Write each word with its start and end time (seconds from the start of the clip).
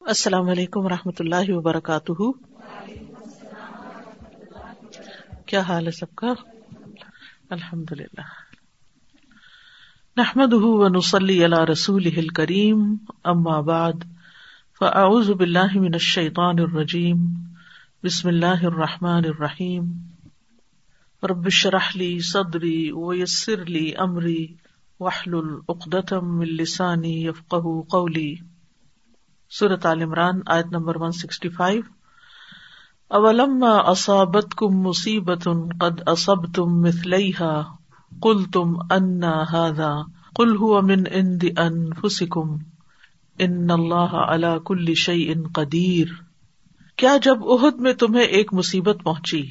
السلام 0.00 0.48
علیکم 0.48 0.80
و 0.80 0.88
رحمۃ 0.88 1.18
اللہ 1.18 1.48
وبرکاتہ۔ 1.48 2.30
کیا 5.46 5.60
حال 5.60 5.86
ہے 5.86 5.90
سب 5.90 6.14
کا؟ 6.14 6.32
الحمد 7.50 7.92
للہ 7.92 8.26
نحمد 10.16 10.52
ونسلی 10.52 11.44
علی 11.44 11.64
رسول 11.72 12.28
کریم 12.28 12.96
اما 13.24 13.60
بعد، 13.60 14.04
فاعوذ 14.78 15.30
باللہ 15.30 15.74
من 15.74 15.92
الشیطان 15.92 16.58
الرجیم، 16.58 17.26
بسم 18.04 18.28
اللہ 18.28 18.64
الرحمٰن 18.64 19.24
الرحیم۔ 19.24 19.92
ربش 21.22 21.66
رحلی 21.66 22.18
صدری 22.20 22.90
ویسر 22.92 23.64
لی 23.64 23.92
امری 23.96 24.46
وحل 25.00 25.34
العقدم 25.34 26.40
السانی 26.40 27.26
یفقہ 27.26 27.80
قولی۔ 27.90 28.34
صورت 29.54 29.86
عمران، 29.86 30.40
آیت 30.46 30.66
نمبر 30.72 30.96
ون 30.96 31.12
سکسٹی 31.12 31.48
فائیو 31.48 31.82
اولم 33.10 33.62
اصابت 33.62 34.54
کم 34.56 34.80
مصیبت 34.82 35.48
قد 35.80 36.00
اصب 36.06 36.46
تم 36.54 36.80
مثلیہ 36.80 37.50
کل 38.22 38.42
تم 38.44 38.72
انا 38.90 39.32
ہادا 39.52 39.92
کل 40.36 40.56
ہو 40.56 40.80
من 40.82 41.04
اند 41.12 41.44
انفسکم، 41.56 42.56
ان 43.38 43.70
اللہ 43.70 44.16
علا 44.24 44.56
کل 44.64 44.92
شعی 44.94 45.30
ان 45.32 45.46
قدیر۔ 45.54 46.12
کیا 46.98 47.16
جب 47.22 47.48
عہد 47.48 47.80
میں 47.80 47.92
تمہیں 47.92 48.24
ایک 48.24 48.52
مصیبت 48.54 49.04
پہنچی، 49.04 49.42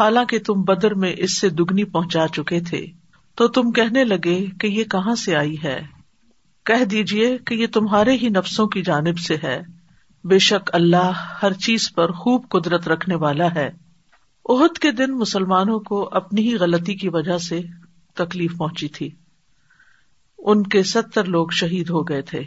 حالانکہ 0.00 0.38
تم 0.38 0.62
بدر 0.62 0.94
میں 0.94 1.12
اس 1.16 1.40
سے 1.40 1.48
دگنی 1.50 1.84
پہنچا 1.84 2.26
چکے 2.28 2.60
تھے، 2.60 2.86
تو 3.38 3.48
تم 3.48 3.70
کہنے 3.72 4.04
لگے 4.04 4.44
کہ 4.60 4.66
یہ 4.66 4.84
کہاں 4.84 5.14
سے 5.14 5.36
آئی 5.36 5.56
ہے؟ 5.64 5.80
کہہ 6.68 6.84
دیجیے 6.84 7.38
کہ 7.38 7.54
یہ 7.54 7.66
تمہارے 7.66 8.12
ہی 8.12 8.28
نفسوں 8.28 8.66
کی 8.66 8.82
جانب 8.82 9.18
سے 9.18 9.36
ہے۔ 9.44 9.62
بے 10.24 10.38
شک 10.38 10.70
اللہ 10.72 11.12
ہر 11.42 11.52
چیز 11.52 11.94
پر 11.94 12.12
خوب 12.12 12.48
قدرت 12.48 12.88
رکھنے 12.88 13.14
والا 13.14 13.54
ہے۔ 13.54 13.70
عہد 14.48 14.78
کے 14.78 14.92
دن 14.92 15.10
مسلمانوں 15.10 15.78
کو 15.78 16.08
اپنی 16.12 16.48
ہی 16.48 16.56
غلطی 16.56 16.94
کی 16.94 17.08
وجہ 17.08 17.38
سے 17.38 17.60
تکلیف 18.14 18.56
پہنچی 18.58 18.88
تھی۔ 18.88 19.10
ان 20.38 20.62
کے 20.62 20.82
ستر 20.82 21.24
لوگ 21.24 21.48
شہید 21.48 21.90
ہو 21.90 22.02
گئے 22.02 22.22
تھے۔ 22.22 22.42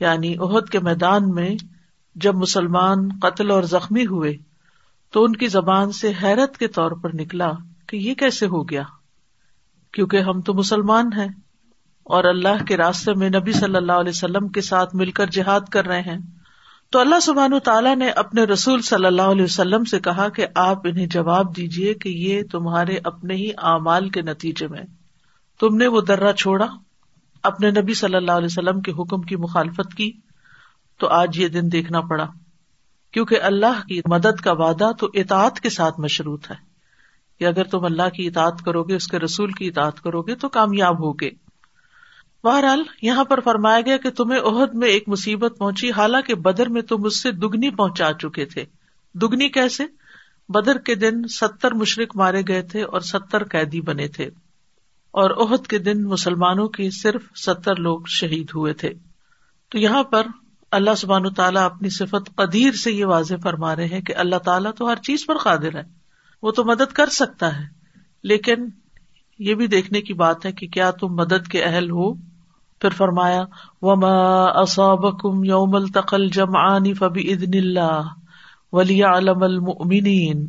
یعنی 0.00 0.36
عہد 0.36 0.68
کے 0.68 0.78
میدان 0.78 1.30
میں 1.30 1.56
جب 2.14 2.34
مسلمان 2.34 3.08
قتل 3.22 3.50
اور 3.50 3.62
زخمی 3.62 4.06
ہوئے 4.06 4.36
تو 5.12 5.24
ان 5.24 5.32
کی 5.32 5.46
زبان 5.46 5.92
سے 5.92 6.12
حیرت 6.22 6.56
کے 6.56 6.68
طور 6.68 6.90
پر 6.90 7.10
نکلا 7.14 7.52
کہ 7.86 7.96
یہ 7.96 8.14
کیسے 8.14 8.46
ہو 8.46 8.68
گیا؟ 8.68 8.82
کیونکہ 9.92 10.16
ہم 10.16 10.40
تو 10.40 10.54
مسلمان 10.54 11.12
ہیں۔ 11.16 11.28
اور 12.08 12.24
اللہ 12.24 12.64
کے 12.64 12.76
راستے 12.76 13.14
میں 13.14 13.30
نبی 13.30 13.52
صلی 13.52 13.76
اللہ 13.76 13.92
علیہ 13.92 14.10
وسلم 14.10 14.48
کے 14.48 14.60
ساتھ 14.60 14.96
مل 14.96 15.10
کر 15.10 15.26
جہاد 15.26 15.60
کر 15.72 15.86
رہے 15.86 16.00
ہیں۔ 16.00 16.18
تو 16.90 17.00
اللہ 17.00 17.20
سبحان 17.20 17.58
تعالیٰ 17.64 17.96
نے 17.96 18.10
اپنے 18.10 18.44
رسول 18.44 18.82
صلی 18.82 19.06
اللہ 19.06 19.22
علیہ 19.22 19.42
وسلم 19.42 19.84
سے 19.84 20.00
کہا 20.00 20.28
کہ 20.28 20.46
آپ 20.54 20.78
انہیں 20.84 21.06
جواب 21.06 21.56
دیجیے 21.56 21.94
کہ 21.94 22.08
یہ 22.08 22.42
تمہارے 22.52 22.98
اپنے 23.04 23.34
ہی 23.34 23.50
اعمال 23.58 24.08
کے 24.08 24.22
نتیجے 24.22 24.66
میں۔ 24.66 24.82
تم 25.60 25.76
نے 25.76 25.86
وہ 25.86 26.00
درا 26.00 26.32
چھوڑا، 26.32 26.66
اپنے 27.42 27.70
نبی 27.70 27.94
صلی 27.94 28.16
اللہ 28.16 28.32
علیہ 28.32 28.48
وسلم 28.50 28.80
کے 28.80 28.92
حکم 28.92 29.20
کی 29.20 29.36
مخالفت 29.36 29.94
کی، 29.94 30.12
تو 30.98 31.08
آج 31.08 31.38
یہ 31.38 31.48
دن 31.48 31.72
دیکھنا 31.72 32.00
پڑا۔ 32.00 32.26
کیونکہ 33.12 33.38
اللہ 33.42 33.86
کی 33.88 34.00
مدد 34.06 34.40
کا 34.40 34.52
وعدہ 34.52 34.90
تو 34.98 35.08
اطاعت 35.14 35.60
کے 35.60 35.70
ساتھ 35.70 36.00
مشروط 36.00 36.50
ہے۔ 36.50 36.56
کہ 37.38 37.44
اگر 37.44 37.64
تم 37.64 37.84
اللہ 37.84 38.08
کی 38.08 38.26
اطاعت 38.26 38.62
کرو 38.64 38.82
گے، 38.82 38.94
اس 38.94 39.06
کے 39.06 39.18
رسول 39.18 39.52
کی 39.52 39.68
اطاعت 39.68 40.00
کرو 40.00 40.22
گے، 40.22 40.34
تو 40.34 40.48
کامیاب 40.48 41.00
ہوگے۔ 41.00 41.47
بہرحال 42.44 42.82
یہاں 43.02 43.24
پر 43.24 43.40
فرمایا 43.40 43.80
گیا 43.80 43.96
کہ 43.96 44.10
تمہیں 44.10 44.40
عہد 44.40 44.74
میں 44.74 44.88
ایک 44.88 45.04
مصیبت 45.06 45.54
پہنچی، 45.58 45.90
حالانکہ 45.90 46.34
بدر 46.34 46.68
میں 46.68 46.82
تم 46.82 47.04
اس 47.04 47.22
سے 47.22 47.30
دگنی 47.30 47.70
پہنچا 47.70 48.12
چکے 48.12 48.44
تھے۔ 48.44 48.64
دگنی 49.14 49.48
کیسے؟ 49.48 49.84
بدر 50.48 50.78
کے 50.78 50.94
دن 50.94 51.28
ستر 51.28 51.74
مشرق 51.74 52.16
مارے 52.16 52.42
گئے 52.48 52.62
تھے 52.62 52.82
اور 52.82 53.00
ستر 53.00 53.44
قیدی 53.44 53.80
بنے 53.80 54.08
تھے۔ 54.08 54.24
اور 55.10 55.30
عہد 55.30 55.66
کے 55.66 55.78
دن 55.78 56.02
مسلمانوں 56.02 56.68
کے 56.68 56.90
صرف 56.90 57.22
ستر 57.36 57.76
لوگ 57.76 58.00
شہید 58.08 58.50
ہوئے 58.54 58.72
تھے۔ 58.72 58.90
تو 59.68 59.78
یہاں 59.78 60.02
پر 60.02 60.26
اللہ 60.70 60.94
سبحان 60.96 61.34
تعالیٰ 61.34 61.62
اپنی 61.62 61.90
صفت 61.90 62.36
قدیر 62.36 62.72
سے 62.72 62.92
یہ 62.92 63.04
واضح 63.04 63.34
فرما 63.42 63.76
رہے 63.76 63.86
ہیں 63.86 64.00
کہ 64.00 64.14
اللہ 64.16 64.36
تعالیٰ 64.36 64.70
تو 64.78 64.90
ہر 64.90 64.96
چیز 64.96 65.26
پر 65.26 65.38
قادر 65.38 65.74
ہے۔ 65.74 65.82
وہ 66.42 66.50
تو 66.50 66.64
مدد 66.64 66.92
کر 66.92 67.06
سکتا 67.06 67.60
ہے، 67.60 67.64
لیکن 68.22 68.66
یہ 69.38 69.54
بھی 69.54 69.66
دیکھنے 69.66 70.00
کی 70.00 70.14
بات 70.14 70.46
ہے 70.46 70.52
کہ 70.52 70.66
کیا 70.66 70.90
تم 70.90 71.08
مدد 71.08 71.48
کے 71.48 71.62
اہل 71.62 71.90
ہو؟ 71.90 72.27
پھر 72.80 72.90
فرمایا، 72.90 73.44
وما 73.82 74.44
اصابکم 74.44 75.44
یوم 75.44 75.74
التقل 75.74 76.28
جمعان 76.28 76.94
فبإذن 76.94 77.58
اللہ 77.58 78.00
ولی 78.72 79.02
علم 79.02 79.42
المؤمنین 79.42 80.46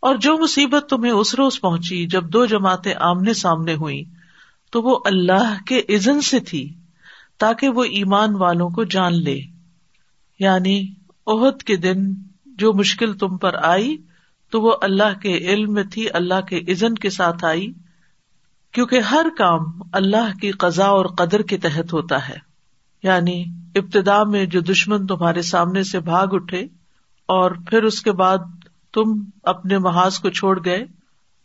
اور 0.00 0.16
جو 0.16 0.38
مصیبت 0.38 0.90
تمہیں 0.90 1.12
اس 1.12 1.34
روز 1.34 1.60
پہنچی 1.60 2.06
جب 2.06 2.24
دو 2.24 2.46
جماعتیں 2.46 2.94
آمنے 3.00 3.34
سامنے 3.34 3.74
ہوئی 3.74 4.04
تو 4.70 4.82
وہ 4.82 4.98
اللہ 5.04 5.54
کے 5.66 5.82
عزن 5.88 6.20
سے 6.20 6.40
تھی 6.40 6.74
تاکہ 7.38 7.68
وہ 7.68 7.84
ایمان 7.84 8.34
والوں 8.34 8.70
کو 8.70 8.84
جان 8.84 9.22
لے۔ 9.22 9.40
یعنی 10.40 10.86
عہد 11.26 11.62
کے 11.62 11.76
دن 11.76 12.14
جو 12.46 12.72
مشکل 12.72 13.18
تم 13.18 13.36
پر 13.36 13.54
آئی، 13.54 13.96
تو 14.50 14.60
وہ 14.60 14.74
اللہ 14.82 15.18
کے 15.22 15.36
علم 15.36 15.72
میں 15.72 15.84
تھی، 15.84 16.06
اللہ 16.14 16.40
کے 16.40 16.58
عزن 16.58 16.94
کے 16.94 17.10
ساتھ 17.10 17.44
آئی۔ 17.44 17.72
کیونکہ 18.74 18.98
ہر 18.98 19.26
کام 19.38 19.60
اللہ 19.92 20.38
کی 20.40 20.50
قزا 20.50 20.86
اور 20.86 21.06
قدر 21.06 21.42
کے 21.42 21.58
تحت 21.58 21.92
ہوتا 21.92 22.28
ہے۔ 22.28 22.36
یعنی 23.02 23.44
ابتدا 23.74 24.24
میں 24.24 24.46
جو 24.46 24.60
دشمن 24.60 25.06
تمہارے 25.06 25.42
سامنے 25.42 25.82
سے 25.82 26.00
بھاگ 26.00 26.26
اٹھے 26.30 26.60
اور 27.26 27.50
پھر 27.50 27.82
اس 27.82 28.02
کے 28.02 28.12
بعد 28.12 28.38
تم 28.94 29.24
اپنے 29.42 29.78
محاذ 29.78 30.18
کو 30.18 30.30
چھوڑ 30.30 30.64
گئے، 30.64 30.84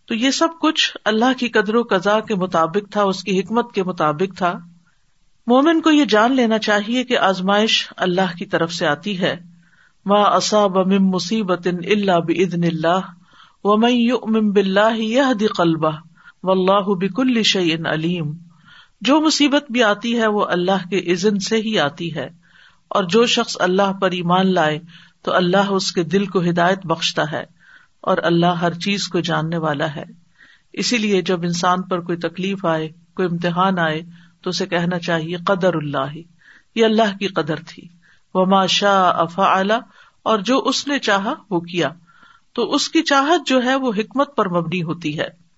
تو 0.07 0.15
یہ 0.15 0.31
سب 0.31 0.47
کچھ 0.61 0.97
اللہ 1.05 1.39
کی 1.39 1.47
قدر 1.47 1.75
و 1.75 1.83
قزا 1.83 2.19
کے 2.19 2.35
مطابق 2.35 2.91
تھا، 2.91 3.03
اس 3.03 3.23
کی 3.23 3.39
حکمت 3.39 3.71
کے 3.71 3.83
مطابق 3.83 4.37
تھا۔ 4.37 4.53
مومن 5.47 5.81
کو 5.81 5.91
یہ 5.91 6.05
جان 6.05 6.35
لینا 6.35 6.57
چاہیے 6.57 7.03
کہ 7.03 7.17
آزمائش 7.17 7.93
اللہ 7.97 8.37
کی 8.37 8.45
طرف 8.45 8.73
سے 8.73 8.87
آتی 8.87 9.19
ہے۔ 9.19 9.35
ماں 10.05 10.23
اصاب 10.23 10.77
مصیبت 10.87 11.67
اللہ 11.67 12.19
بدن 12.19 12.63
اللہ 12.63 12.99
و 13.63 13.77
میں 13.77 14.41
بلّہ 14.41 14.97
یہ 14.97 15.21
قلبہ۔ 15.57 15.91
و 16.43 16.51
اللہ 16.51 17.07
بک 17.07 17.19
الشعین 17.19 17.85
علیم۔ 17.85 18.33
جو 19.01 19.21
مصیبت 19.21 19.71
بھی 19.71 19.83
آتی 19.83 20.19
ہے، 20.19 20.27
وہ 20.27 20.45
اللہ 20.45 20.89
کے 20.89 21.11
عزن 21.11 21.39
سے 21.39 21.57
ہی 21.57 21.79
آتی 21.79 22.15
ہے۔ 22.15 22.29
اور 22.87 23.03
جو 23.03 23.25
شخص 23.25 23.57
اللہ 23.59 23.93
پر 23.93 24.11
ایمان 24.11 24.53
لائے، 24.53 24.79
تو 25.21 25.33
اللہ 25.33 25.69
اس 25.69 25.91
کے 25.91 26.03
دل 26.03 26.25
کو 26.25 26.41
ہدایت 26.41 26.85
بخشتا 26.85 27.31
ہے۔ 27.31 27.43
اور 28.01 28.17
اللہ 28.23 28.45
ہر 28.45 28.73
چیز 28.73 29.07
کو 29.07 29.19
جاننے 29.19 29.57
والا 29.57 29.95
ہے۔ 29.95 30.03
اسی 30.73 30.97
لیے 30.97 31.21
جب 31.21 31.43
انسان 31.43 31.81
پر 31.81 31.99
کوئی 31.99 32.17
تکلیف 32.17 32.65
آئے، 32.65 32.89
کوئی 33.15 33.27
امتحان 33.31 33.79
آئے، 33.79 34.01
تو 34.41 34.49
اسے 34.49 34.65
کہنا 34.65 34.99
چاہیے، 34.99 35.37
قدر 35.37 35.73
اللہ۔ 35.73 36.17
یہ 36.75 36.85
اللہ 36.85 37.17
کی 37.19 37.27
قدر 37.27 37.55
تھی۔ 37.67 37.87
وہ 38.33 38.45
ماشا 38.45 39.09
افا 39.09 39.43
اعلی 39.43 39.73
اور 40.23 40.39
جو 40.39 40.59
اس 40.59 40.87
نے 40.87 40.99
چاہا، 40.99 41.33
وہ 41.49 41.59
کیا۔ 41.59 41.89
تو 42.53 42.73
اس 42.73 42.89
کی 42.89 43.01
چاہت 43.01 43.47
جو 43.47 43.63
ہے، 43.63 43.75
وہ 43.75 43.91
حکمت 43.97 44.35
پر 44.35 44.49
مبنی 44.49 44.83
ہوتی 44.83 45.19
ہے۔ 45.19 45.48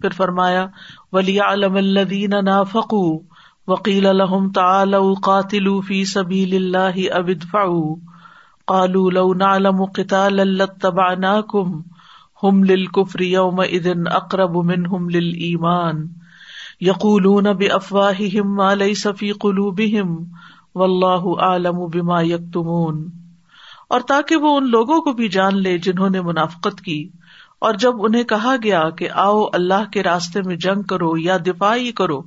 پھر 0.00 0.10
فرمایا 0.10 0.66
ولی 1.12 1.40
علم 1.40 1.74
الدین 1.74 2.30
نافق 2.44 2.94
وکیل 3.66 4.06
الحم 4.06 4.50
تال 4.50 4.94
قاتل 5.22 5.80
فی 5.80 6.04
سبیل 6.04 6.56
اللہ 6.56 7.14
ابدفا 7.14 7.66
قالو 8.66 9.10
لو 9.10 9.34
نعلم 9.34 9.84
قتال 9.84 10.36
لاتبعناكم، 10.56 11.80
هم 12.42 12.64
للكفر 12.64 13.20
يومئذ 13.20 13.88
اقرب 14.06 14.56
منهم 14.56 15.10
للايمان 15.10 16.06
يقولون 16.80 17.52
بافواههم 17.52 18.54
ما 18.56 18.74
ليس 18.74 19.08
في 19.08 19.32
قلوبهم، 19.32 20.12
والله 20.74 21.34
اعلم 21.40 21.86
بما 21.86 22.20
يكتمون. 22.20 23.08
اور 23.88 24.00
تاکہ 24.00 24.36
وہ 24.36 24.56
ان 24.56 24.70
لوگوں 24.70 25.00
کو 25.00 25.12
بھی 25.12 25.28
جان 25.28 25.62
لے 25.62 25.78
جنہوں 25.78 26.10
نے 26.10 26.20
منافقت 26.20 26.80
کی 26.80 27.08
اور 27.60 27.74
جب 27.74 28.02
انہیں 28.02 28.24
کہا 28.24 28.54
گیا 28.62 28.90
کہ 28.90 29.08
آؤ 29.10 29.44
اللہ 29.52 29.90
کے 29.92 30.02
راستے 30.02 30.40
میں 30.42 30.56
جنگ 30.56 30.82
کرو 30.82 31.16
یا 31.18 31.36
دفاع 31.46 31.74
ہی 31.76 31.92
کرو، 31.92 32.20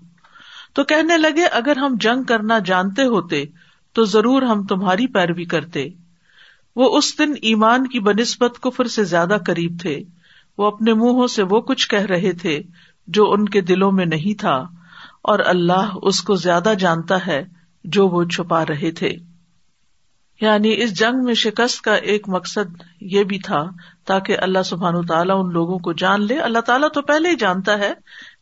تو 0.74 0.83
کہنے 0.83 1.18
لگے، 1.18 1.45
اگر 1.45 1.77
ہم 1.77 1.95
جنگ 2.00 2.24
کرنا 2.24 2.59
جانتے 2.59 3.03
ہوتے 3.03 3.44
تو 3.94 4.03
ضرور 4.03 4.41
ہم 4.41 4.65
تمہاری 4.65 5.07
پیروی 5.07 5.45
کرتے۔ 5.45 5.88
وہ 6.75 6.97
اس 6.97 7.18
دن 7.19 7.33
ایمان 7.41 7.88
کی 7.88 8.00
بنسبت 8.00 8.62
کفر 8.62 8.88
سے 8.88 9.03
زیادہ 9.03 9.38
قریب 9.45 9.77
تھے۔ 9.81 10.03
وہ 10.57 10.68
اپنے 10.68 10.94
منہوں 10.94 11.27
سے 11.27 11.44
وہ 11.44 11.62
کچھ 11.62 11.89
کہہ 11.89 12.06
رہے 12.06 12.31
تھے 12.31 12.62
جو 13.07 13.31
ان 13.31 13.50
کے 13.50 13.62
دلوں 13.62 13.91
میں 13.91 14.06
نہیں 14.06 14.39
تھا، 14.39 14.56
اور 15.24 15.39
اللہ 15.45 15.95
اس 16.03 16.21
کو 16.21 16.35
زیادہ 16.35 16.74
جانتا 16.80 17.25
ہے 17.27 17.44
جو 17.83 18.07
وہ 18.07 18.24
چھپا 18.24 18.63
رہے 18.65 18.91
تھے۔ 18.91 19.15
یعنی 20.41 20.81
اس 20.81 21.00
جنگ 21.00 21.24
میں 21.24 21.33
شکست 21.33 21.81
کا 21.81 21.94
ایک 21.94 22.30
مقصد 22.30 22.81
یہ 23.01 23.24
بھی 23.24 23.39
تھا 23.39 23.63
تاکہ 24.06 24.38
اللہ 24.38 24.64
سبحان 24.66 25.06
تعالیٰ 25.06 25.46
ان 25.46 25.54
لوگوں 25.54 25.80
کو 25.80 25.94
جان 25.94 26.26
لے۔ 26.26 26.40
اللہ 26.40 26.60
تعالیٰ 26.60 26.90
تو 26.94 27.02
پہلے 27.02 27.30
ہی 27.30 27.36
جانتا 27.36 27.80
ہے، 27.80 27.94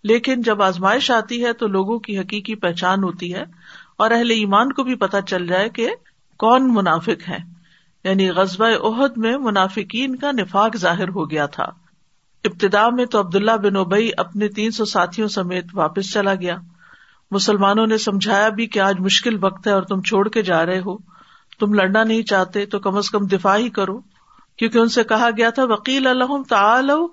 لیکن 0.03 0.41
جب 0.41 0.61
آزمائش 0.61 1.11
آتی 1.11 1.45
ہے 1.45 1.53
تو 1.53 1.67
لوگوں 1.67 1.99
کی 1.99 2.19
حقیقی 2.19 2.55
پہچان 2.55 3.03
ہوتی 3.03 3.33
ہے 3.33 3.43
اور 3.97 4.11
اہل 4.11 4.29
ایمان 4.29 4.73
کو 4.73 4.83
بھی 4.83 4.95
پتہ 4.95 5.17
چل 5.27 5.47
جائے 5.47 5.69
کہ 5.69 5.89
کون 6.37 6.73
منافق 6.73 7.29
ہے۔ 7.29 7.37
یعنی 8.03 8.29
غزبۂ 8.29 8.69
عہد 8.83 9.17
میں 9.17 9.37
منافقین 9.37 10.15
کا 10.15 10.31
نفاق 10.31 10.77
ظاہر 10.77 11.09
ہو 11.09 11.31
گیا 11.31 11.45
تھا۔ 11.45 11.63
ابتدا 12.43 12.89
میں 12.89 13.05
تو 13.05 13.19
عبداللہ 13.19 13.51
بن 13.51 13.75
اوبئی 13.75 14.11
اپنے 14.17 14.47
تین 14.47 14.71
سو 14.71 14.85
ساتھیوں 14.85 15.27
سمیت 15.27 15.65
واپس 15.73 16.13
چلا 16.13 16.35
گیا۔ 16.35 16.55
مسلمانوں 17.31 17.87
نے 17.87 17.97
سمجھایا 17.97 18.49
بھی 18.49 18.67
کہ 18.67 18.79
آج 18.79 18.99
مشکل 18.99 19.43
وقت 19.43 19.67
ہے 19.67 19.71
اور 19.71 19.83
تم 19.83 20.01
چھوڑ 20.01 20.29
کے 20.29 20.41
جا 20.41 20.65
رہے 20.65 20.79
ہو۔ 20.79 20.97
تم 21.59 21.73
لڑنا 21.73 22.03
نہیں 22.03 22.21
چاہتے 22.21 22.65
تو 22.65 22.79
کم 22.79 22.97
از 22.97 23.09
کم 23.09 23.25
دفاع 23.25 23.57
ہی 23.57 23.69
کرو۔ 23.69 23.99
کیونکہ 24.61 24.77
ان 24.77 24.89
سے 24.89 25.03
کہا 25.03 25.29
گیا 25.37 25.49
تھا 25.49 25.63
وکیل 25.63 26.07
الحم 26.07 26.41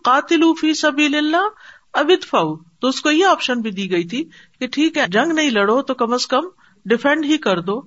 قاتل 0.04 0.42
فی 0.60 0.72
سبیل 0.74 1.14
اللہ 1.14 1.46
ابت 1.94 2.24
فاؤ 2.26 2.54
تو 2.80 2.88
اس 2.88 3.00
کو 3.00 3.10
یہ 3.10 3.26
آپشن 3.26 3.60
بھی 3.60 3.70
دی 3.70 3.90
گئی 3.90 4.04
تھی 4.04 4.22
کہ 4.60 4.66
ٹھیک 4.66 4.98
ہے، 4.98 5.04
جنگ 5.08 5.32
نہیں 5.32 5.50
لڑو 5.50 5.80
تو 5.82 5.94
کم 5.94 6.12
از 6.12 6.26
کم 6.26 6.48
ڈیفینڈ 6.86 7.24
ہی 7.24 7.38
کر 7.38 7.60
دو۔ 7.60 7.80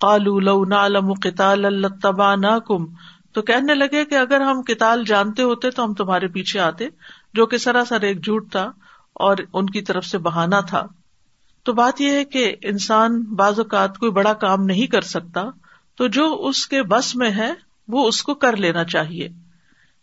قالو 0.00 0.38
لو 0.40 0.64
نالم 0.64 1.12
قتال 1.12 1.64
اللہ 1.64 2.34
نہ 2.36 2.58
کم 2.58 2.84
تو 3.32 3.42
کہنے 3.42 3.74
لگے 3.74 4.04
کہ 4.04 4.14
اگر 4.14 4.40
ہم 4.40 4.62
کتال 4.62 5.04
جانتے 5.04 5.42
ہوتے 5.42 5.70
تو 5.70 5.84
ہم 5.84 5.94
تمہارے 5.94 6.28
پیچھے 6.28 6.60
آتے، 6.60 6.88
جو 7.34 7.46
کہ 7.46 7.58
سراسر 7.58 8.00
ایک 8.00 8.24
جھوٹ 8.24 8.50
تھا 8.52 8.70
اور 9.16 9.36
ان 9.52 9.66
کی 9.66 9.80
طرف 9.82 10.04
سے 10.04 10.18
بہانا 10.18 10.60
تھا۔ 10.60 10.86
تو 11.66 11.72
بات 11.72 12.00
یہ 12.00 12.10
ہے 12.10 12.24
کہ 12.24 12.54
انسان 12.62 13.22
بعض 13.36 13.58
اوقات 13.58 13.98
کوئی 13.98 14.12
بڑا 14.12 14.32
کام 14.40 14.64
نہیں 14.64 14.86
کر 14.86 15.00
سکتا، 15.00 15.50
تو 15.98 16.06
جو 16.08 16.34
اس 16.48 16.66
کے 16.66 16.82
بس 16.82 17.14
میں 17.16 17.30
ہے 17.30 17.52
وہ 17.88 18.08
اس 18.08 18.22
کو 18.22 18.34
کر 18.34 18.56
لینا 18.56 18.84
چاہیے۔ 18.84 19.28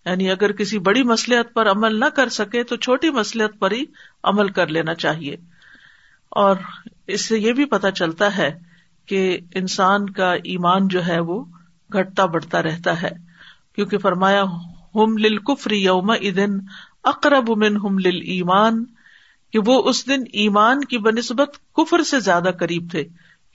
یعنی 0.05 0.31
اگر 0.31 0.51
کسی 0.51 0.79
بڑی 0.79 1.03
مسلحت 1.03 1.53
پر 1.53 1.71
عمل 1.71 1.99
نہ 1.99 2.05
کر 2.05 2.29
سکے 2.29 2.63
تو 2.63 2.75
چھوٹی 2.75 3.09
مسلحت 3.09 3.59
پر 3.59 3.71
ہی 3.71 3.85
عمل 4.23 4.49
کر 4.49 4.67
لینا 4.67 4.93
چاہیے۔ 4.93 5.35
اور 6.29 6.55
اس 7.07 7.25
سے 7.25 7.39
یہ 7.39 7.53
بھی 7.53 7.65
پتا 7.65 7.91
چلتا 7.91 8.37
ہے 8.37 8.59
کہ 9.05 9.39
انسان 9.55 10.09
کا 10.09 10.33
ایمان 10.33 10.87
جو 10.87 11.07
ہے 11.07 11.19
وہ 11.19 11.45
گھٹتا 11.93 12.25
بڑھتا 12.25 12.63
رہتا 12.63 13.01
ہے۔ 13.01 13.11
کیونکہ 13.75 13.97
فرمایا، 13.97 14.43
ہم 14.95 15.17
لل 15.17 15.37
کفری 15.37 15.83
یوم 15.83 16.09
ادن 16.09 16.59
اقرب 17.03 17.49
من 17.49 17.77
ہم 17.77 17.99
لل 17.99 18.21
ایمان 18.23 18.85
کہ 19.51 19.59
وہ 19.65 19.89
اس 19.89 20.07
دن 20.07 20.23
ایمان 20.33 20.83
کی 20.83 20.97
بنسبت 20.97 21.57
کفر 21.75 22.03
سے 22.03 22.19
زیادہ 22.19 22.49
قریب 22.59 22.87
تھے۔ 22.91 23.03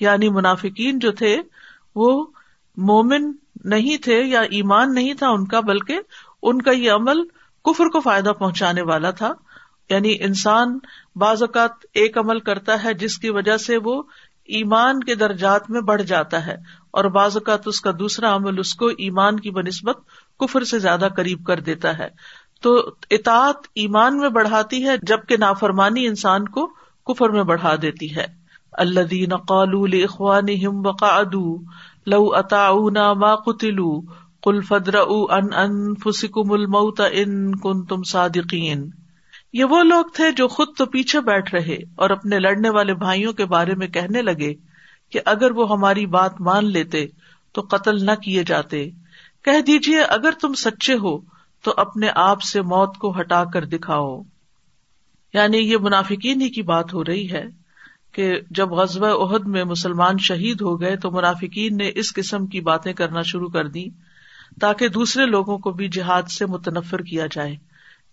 یعنی 0.01 0.29
منافقین 0.29 0.99
جو 0.99 1.13
تھے، 1.13 1.43
وہ 1.95 2.27
مومن 2.87 3.33
نہیں 3.65 3.97
تھے 3.97 4.23
یا 4.23 4.41
ایمان 4.41 4.95
نہیں 4.95 5.15
تھا 5.15 5.29
ان 5.29 5.47
کا، 5.47 5.61
بلکہ 5.61 6.01
ان 6.43 6.63
کا 6.63 6.71
یہ 6.71 6.91
عمل 6.91 7.23
کفر 7.65 7.89
کو 7.89 8.01
فائدہ 8.01 8.33
پہنچانے 8.39 8.83
والا 8.83 9.11
تھا۔ 9.11 9.33
یعنی 9.91 10.17
انسان 10.21 10.79
بعض 11.17 11.43
اوقات 11.43 11.71
ایک 11.95 12.19
عمل 12.19 12.39
کرتا 12.41 12.85
ہے 12.85 12.95
جس 12.95 13.19
کی 13.19 13.31
وجہ 13.31 13.57
سے 13.57 13.77
وہ 13.85 14.03
ایمان 14.45 15.01
کے 15.01 15.15
درجات 15.15 15.71
میں 15.71 15.81
بڑھ 15.81 16.03
جاتا 16.03 16.47
ہے، 16.47 16.55
اور 16.91 17.05
بعض 17.05 17.37
اوقات 17.37 17.69
اس 17.69 17.81
کا 17.81 17.91
دوسرا 17.99 18.35
عمل 18.37 18.59
اس 18.59 18.75
کو 18.75 18.87
ایمان 18.87 19.41
کی 19.41 19.51
بنسبت 19.51 19.99
کفر 20.41 20.65
سے 20.65 20.79
زیادہ 20.79 21.09
قریب 21.17 21.45
کر 21.47 21.61
دیتا 21.61 21.99
ہے۔ 21.99 22.09
تو 22.63 22.91
اطاعت 23.11 23.67
ایمان 23.75 24.19
میں 24.19 24.29
بڑھاتی 24.29 24.85
ہے، 24.87 24.97
جبکہ 25.03 25.37
نافرمانی 25.37 26.07
انسان 26.07 26.45
کو 26.49 26.67
کفر 27.07 27.31
میں 27.31 27.43
بڑھا 27.43 27.75
دیتی 27.83 28.17
ہے۔ 28.17 28.27
اللہ 28.73 29.01
دین 29.01 29.37
قالو 29.37 29.83
اخوان 30.05 30.47
لو 32.09 32.35
اتا 32.35 32.73
ما 33.15 33.35
قتلو 33.35 34.01
کل 34.43 34.61
فدر 34.61 34.95
ان 34.95 35.95
فسکم 35.95 36.53
الموت 36.53 37.01
ان 37.13 37.55
کن 37.57 37.85
تم 37.85 38.03
صادقین۔ 38.03 38.91
یہ 39.53 39.65
وہ 39.65 39.83
لوگ 39.83 40.05
تھے 40.15 40.33
جو 40.33 40.49
خود 40.49 40.69
تو 40.79 40.87
پیچھے 40.87 41.21
بیٹھ 41.21 41.55
رہے 41.55 41.77
اور 41.97 42.11
اپنے 42.11 42.39
لڑنے 42.39 42.71
والے 42.71 42.95
بھائیوں 42.95 43.33
کے 43.33 43.45
بارے 43.45 43.75
میں 43.75 43.87
کہنے 43.87 44.23
لگے 44.23 44.55
کہ 45.11 45.21
اگر 45.25 45.51
وہ 45.51 45.73
ہماری 45.73 46.07
بات 46.07 46.41
مان 46.41 46.65
لیتے 46.65 47.07
تو 47.53 47.63
قتل 47.71 48.07
نہ 48.07 48.15
کیے 48.23 48.45
جاتے۔ 48.45 48.91
کہہ 49.45 49.61
دیجیے 49.61 50.01
اگر 50.01 50.31
تم 50.41 50.55
سچے 50.55 50.95
ہو 50.95 51.19
تو 51.63 51.75
اپنے 51.77 52.09
آپ 52.15 52.43
سے 52.43 52.63
موت 52.63 52.99
کو 52.99 53.21
ہٹا 53.21 53.45
کر 53.45 53.65
دکھاؤ۔ 53.65 54.23
یعنی 55.35 55.59
یہ 55.59 55.77
منافقین 55.81 56.41
ہی 56.41 56.49
کی 56.49 56.63
بات 56.63 56.95
ہو 56.95 57.05
رہی 57.05 57.31
ہے۔ 57.31 57.45
کہ 58.19 58.41
جب 58.51 58.71
غزب 58.71 59.05
عہد 59.05 59.47
میں 59.47 59.65
مسلمان 59.65 60.19
شہید 60.19 60.61
ہو 60.61 60.81
گئے 60.81 60.97
تو 60.97 61.11
منافقین 61.11 61.77
نے 61.77 61.91
اس 61.95 62.15
قسم 62.15 62.47
کی 62.47 62.61
باتیں 62.61 62.93
کرنا 62.93 63.23
شروع 63.23 63.49
کر 63.49 63.67
دی 63.67 63.85
تاکہ 64.61 64.89
دوسرے 64.89 65.27
لوگوں 65.27 65.59
کو 65.59 65.71
بھی 65.71 65.89
جہاد 65.89 66.23
سے 66.23 66.47
متنفر 66.47 66.99
کیا 66.99 67.27
جائے 67.31 67.57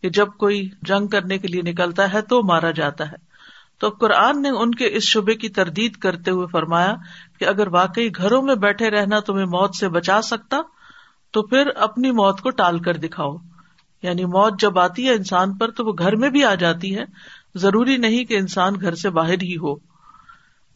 کہ 0.01 0.09
جب 0.09 0.27
کوئی 0.27 0.69
جنگ 0.81 1.07
کرنے 1.07 1.37
کے 1.37 1.47
لیے 1.47 1.61
نکلتا 1.61 2.13
ہے 2.13 2.21
تو 2.21 2.43
مارا 2.43 2.71
جاتا 2.71 3.11
ہے۔ 3.11 3.15
تو 3.79 3.89
قرآن 3.89 4.41
نے 4.41 4.49
ان 4.49 4.75
کے 4.75 4.95
اس 4.95 5.03
شبے 5.03 5.33
کی 5.33 5.49
تردید 5.49 5.95
کرتے 5.95 6.31
ہوئے 6.31 6.47
فرمایا 6.51 6.95
کہ 7.39 7.45
اگر 7.45 7.67
واقعی 7.67 8.09
گھروں 8.15 8.41
میں 8.41 8.55
بیٹھے 8.55 8.89
رہنا 8.89 9.19
تمہیں 9.19 9.45
موت 9.45 9.75
سے 9.75 9.89
بچا 9.89 10.21
سکتا، 10.21 10.57
تو 11.31 11.43
پھر 11.43 11.67
اپنی 11.75 12.11
موت 12.11 12.41
کو 12.41 12.49
ٹال 12.49 12.79
کر 12.79 12.93
دکھاؤ۔ 12.93 13.37
یعنی 14.03 14.25
موت 14.25 14.59
جب 14.59 14.79
آتی 14.79 15.07
ہے 15.07 15.13
انسان 15.13 15.57
پر 15.57 15.71
تو 15.71 15.85
وہ 15.85 15.93
گھر 15.99 16.15
میں 16.15 16.29
بھی 16.29 16.43
آ 16.43 16.55
جاتی 16.55 16.97
ہے۔ 16.97 17.03
ضروری 17.55 17.97
نہیں 17.97 18.25
کہ 18.25 18.37
انسان 18.37 18.73
گھر 18.81 18.95
سے 18.95 19.09
باہر 19.09 19.41
ہی 19.41 19.57
ہو۔ 19.57 19.94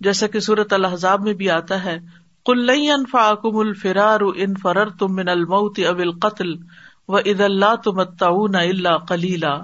جیسا 0.01 0.27
کہ 0.27 0.39
صورت 0.39 0.73
الحضاب 0.73 1.21
میں 1.21 1.33
بھی 1.33 1.49
آتا 1.49 1.83
ہے 1.83 1.97
کل 2.45 2.69
انفا 2.69 3.27
الفرار 3.43 4.21
ان 4.35 4.53
فرر 4.63 4.89
تم 4.89 5.15
من 5.15 5.29
الموت 5.29 5.79
اب 5.87 6.01
قتل 6.21 6.53
و 7.07 7.17
عد 7.17 7.41
اللہ 7.41 7.75
تم 7.75 7.99
اللہ 8.55 8.97
کلیلہ 9.07 9.57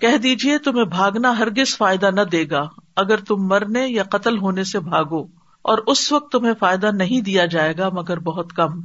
کہہ 0.00 0.16
دیجیے 0.16 0.58
تمہیں 0.58 0.84
بھاگنا 0.84 1.38
ہرگز 1.38 1.76
فائدہ 1.76 2.10
نہ 2.10 2.20
دے 2.20 2.44
گا، 2.50 2.62
اگر 2.96 3.20
تم 3.20 3.46
مرنے 3.46 3.86
یا 3.88 4.02
قتل 4.02 4.38
ہونے 4.38 4.64
سے 4.64 4.80
بھاگو، 4.80 5.22
اور 5.64 5.78
اس 5.86 6.12
وقت 6.12 6.30
تمہیں 6.32 6.52
فائدہ 6.58 6.90
نہیں 6.94 7.20
دیا 7.20 7.46
جائے 7.46 7.76
گا 7.78 7.88
مگر 7.88 8.18
بہت 8.18 8.52
کم۔ 8.52 8.80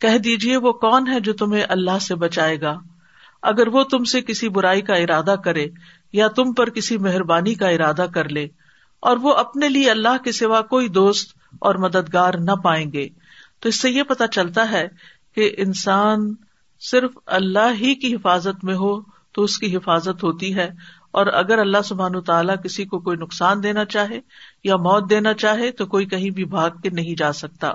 کہہ 0.00 0.18
دیجیے 0.18 0.56
وہ 0.56 0.72
کون 0.72 1.08
ہے 1.08 1.20
جو 1.20 1.32
تمہیں 1.32 1.62
اللہ 1.68 1.98
سے 1.98 2.14
بچائے 2.14 2.60
گا؟ 2.60 2.74
اگر 3.42 3.68
وہ 3.68 3.82
تم 3.82 4.04
سے 4.04 4.20
کسی 4.22 4.48
برائی 4.48 4.80
کا 4.80 4.94
ارادہ 4.94 5.34
کرے 5.44 5.66
یا 6.12 6.28
تم 6.28 6.52
پر 6.52 6.70
کسی 6.70 6.98
مہربانی 6.98 7.54
کا 7.54 7.68
ارادہ 7.68 8.06
کر 8.14 8.28
لے 8.28 8.46
اور 9.00 9.16
وہ 9.16 9.34
اپنے 9.34 9.68
لیے 9.68 9.90
اللہ 9.90 10.22
کے 10.24 10.32
سوا 10.32 10.60
کوئی 10.60 10.88
دوست 10.88 11.38
اور 11.60 11.74
مددگار 11.74 12.34
نہ 12.34 12.52
پائیں 12.52 12.92
گے۔ 12.92 13.08
تو 13.60 13.68
اس 13.68 13.80
سے 13.80 13.90
یہ 13.90 14.02
پتا 14.02 14.26
چلتا 14.26 14.70
ہے 14.70 14.88
کہ 15.34 15.54
انسان 15.58 16.34
صرف 16.80 17.10
اللہ 17.26 17.72
ہی 17.80 17.94
کی 17.94 18.14
حفاظت 18.14 18.64
میں 18.64 18.74
ہو 18.74 19.00
تو 19.32 19.42
اس 19.42 19.58
کی 19.58 19.76
حفاظت 19.76 20.24
ہوتی 20.24 20.54
ہے۔ 20.54 20.70
اور 21.10 21.26
اگر 21.26 21.58
اللہ 21.58 21.82
سبحان 21.84 22.20
تعالیٰ 22.20 22.54
کسی 22.64 22.84
کو 22.84 22.98
کوئی 22.98 23.16
نقصان 23.16 23.62
دینا 23.62 23.84
چاہے 23.84 24.20
یا 24.64 24.76
موت 24.76 25.10
دینا 25.10 25.32
چاہے 25.34 25.70
تو 25.70 25.86
کوئی 25.86 26.06
کہیں 26.06 26.30
بھی 26.30 26.44
بھاگ 26.44 26.70
کے 26.82 26.90
نہیں 26.90 27.14
جا 27.18 27.32
سکتا۔ 27.32 27.72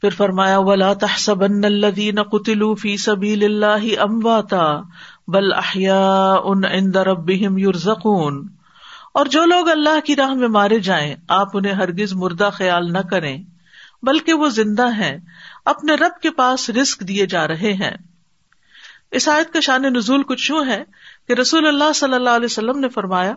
پھر 0.00 0.10
فرمایا، 0.10 0.58
ولا 0.58 0.92
تحسبن 0.94 1.64
الذين 1.64 2.22
قتلوا 2.22 2.74
في 2.78 2.96
سبيل 2.96 3.44
الله 3.44 3.88
امواتا 3.98 4.80
بل 5.28 5.52
احياء 5.52 6.48
عند 6.64 6.96
ربهم 6.96 7.58
يرزقون۔ 7.58 8.55
اور 9.16 9.26
جو 9.26 9.44
لوگ 9.44 9.68
اللہ 9.68 10.00
کی 10.04 10.16
راہ 10.16 10.34
میں 10.34 10.48
مارے 10.48 10.78
جائیں، 10.80 11.14
آپ 11.28 11.56
انہیں 11.56 11.72
ہرگز 11.72 12.12
مردہ 12.12 12.50
خیال 12.52 12.92
نہ 12.92 12.98
کریں، 12.98 13.42
بلکہ 14.02 14.34
وہ 14.34 14.48
زندہ 14.48 14.94
ہیں، 14.96 15.18
اپنے 15.64 15.94
رب 15.94 16.20
کے 16.22 16.30
پاس 16.30 16.70
رسک 16.70 17.00
دیے 17.00 17.26
جا 17.26 17.48
رہے 17.48 17.72
ہیں۔ 17.72 17.90
اس 19.10 19.28
آیت 19.28 19.52
کا 19.52 19.60
شان 19.60 19.82
نزول 19.82 20.22
کچھ 20.22 20.50
یوں 20.50 20.64
ہے 20.66 20.82
کہ 21.28 21.32
رسول 21.32 21.66
اللہ 21.66 21.92
صلی 21.92 22.14
اللہ 22.14 22.30
علیہ 22.30 22.44
وسلم 22.44 22.78
نے 22.78 22.88
فرمایا 22.88 23.34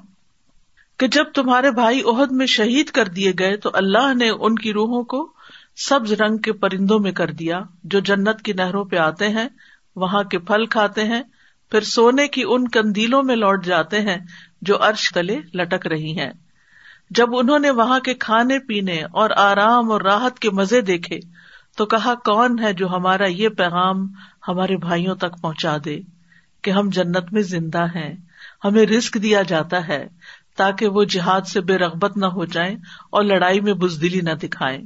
کہ 0.97 1.07
جب 1.07 1.23
تمہارے 1.33 1.71
بھائی 1.71 2.01
عہد 2.01 2.31
میں 2.31 2.45
شہید 2.45 2.89
کر 2.89 3.07
دیے 3.07 3.33
گئے 3.39 3.57
تو 3.57 3.69
اللہ 3.73 4.13
نے 4.13 4.29
ان 4.29 4.55
کی 4.55 4.73
روحوں 4.73 5.03
کو 5.03 5.33
سبز 5.77 6.13
رنگ 6.13 6.37
کے 6.37 6.53
پرندوں 6.53 6.99
میں 6.99 7.11
کر 7.11 7.31
دیا، 7.31 7.61
جو 7.83 7.99
جنت 7.99 8.41
کی 8.41 8.53
نہروں 8.53 8.85
پہ 8.85 8.95
آتے 8.95 9.29
ہیں، 9.29 9.47
وہاں 9.95 10.23
کے 10.23 10.39
پھل 10.39 10.65
کھاتے 10.65 11.03
ہیں 11.03 11.21
پھر 11.71 11.81
سونے 11.81 12.27
کی 12.27 12.43
ان 12.47 12.67
کندیلوں 12.67 13.23
میں 13.23 13.35
لوٹ 13.35 13.65
جاتے 13.65 14.01
ہیں 14.01 14.17
جو 14.61 14.83
ارش 14.83 15.11
تلے 15.13 15.39
لٹک 15.53 15.87
رہی 15.87 16.19
ہیں۔ 16.19 16.31
جب 17.09 17.37
انہوں 17.37 17.59
نے 17.59 17.69
وہاں 17.69 17.99
کے 17.99 18.13
کھانے 18.13 18.59
پینے 18.59 19.01
اور 19.11 19.29
آرام 19.37 19.91
اور 19.91 20.01
راحت 20.01 20.39
کے 20.39 20.49
مزے 20.49 20.81
دیکھے، 20.81 21.19
تو 21.77 21.85
کہا، 21.85 22.13
کون 22.15 22.59
ہے 22.59 22.73
جو 22.73 22.89
ہمارا 22.89 23.25
یہ 23.25 23.49
پیغام 23.49 24.07
ہمارے 24.47 24.77
بھائیوں 24.77 25.15
تک 25.15 25.41
پہنچا 25.41 25.77
دے 25.85 25.99
کہ 26.61 26.71
ہم 26.71 26.89
جنت 26.89 27.33
میں 27.33 27.41
زندہ 27.41 27.85
ہیں؟ 27.95 28.15
ہمیں 28.65 28.85
رسک 28.85 29.13
دیا 29.23 29.41
جاتا 29.41 29.87
ہے 29.87 30.07
تاکہ 30.57 30.87
وہ 30.87 31.03
جہاد 31.03 31.41
سے 31.41 31.61
بے 31.61 31.77
رغبت 31.77 32.17
نہ 32.17 32.25
ہو 32.25 32.45
جائیں 32.45 32.75
اور 33.11 33.23
لڑائی 33.23 33.61
میں 33.61 33.73
بزدلی 33.73 34.21
نہ 34.21 34.29
دکھائیں۔ 34.29 34.79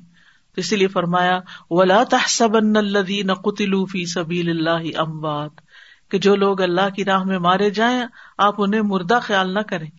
تو 0.55 0.61
اسی 0.61 0.75
لیے 0.75 0.87
فرمایا، 0.87 1.39
ولا 1.69 2.03
تحسب 2.03 2.59
نہ 2.59 3.33
قطلو 3.33 4.05
سبیل 4.05 4.49
اللہ 4.49 4.97
اموات 4.97 5.51
کہ 6.13 6.19
جو 6.19 6.35
لوگ 6.35 6.61
اللہ 6.61 6.89
کی 6.95 7.05
راہ 7.05 7.23
میں 7.23 7.37
مارے 7.37 7.69
جائیں، 7.69 8.03
آپ 8.37 8.55
انہیں 8.57 8.81
مردہ 8.81 9.19
خیال 9.21 9.53
نہ 9.53 9.59
کریں۔ 9.59 9.89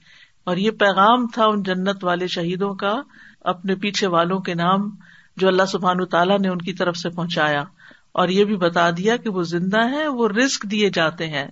اور 0.44 0.56
یہ 0.56 0.70
پیغام 0.70 1.26
تھا 1.26 1.44
ان 1.46 1.62
جنت 1.62 2.04
والے 2.04 2.26
شہیدوں 2.26 2.74
کا، 2.74 3.02
اپنے 3.40 3.74
پیچھے 3.74 4.06
والوں 4.06 4.38
کے 4.38 4.54
نام 4.54 4.90
جو 5.36 5.48
اللہ 5.48 5.62
سبحان 5.62 6.04
تعالیٰ 6.04 6.38
نے 6.38 6.48
ان 6.48 6.58
کی 6.58 6.72
طرف 6.72 6.96
سے 6.96 7.10
پہنچایا۔ 7.10 7.64
اور 8.12 8.28
یہ 8.28 8.44
بھی 8.44 8.56
بتا 8.56 8.90
دیا 8.90 9.16
کہ 9.16 9.30
وہ 9.30 9.42
زندہ 9.42 9.90
ہے 9.90 10.08
وہ 10.08 10.28
رسک 10.28 10.62
دیے 10.62 10.90
جاتے 10.94 11.26
ہیں۔ 11.26 11.46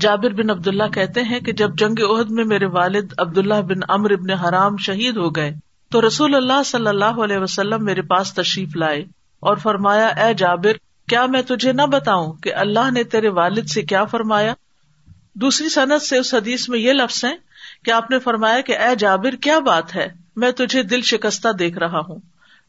جابر 0.00 0.30
بن 0.30 0.50
عبد 0.50 0.68
اللہ 0.68 0.88
کہتے 0.94 1.22
ہیں 1.22 1.40
کہ 1.40 1.52
جب 1.52 1.74
جنگ 1.74 2.02
عہد 2.10 2.30
میں 2.30 2.44
میرے 2.44 2.66
والد 2.66 3.12
عبد 3.18 3.38
اللہ 3.38 3.62
بن 3.62 3.80
امر 3.88 4.10
ابن 4.10 4.30
حرام 4.30 4.76
شہید 4.76 5.16
ہو 5.16 5.30
گئے، 5.30 5.54
تو 5.90 6.06
رسول 6.06 6.34
اللہ 6.34 6.62
صلی 6.62 6.86
اللہ 6.86 7.04
علیہ 7.04 7.38
وسلم 7.38 7.84
میرے 7.84 8.02
پاس 8.02 8.34
تشریف 8.34 8.76
لائے 8.76 9.04
اور 9.40 9.56
فرمایا، 9.56 10.06
اے 10.06 10.34
جابر 10.34 10.72
کیا 11.08 11.26
میں 11.26 11.42
تجھے 11.42 11.72
نہ 11.72 11.82
بتاؤں 11.82 12.32
کہ 12.32 12.54
اللہ 12.54 12.90
نے 12.90 13.04
تیرے 13.04 13.28
والد 13.28 13.68
سے 13.68 13.82
کیا 13.82 14.04
فرمایا؟ 14.04 14.54
دوسری 15.34 15.68
صنعت 15.68 16.02
سے 16.02 16.18
اس 16.18 16.34
حدیث 16.34 16.68
میں 16.68 16.78
یہ 16.78 16.92
لفظ 16.92 17.24
ہے 17.24 17.34
کہ 17.84 17.90
آپ 17.90 18.10
نے 18.10 18.18
فرمایا 18.18 18.60
کہ 18.60 18.78
اے 18.78 18.94
جابر، 18.98 19.30
کیا 19.30 19.58
بات 19.58 19.96
ہے؟ 19.96 20.08
میں 20.36 20.50
تجھے 20.50 20.82
دل 20.82 21.00
شکستہ 21.00 21.48
دیکھ 21.52 21.78
رہا 21.78 21.98
ہوں۔ 21.98 22.18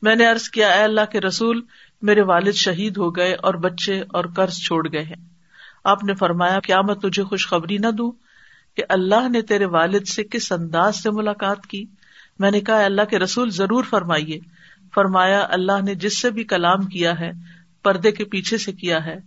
میں 0.01 0.15
نے 0.15 0.29
ارض 0.29 0.49
کیا، 0.49 0.67
اے 0.67 0.83
اللہ 0.83 1.05
کے 1.11 1.21
رسول، 1.21 1.61
میرے 2.01 2.21
والد 2.21 2.53
شہید 2.53 2.97
ہو 2.97 3.15
گئے 3.15 3.33
اور 3.33 3.53
بچے 3.53 4.03
اور 4.09 4.25
قرض 4.35 4.53
چھوڑ 4.53 4.91
گئے 4.91 5.03
ہیں۔ 5.03 5.25
آپ 5.83 6.03
نے 6.03 6.13
فرمایا، 6.13 6.59
کیا 6.59 6.81
میں 6.81 6.95
تجھے 6.95 7.23
خوشخبری 7.23 7.77
نہ 7.77 7.87
دوں 7.87 8.11
کہ 8.75 8.83
اللہ 8.89 9.29
نے 9.29 9.41
تیرے 9.41 9.65
والد 9.65 10.07
سے 10.07 10.23
کس 10.23 10.51
انداز 10.51 11.03
سے 11.03 11.11
ملاقات 11.11 11.67
کی؟ 11.67 11.85
میں 12.39 12.51
نے 12.51 12.61
کہا 12.61 12.85
اللہ 12.85 13.01
کے 13.01 13.19
رسول، 13.19 13.49
ضرور 13.49 13.83
فرمائیے۔ 13.83 14.39
فرمایا، 14.93 15.47
اللہ 15.49 15.81
نے 15.85 15.95
جس 15.95 16.21
سے 16.21 16.31
بھی 16.31 16.43
کلام 16.43 16.85
کیا 16.85 17.19
ہے 17.19 17.31
پردے 17.85 18.11
کے 18.11 18.25
پیچھے 18.25 18.57
سے 18.57 18.71
کیا 18.71 19.05
ہے، 19.05 19.17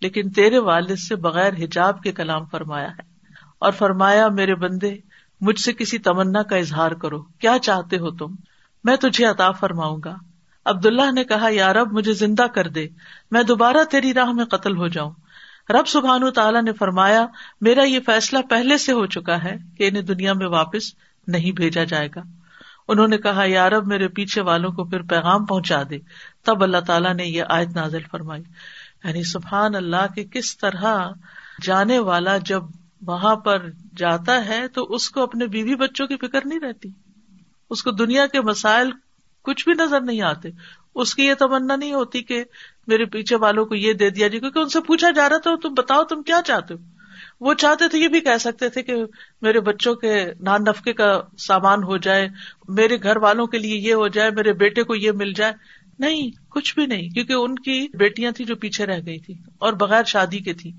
لیکن 0.00 0.30
تیرے 0.30 0.58
والد 0.58 0.96
سے 0.96 1.16
بغیر 1.16 1.52
حجاب 1.52 2.02
کے 2.02 2.12
کلام 2.12 2.44
فرمایا 2.44 2.90
ہے۔ 2.90 3.12
اور 3.58 3.72
فرمایا، 3.72 4.28
میرے 4.28 4.54
بندے، 4.54 4.94
مجھ 5.40 5.60
سے 5.60 5.72
کسی 5.72 5.98
تمنا 5.98 6.42
کا 6.42 6.56
اظہار 6.56 6.92
کرو۔ 6.92 7.22
کیا 7.22 7.56
چاہتے 7.62 7.96
ہو 7.96 8.10
تم؟ 8.10 8.34
میں 8.84 8.96
تجھے 8.96 9.26
عطا 9.26 9.50
فرماؤں 9.50 9.98
گا۔ 10.04 10.16
عبد 10.64 10.86
اللہ 10.86 11.12
نے 11.12 11.24
کہا، 11.24 11.46
یا 11.50 11.72
رب، 11.72 11.92
مجھے 11.92 12.12
زندہ 12.12 12.42
کر 12.42 12.68
دے۔ 12.68 12.88
میں 13.30 13.42
دوبارہ 13.42 13.84
تیری 13.90 14.14
راہ 14.14 14.32
میں 14.32 14.44
قتل 14.44 14.76
ہو 14.76 14.88
جاؤں۔ 14.88 15.10
رب 15.70 15.88
سبحان 15.88 16.30
تعالیٰ 16.30 16.62
نے 16.62 16.72
فرمایا، 16.72 17.26
میرا 17.60 17.82
یہ 17.82 17.98
فیصلہ 18.06 18.38
پہلے 18.50 18.78
سے 18.78 18.92
ہو 18.92 19.06
چکا 19.06 19.44
ہے 19.44 19.56
کہ 19.78 19.88
انہیں 19.88 20.02
دنیا 20.02 20.32
میں 20.32 20.46
واپس 20.46 20.94
نہیں 21.26 21.52
بھیجا 21.52 21.84
جائے 21.84 22.08
گا۔ 22.16 22.20
انہوں 22.88 23.08
نے 23.08 23.18
کہا 23.18 23.44
یارب 23.44 23.86
میرے 23.86 24.08
پیچھے 24.08 24.42
والوں 24.42 24.72
کو 24.72 24.84
پھر 24.84 25.02
پیغام 25.02 25.46
پہنچا 25.46 25.82
دے۔ 25.90 25.98
تب 26.44 26.62
اللہ 26.62 26.80
تعالیٰ 26.86 27.14
نے 27.14 27.24
یہ 27.24 27.42
آیت 27.48 27.68
نازل 27.76 28.02
فرمائی۔ 28.10 28.42
یعنی 29.04 29.22
سبحان 29.22 29.74
اللہ 29.74 30.06
کے 30.14 30.24
کس 30.24 30.58
طرح 30.58 31.10
جانے 31.62 31.98
والا 31.98 32.36
جب 32.36 32.62
وہاں 33.06 33.36
پر 33.36 33.70
جاتا 33.96 34.46
ہے 34.48 34.68
تو 34.68 34.84
اس 34.84 35.10
کو 35.10 35.22
اپنے 35.22 35.46
بیوی 35.46 35.74
بچوں 35.74 36.06
کی 36.06 36.16
فکر 36.16 36.40
نہیں 36.44 36.60
رہتی۔ 36.60 36.88
اس 37.70 37.82
کو 37.82 37.90
دنیا 37.90 38.26
کے 38.26 38.40
مسائل 38.40 38.90
کچھ 39.42 39.68
بھی 39.68 39.84
نظر 39.84 40.00
نہیں 40.00 40.22
آتے۔ 40.22 40.48
اس 40.94 41.14
کی 41.14 41.24
یہ 41.24 41.34
تمنا 41.34 41.76
نہیں 41.76 41.92
ہوتی 41.92 42.22
کہ 42.22 42.44
میرے 42.86 43.04
پیچھے 43.04 43.36
والوں 43.36 43.64
کو 43.64 43.74
یہ 43.74 43.92
دے 43.92 44.10
دیا 44.10 44.28
جائے 44.28 44.40
کیونکہ 44.40 44.58
ان 44.58 44.68
سے 44.68 44.80
پوچھا 44.80 45.10
جا 45.10 45.28
رہا 45.28 45.38
تھا، 45.38 45.50
تم 45.62 45.74
بتاؤ 45.74 46.04
تم 46.04 46.22
کیا 46.22 46.40
چاہتے 46.44 46.74
ہو؟ 46.74 46.78
وہ 47.40 47.54
چاہتے 47.54 47.88
تھے، 47.88 47.98
یہ 47.98 48.08
بھی 48.08 48.20
کہہ 48.20 48.38
سکتے 48.40 48.68
تھے 48.68 48.82
کہ 48.82 48.94
میرے 49.42 49.60
بچوں 49.60 49.94
کے 49.94 50.26
نان 50.40 50.64
نفقے 50.64 50.92
کا 50.92 51.20
سامان 51.38 51.82
ہو 51.82 51.96
جائے، 51.96 52.28
میرے 52.68 52.96
گھر 53.02 53.16
والوں 53.16 53.46
کے 53.46 53.58
لیے 53.58 53.76
یہ 53.76 53.94
ہو 53.94 54.08
جائے، 54.08 54.30
میرے 54.30 54.52
بیٹے 54.52 54.82
کو 54.82 54.94
یہ 54.94 55.12
مل 55.12 55.32
جائے۔ 55.32 55.81
نہیں، 56.02 56.30
کچھ 56.48 56.74
بھی 56.74 56.86
نہیں، 56.86 57.08
کیونکہ 57.08 57.32
ان 57.32 57.54
کی 57.54 57.96
بیٹیاں 57.96 58.32
تھیں 58.32 58.46
جو 58.46 58.56
پیچھے 58.56 58.86
رہ 58.86 59.00
گئی 59.06 59.18
تھی 59.18 59.34
اور 59.58 59.72
بغیر 59.72 60.04
شادی 60.04 60.38
کے 60.38 60.54
تھی 60.54 60.72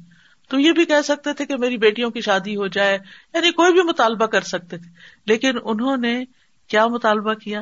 تو 0.50 0.60
یہ 0.60 0.72
بھی 0.72 0.86
کہہ 0.86 1.02
سکتے 1.04 1.34
تھے 1.34 1.46
کہ 1.46 1.58
میری 1.58 1.78
بیٹیوں 1.78 2.12
کی 2.12 2.22
شادی 2.22 2.56
ہو 2.56 2.68
جائے 2.68 2.98
یعنی 3.34 3.52
کوئی 3.52 3.74
بھی 3.74 3.82
مطالبہ 3.82 4.26
کر 4.26 4.42
سکتے 4.42 4.78
تھے۔ 4.78 4.90
لیکن 5.26 5.52
انہوں 5.64 5.98
نے 5.98 6.26
کیا 6.68 6.88
مطالبہ 6.88 7.34
کیا؟ 7.34 7.62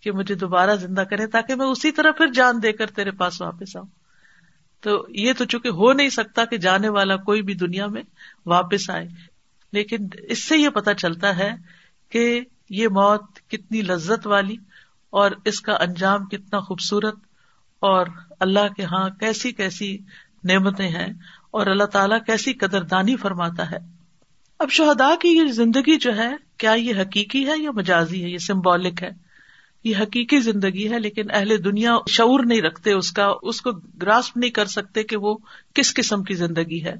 کہ 0.00 0.12
مجھے 0.12 0.34
دوبارہ 0.34 0.76
زندہ 0.76 1.00
کرے 1.00 1.26
تاکہ 1.26 1.54
میں 1.54 1.66
اسی 1.66 1.92
طرح 1.92 2.10
پھر 2.10 2.26
جان 2.26 2.62
دے 2.62 2.72
کر 2.72 2.86
تیرے 2.86 3.10
پاس 3.10 3.42
واپس 3.42 3.76
آؤں۔ 3.76 3.86
تو 4.80 5.06
یہ 5.08 5.32
تو 5.38 5.44
چونکہ 5.44 5.68
ہو 5.68 5.92
نہیں 5.92 6.08
سکتا 6.08 6.44
کہ 6.44 6.56
جانے 6.56 6.88
والا 6.88 7.16
کوئی 7.16 7.42
بھی 7.42 7.54
دنیا 7.54 7.86
میں 7.86 8.02
واپس 8.46 8.90
آئے۔ 8.90 9.08
لیکن 9.72 9.96
اس 10.28 10.44
سے 10.44 10.56
یہ 10.56 10.68
پتا 10.68 10.94
چلتا 10.94 11.36
ہے 11.36 11.50
کہ 12.10 12.40
یہ 12.70 12.88
موت 12.88 13.50
کتنی 13.50 13.82
لذت 13.82 14.26
والی 14.26 14.56
اور 15.10 15.30
اس 15.44 15.60
کا 15.60 15.72
انجام 15.72 16.26
کتنا 16.26 16.60
خوبصورت 16.60 17.14
اور 17.80 18.06
اللہ 18.40 18.72
کے 18.76 18.82
ہاں 18.84 19.08
کیسی 19.10 19.52
کیسی 19.52 19.98
نعمتیں 20.44 20.88
ہیں 20.88 21.12
اور 21.50 21.66
اللہ 21.66 21.84
تعالیٰ 21.84 22.18
کیسی 22.26 22.52
قدر 22.52 22.82
دانی 22.82 23.16
فرماتا 23.16 23.70
ہے۔ 23.70 23.76
اب 24.58 24.70
شہدا 24.70 25.14
کی 25.20 25.28
یہ 25.28 25.44
زندگی 25.44 25.96
جو 25.96 26.16
ہے، 26.16 26.30
کیا 26.58 26.72
یہ 26.72 26.94
حقیقی 27.00 27.46
ہے 27.46 27.62
یا 27.62 27.70
مجازی 27.70 28.24
ہے؟ 28.24 28.28
یہ 28.28 28.38
سمبولک 28.38 29.02
ہے۔ 29.02 29.10
یہ 29.84 29.96
حقیقی 29.96 30.40
زندگی 30.40 30.92
ہے، 30.92 30.98
لیکن 30.98 31.26
اہل 31.30 31.64
دنیا 31.64 31.96
شعور 32.08 32.40
نہیں 32.44 32.60
رکھتے 32.60 32.92
اس 32.92 33.12
کا، 33.12 33.32
اس 33.42 33.60
کو 33.60 33.70
گراسپ 33.72 34.36
نہیں 34.36 34.50
کر 34.50 34.66
سکتے 34.66 35.02
کہ 35.02 35.16
وہ 35.16 35.36
کس 35.74 35.94
قسم 35.94 36.22
کی 36.22 36.34
زندگی 36.34 36.84
ہے۔ 36.84 36.94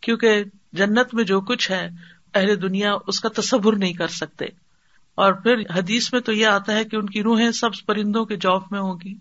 کیونکہ 0.00 0.44
جنت 0.72 1.14
میں 1.14 1.24
جو 1.24 1.40
کچھ 1.40 1.70
ہے، 1.70 1.88
اہل 2.34 2.62
دنیا 2.62 2.94
اس 3.06 3.20
کا 3.20 3.28
تصور 3.36 3.72
نہیں 3.72 3.92
کر 3.92 4.06
سکتے۔ 4.06 4.44
اور 5.16 5.32
پھر 5.32 5.60
حدیث 5.74 6.12
میں 6.12 6.20
تو 6.20 6.32
یہ 6.32 6.46
آتا 6.46 6.72
ہے 6.72 6.84
کہ 6.84 6.96
ان 6.96 7.06
کی 7.06 7.22
روحیں 7.22 7.50
سب 7.50 7.70
پرندوں 7.86 8.24
کے 8.24 8.36
جوف 8.36 8.62
میں 8.70 8.80
ہوگی 8.80 9.14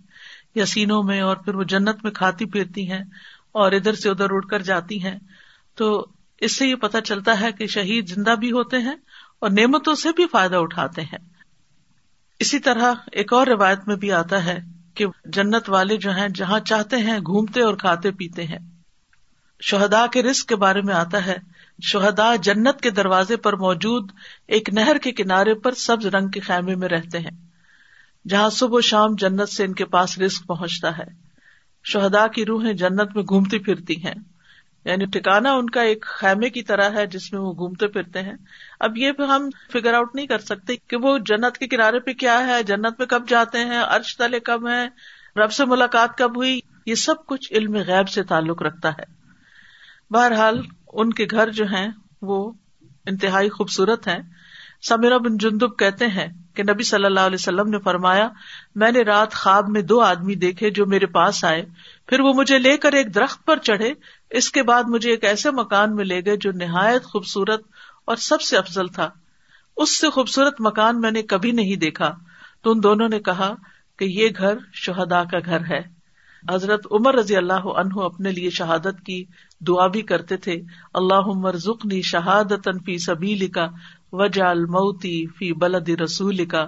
یا 0.56 0.66
سینوں 0.66 1.04
میں، 1.04 1.22
اور 1.22 1.38
پھر 1.38 1.56
وہ 1.56 1.64
جنت 1.64 2.04
میں 2.04 2.12
کھاتی 2.12 2.46
پھرتی 2.46 2.92
ہیں 2.92 3.04
اور 3.52 3.72
ادھر 3.72 3.94
سے 3.94 4.10
ادھر 4.10 4.32
اڑ 4.32 4.46
کر 4.46 4.62
جاتی 4.62 5.04
ہیں۔ 5.04 5.18
تو 5.78 6.06
اس 6.42 6.58
سے 6.58 6.68
یہ 6.68 6.76
پتا 6.76 7.02
چلتا 7.02 7.40
ہے 7.42 7.52
کہ 7.52 7.68
شہید 7.68 8.10
زندہ 8.10 8.36
بھی 8.36 8.52
ہوتے 8.52 8.78
ہیں 8.78 8.96
اور 9.40 9.50
نعمتوں 9.50 9.96
سے 9.96 10.10
بھی 10.16 10.26
فائدہ 10.32 10.56
اٹھاتے 10.56 11.02
ہیں۔ 11.02 11.20
اسی 12.40 12.60
طرح 12.60 12.94
ایک 13.12 13.34
اور 13.34 13.48
روایت 13.48 13.88
میں 13.88 13.96
بھی 13.96 14.12
آتا 14.12 14.44
ہے 14.46 14.60
کہ 14.94 15.06
جنت 15.26 15.70
والے 15.70 15.98
جو 15.98 16.12
ہیں، 16.12 16.28
جہاں 16.30 16.60
چاہتے 16.60 16.98
ہیں، 16.98 17.18
گھومتے 17.20 17.62
اور 17.62 17.76
کھاتے 17.76 18.12
پیتے 18.12 18.44
ہیں۔ 18.44 18.60
شہدا 19.62 20.06
کے 20.08 20.24
رسک 20.24 20.50
کے 20.50 20.56
بارے 20.56 20.82
میں 20.82 20.94
آتا 20.94 21.26
ہے 21.26 21.38
شہدا 21.82 22.36
جنت 22.36 22.82
کے 22.82 22.90
دروازے 22.90 23.38
پر 23.38 23.54
موجود 23.54 24.12
ایک 24.48 24.74
نہر 24.74 24.98
کے 24.98 25.12
کنارے 25.12 25.54
پر 25.54 25.72
سبز 25.72 26.06
رنگ 26.06 26.28
کے 26.28 26.40
خیمے 26.40 26.76
میں 26.76 26.88
رہتے 26.88 27.20
ہیں، 27.20 27.46
جہاں 28.28 28.50
صبح 28.50 28.78
و 28.78 28.82
شام 28.82 29.16
جنت 29.18 29.50
سے 29.50 29.66
ان 29.66 29.74
کے 29.74 29.86
پاس 29.86 30.20
رسک 30.20 30.48
پہنچتا 30.48 30.98
ہے۔ 30.98 31.26
شہدا 31.84 32.28
کی 32.28 32.46
روحیں 32.46 32.74
جنت 32.74 33.16
میں 33.16 33.24
گھومتی 33.24 33.60
پھرتی 33.60 34.06
ہیں۔ 34.06 34.14
یعنی 34.86 35.06
ٹھکانا 35.06 35.54
ان 35.54 35.70
کا 35.70 35.82
ایک 35.82 36.02
خیمے 36.02 36.50
کی 36.50 36.64
طرح 36.64 36.90
ہے 36.90 37.06
جس 37.06 37.34
میں 37.34 37.42
وہ 37.42 37.54
گھومتے 37.54 37.88
پھرتے 37.88 38.22
ہیں۔ 38.22 38.34
اب 38.80 38.98
یہ 38.98 39.12
ہم 39.20 39.50
فگر 39.74 39.94
آؤٹ 39.94 40.16
نہیں 40.16 40.28
کر 40.28 40.38
سکتے 40.38 40.76
کہ 40.76 40.98
وہ 40.98 41.18
جنت 41.18 41.58
کے 41.58 41.68
کنارے 41.68 42.00
پہ 42.00 42.14
کیا 42.14 42.48
ہے، 42.48 42.64
جنت 42.64 43.00
میں 43.00 43.08
کب 43.08 43.28
جاتے 43.28 43.58
ہیں 43.58 43.80
ارش 43.80 44.18
تلے 44.18 44.40
کب 44.40 44.68
ہے 44.68 44.88
رب 45.40 45.52
سے 45.52 45.66
ملاقات 45.66 46.18
کب 46.18 46.38
ہوئی؟ 46.38 46.60
یہ 46.86 46.96
سب 46.96 47.26
کچھ 47.26 47.54
علم 47.54 47.76
غیب 47.76 48.10
سے 48.10 48.24
تعلق 48.24 48.62
رکھتا 48.62 48.90
ہے۔ 48.90 49.04
بہرحال 50.10 50.62
ان 50.96 51.14
کے 51.14 51.26
گھر 51.32 51.52
جو 51.52 51.66
ہیں 51.66 51.88
وہ 52.22 52.52
انتہائی 53.06 53.50
خوبصورت 53.50 54.08
ہیں۔ 54.08 54.20
سمیرا 54.88 55.18
بن 55.18 55.38
جندب 55.38 55.78
کہتے 55.78 56.08
ہیں 56.08 56.28
کہ 56.54 56.64
نبی 56.64 56.84
صلی 56.84 57.06
اللہ 57.06 57.20
علیہ 57.20 57.38
وسلم 57.40 57.70
نے 57.70 57.80
فرمایا، 57.80 58.30
میں 58.76 58.92
نے 58.92 59.02
رات 59.02 59.34
خواب 59.34 59.70
میں 59.70 59.82
دو 59.82 60.02
آدمی 60.02 60.36
دیکھے 60.36 60.70
جو 60.70 60.86
میرے 60.86 61.06
پاس 61.06 61.44
آئے۔ 61.44 61.66
پھر 62.08 62.20
وہ 62.20 62.34
مجھے 62.34 62.58
لے 62.58 62.78
کر 62.78 62.94
ایک 62.94 63.16
درخت 63.16 63.46
پر 63.46 63.58
چڑھے۔ 63.58 63.94
اس 64.30 64.52
کے 64.52 64.64
بعد 64.64 64.84
مجھے 64.88 65.10
ایک 65.10 65.24
ایسے 65.24 65.52
مکان 65.52 65.96
میں 65.96 66.06
لے 66.06 66.22
گئے 66.26 66.38
جو 66.38 66.52
نہایت 66.52 67.04
خوبصورت 67.04 67.62
اور 68.06 68.16
سب 68.16 68.42
سے 68.42 68.58
افضل 68.58 68.88
تھا۔ 68.88 69.10
اس 69.78 70.00
سے 70.00 70.10
خوبصورت 70.10 70.56
مکان 70.60 71.02
میں 71.02 71.12
نے 71.12 71.22
کبھی 71.22 71.52
نہیں 71.52 71.76
دیکھا۔ 71.76 72.16
تو 72.62 72.72
ان 72.72 72.84
دونوں 72.84 73.10
نے 73.10 73.20
کہا 73.20 73.56
کہ 74.00 74.06
یہ 74.06 74.30
گھر 74.38 74.58
شہدا 74.74 75.24
کا 75.24 75.38
گھر 75.46 75.60
ہے۔ 75.60 75.96
حضرت 76.52 76.88
عمر 76.92 77.16
رضی 77.16 77.36
اللہ 77.36 77.54
عنہ 77.54 78.02
اپنے 78.02 78.32
لیے 78.32 78.50
شہادت 78.50 79.06
کی۔ 79.06 79.26
دعا 79.62 79.88
بھی 79.88 80.02
کرتے 80.02 80.38
تھے 80.38 80.62
اللہ 80.94 81.30
عمر 81.30 81.56
شہادت 82.04 82.70
فی 82.86 82.98
سبیل 82.98 83.48
کا 83.48 83.68
وجال 84.12 84.66
موتی 84.66 85.28
فی 85.28 85.54
بلد 85.54 85.90
رسول 86.02 86.46
کا 86.46 86.66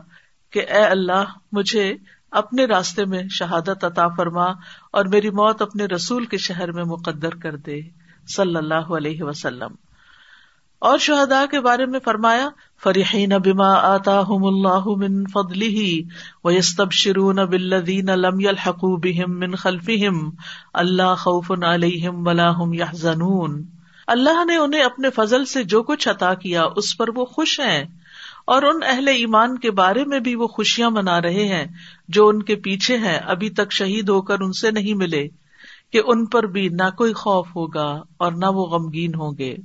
کہ 0.53 0.59
اے 0.59 0.83
اللہ، 0.85 1.23
مجھے 1.51 1.93
اپنے 2.31 2.65
راستے 2.65 3.05
میں 3.05 3.23
شہادت 3.31 3.83
عطا 3.83 4.07
فرما 4.07 4.45
اور 4.91 5.05
میری 5.05 5.29
موت 5.29 5.61
اپنے 5.61 5.85
رسول 5.85 6.25
کے 6.25 6.37
شہر 6.37 6.71
میں 6.71 6.83
مقدر 6.83 7.35
کر 7.35 7.55
دے، 7.55 7.81
صلی 8.35 8.55
اللہ 8.55 8.95
علیہ 8.97 9.23
وسلم۔ 9.23 9.75
اور 10.79 10.97
شہدا 10.97 11.45
کے 11.51 11.59
بارے 11.59 11.85
میں 11.85 11.99
فرمایا 11.99 12.49
فرحین 12.83 13.29
بما 13.29 13.73
آتا 13.73 14.21
اللہ 14.29 14.85
من 14.85 15.23
فضلی 15.33 16.03
و 16.43 16.61
شرون 16.91 17.35
بلدین 17.35 18.05
لم 18.05 18.39
يلحقوا 18.39 18.99
بهم 19.03 19.39
من 19.39 19.55
خلفهم 19.55 20.29
اللہ 20.73 21.15
خوف 21.15 21.51
علیہم 21.63 22.27
ولا 22.27 22.49
هم 22.49 22.73
يحزنون۔ 22.73 23.63
اللہ 24.07 24.45
نے 24.45 24.55
انہیں 24.55 24.81
اپنے 24.81 25.09
فضل 25.09 25.45
سے 25.45 25.63
جو 25.63 25.83
کچھ 25.83 26.09
عطا 26.09 26.33
کیا، 26.33 26.63
اس 26.75 26.97
پر 26.97 27.09
وہ 27.15 27.25
خوش 27.25 27.59
ہیں۔ 27.59 27.83
اور 28.45 28.61
ان 28.61 28.79
اہل 28.85 29.07
ایمان 29.07 29.57
کے 29.57 29.71
بارے 29.71 30.05
میں 30.05 30.19
بھی 30.19 30.35
وہ 30.35 30.47
خوشیاں 30.47 30.89
منا 30.89 31.21
رہے 31.21 31.45
ہیں۔ 31.45 31.65
جو 32.07 32.27
ان 32.27 32.43
کے 32.43 32.55
پیچھے 32.55 32.97
ہیں، 32.97 33.17
ابھی 33.17 33.49
تک 33.49 33.71
شہید 33.71 34.09
ہو 34.09 34.21
کر 34.21 34.39
ان 34.41 34.51
سے 34.51 34.71
نہیں 34.71 34.93
ملے 34.93 35.27
کہ 35.91 36.01
ان 36.05 36.25
پر 36.25 36.43
بھی 36.43 36.69
نہ 36.69 36.89
کوئی 36.97 37.13
خوف 37.13 37.47
ہوگا 37.55 38.03
اور 38.17 38.31
نہ 38.31 38.45
وہ 38.45 38.65
غمگین 38.65 39.15
ہوں 39.15 39.31
گے۔ 39.37 39.55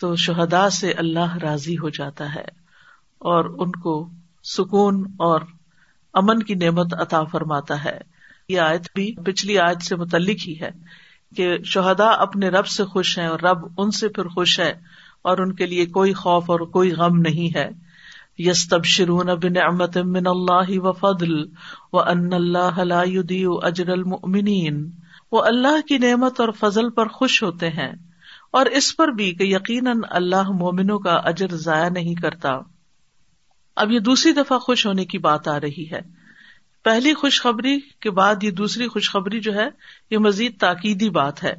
تو 0.00 0.16
شہدا 0.16 0.70
سے 0.70 0.92
اللہ 0.92 1.36
راضی 1.36 1.78
ہو 1.78 1.88
جاتا 1.88 2.34
ہے 2.34 2.44
اور 3.18 3.44
ان 3.58 3.70
کو 3.72 4.08
سکون 4.44 5.04
اور 5.18 5.40
امن 6.14 6.42
کی 6.42 6.54
نعمت 6.54 6.94
عطا 6.94 7.24
فرماتا 7.24 7.84
ہے۔ 7.84 8.00
یہ 8.48 8.60
آیت 8.60 8.86
بھی 8.94 9.14
پچھلی 9.24 9.58
آیت 9.58 9.82
سے 9.82 9.96
متعلق 9.96 10.48
ہی 10.48 10.60
ہے 10.60 10.70
کہ 11.36 11.58
شہدا 11.64 12.08
اپنے 12.08 12.48
رب 12.48 12.66
سے 12.66 12.84
خوش 12.84 13.18
ہیں 13.18 13.26
اور 13.26 13.40
رب 13.40 13.58
ان 13.78 13.90
سے 13.90 14.08
پھر 14.08 14.28
خوش 14.28 14.60
ہے 14.60 14.74
اور 15.22 15.38
ان 15.38 15.54
کے 15.54 15.66
لیے 15.66 15.86
کوئی 15.86 16.12
خوف 16.12 16.50
اور 16.50 16.60
کوئی 16.60 16.92
غم 16.92 17.16
نہیں 17.16 17.56
ہے۔ 17.56 17.68
یس 18.38 18.68
تب 18.68 18.84
شرون 18.84 19.26
بن 19.26 19.56
امت 19.56 19.96
من 19.96 20.26
اللہ 20.26 20.78
و 20.78 20.92
فضل 20.92 21.44
و 21.92 22.00
ان 22.00 22.32
اللہ 22.32 23.02
اجر 23.62 23.88
المؤمنین۔ 23.88 24.90
وہ 25.32 25.42
اللہ 25.42 25.80
کی 25.88 25.98
نعمت 25.98 26.40
اور 26.40 26.48
فضل 26.60 26.90
پر 26.90 27.08
خوش 27.08 27.42
ہوتے 27.42 27.70
ہیں۔ 27.70 27.92
اور 28.56 28.66
اس 28.66 28.96
پر 28.96 29.08
بھی 29.08 29.34
کہ 29.34 29.42
یقیناً 29.42 30.00
اللہ 30.10 30.50
مومنوں 30.50 30.98
کا 30.98 31.10
اجر 31.10 31.46
ضائع 31.50 31.88
نہیں 31.88 32.14
کرتا۔ 32.14 32.58
اب 33.76 33.90
یہ 33.90 33.98
دوسری 33.98 34.32
دفعہ 34.32 34.58
خوش 34.58 34.86
ہونے 34.86 35.04
کی 35.04 35.18
بات 35.18 35.48
آ 35.48 35.60
رہی 35.60 35.90
ہے۔ 35.92 36.00
پہلی 36.84 37.14
خوشخبری 37.14 37.80
کے 38.00 38.10
بعد 38.10 38.34
یہ 38.42 38.50
دوسری 38.50 38.88
خوشخبری 38.88 39.40
جو 39.40 39.54
ہے، 39.54 39.68
یہ 40.10 40.18
مزید 40.18 40.60
تاکیدی 40.60 41.10
بات 41.10 41.44
ہے۔ 41.44 41.52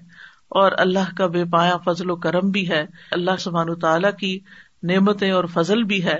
اور 0.50 0.72
اللہ 0.78 1.16
کا 1.18 1.28
بے 1.28 1.46
پایا 1.46 1.78
فضل 1.78 2.10
و 2.10 2.16
کرم 2.16 2.50
بھی 2.50 2.70
ہے۔ 2.70 2.86
اللہ 3.12 3.38
سبحان 3.40 3.80
تعالیٰ 3.80 4.12
کی 4.20 4.40
نعمتیں 4.84 5.32
اور 5.32 5.44
فضل 5.44 5.84
بھی 5.84 6.04
ہے۔ 6.04 6.20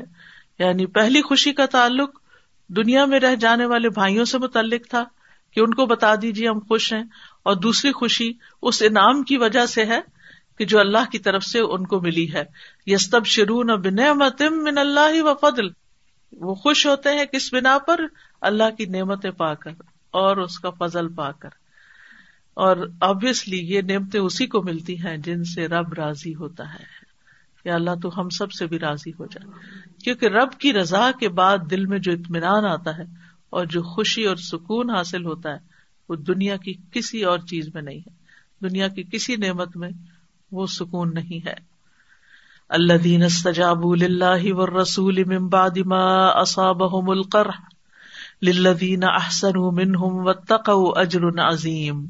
یعنی 0.60 0.86
پہلی 0.86 1.22
خوشی 1.22 1.54
کا 1.54 1.66
تعلق 1.66 2.20
دنیا 2.68 3.06
میں 3.06 3.20
رہ 3.20 3.36
جانے 3.36 3.66
والے 3.66 3.90
بھائیوں 3.90 4.26
سے 4.26 4.38
متعلق 4.38 4.82
تھا 4.90 5.04
کہ 5.52 5.60
ان 5.60 5.74
کو 5.74 5.86
بتا 5.86 6.14
دیجیے 6.22 6.50
ہم 6.50 6.60
خوش 6.60 6.94
ہیں۔ 6.94 7.04
اور 7.44 7.56
دوسری 7.56 7.92
خوشی 7.92 8.32
اس 8.62 8.82
انعام 8.82 9.24
کی 9.24 9.38
وجہ 9.38 9.66
سے 9.66 9.86
ہے 9.86 10.17
کہ 10.58 10.66
جو 10.66 10.80
اللہ 10.80 11.10
کی 11.12 11.20
طرف 11.20 11.44
سے 11.44 11.60
ان 11.60 11.86
کو 11.86 12.02
ملی 12.02 12.34
ہے۔ 12.34 12.44
یس 12.88 13.10
تب 13.10 13.26
شرون 13.26 13.68
من 14.66 14.78
اللہ 14.78 15.22
و 15.22 15.36
فضل۔ 15.36 15.66
وہ 16.32 16.56
خوش 16.56 16.88
ہوتے 16.88 17.10
ہیں 17.10 17.26
کس 17.26 17.54
بنا 17.54 17.78
پر؟ 17.88 18.00
اللہ 18.42 18.70
کی 18.78 18.86
نعمتیں 18.86 19.32
پا 19.32 19.54
کر 19.54 19.72
اور 20.12 20.38
اس 20.38 20.60
کا 20.60 20.70
فضل 20.70 21.14
پا 21.14 21.32
کر۔ 21.32 21.50
اور 22.54 22.78
آبیسلی 23.02 23.58
یہ 23.58 23.82
نعمتیں 23.82 24.20
اسی 24.20 24.48
کو 24.48 24.64
ملتی 24.64 25.00
ہیں 25.00 25.18
جن 25.18 25.44
سے 25.44 25.68
رب 25.68 25.94
راضی 25.94 26.36
ہوتا 26.36 26.74
ہے۔ 26.74 26.84
یا 27.66 27.76
اللہ 27.76 27.92
تو 28.02 28.22
ہم 28.22 28.30
سب 28.30 28.52
سے 28.52 28.66
بھی 28.66 28.80
راضی 28.80 29.12
ہو 29.20 29.26
جائے۔ 29.26 29.52
کیونکہ 30.04 30.26
رب 30.26 30.52
کی 30.60 30.74
رضا 30.74 31.12
کے 31.20 31.30
بعد 31.30 31.58
دل 31.72 31.86
میں 31.86 32.00
جو 32.00 32.12
اطمینان 32.12 32.66
آتا 32.66 32.98
ہے 32.98 33.04
اور 33.50 33.66
جو 33.66 33.82
خوشی 33.82 34.24
اور 34.24 34.36
سکون 34.36 34.90
حاصل 34.90 35.26
ہوتا 35.26 35.52
ہے، 35.52 35.58
وہ 36.10 36.16
دنیا 36.16 36.58
کی 36.58 36.74
کسی 36.92 37.24
اور 37.24 37.40
چیز 37.40 37.70
میں 37.74 37.82
نہیں 37.82 38.00
ہے۔ 38.00 38.28
دنیا 38.62 38.88
کی 38.88 39.04
کسی 39.12 39.36
نعمت 39.36 39.78
میں 39.78 39.90
وہ 40.52 40.66
سکون 40.66 41.14
نہیں 41.14 41.48
ہے۔ 41.48 41.54
اللہ 42.70 42.94
دین 42.94 43.24
استجاب 43.24 43.88
اللہ 43.88 44.54
و 44.54 44.82
رسول 44.82 45.24
ممباد 45.24 45.78
اصابهم 46.36 47.12
للذین 48.42 49.04
احسنوا 49.04 49.72
منهم 49.72 50.26
واتقوا 50.26 51.02
اجر 51.02 51.20
عظیم۔ 51.40 52.06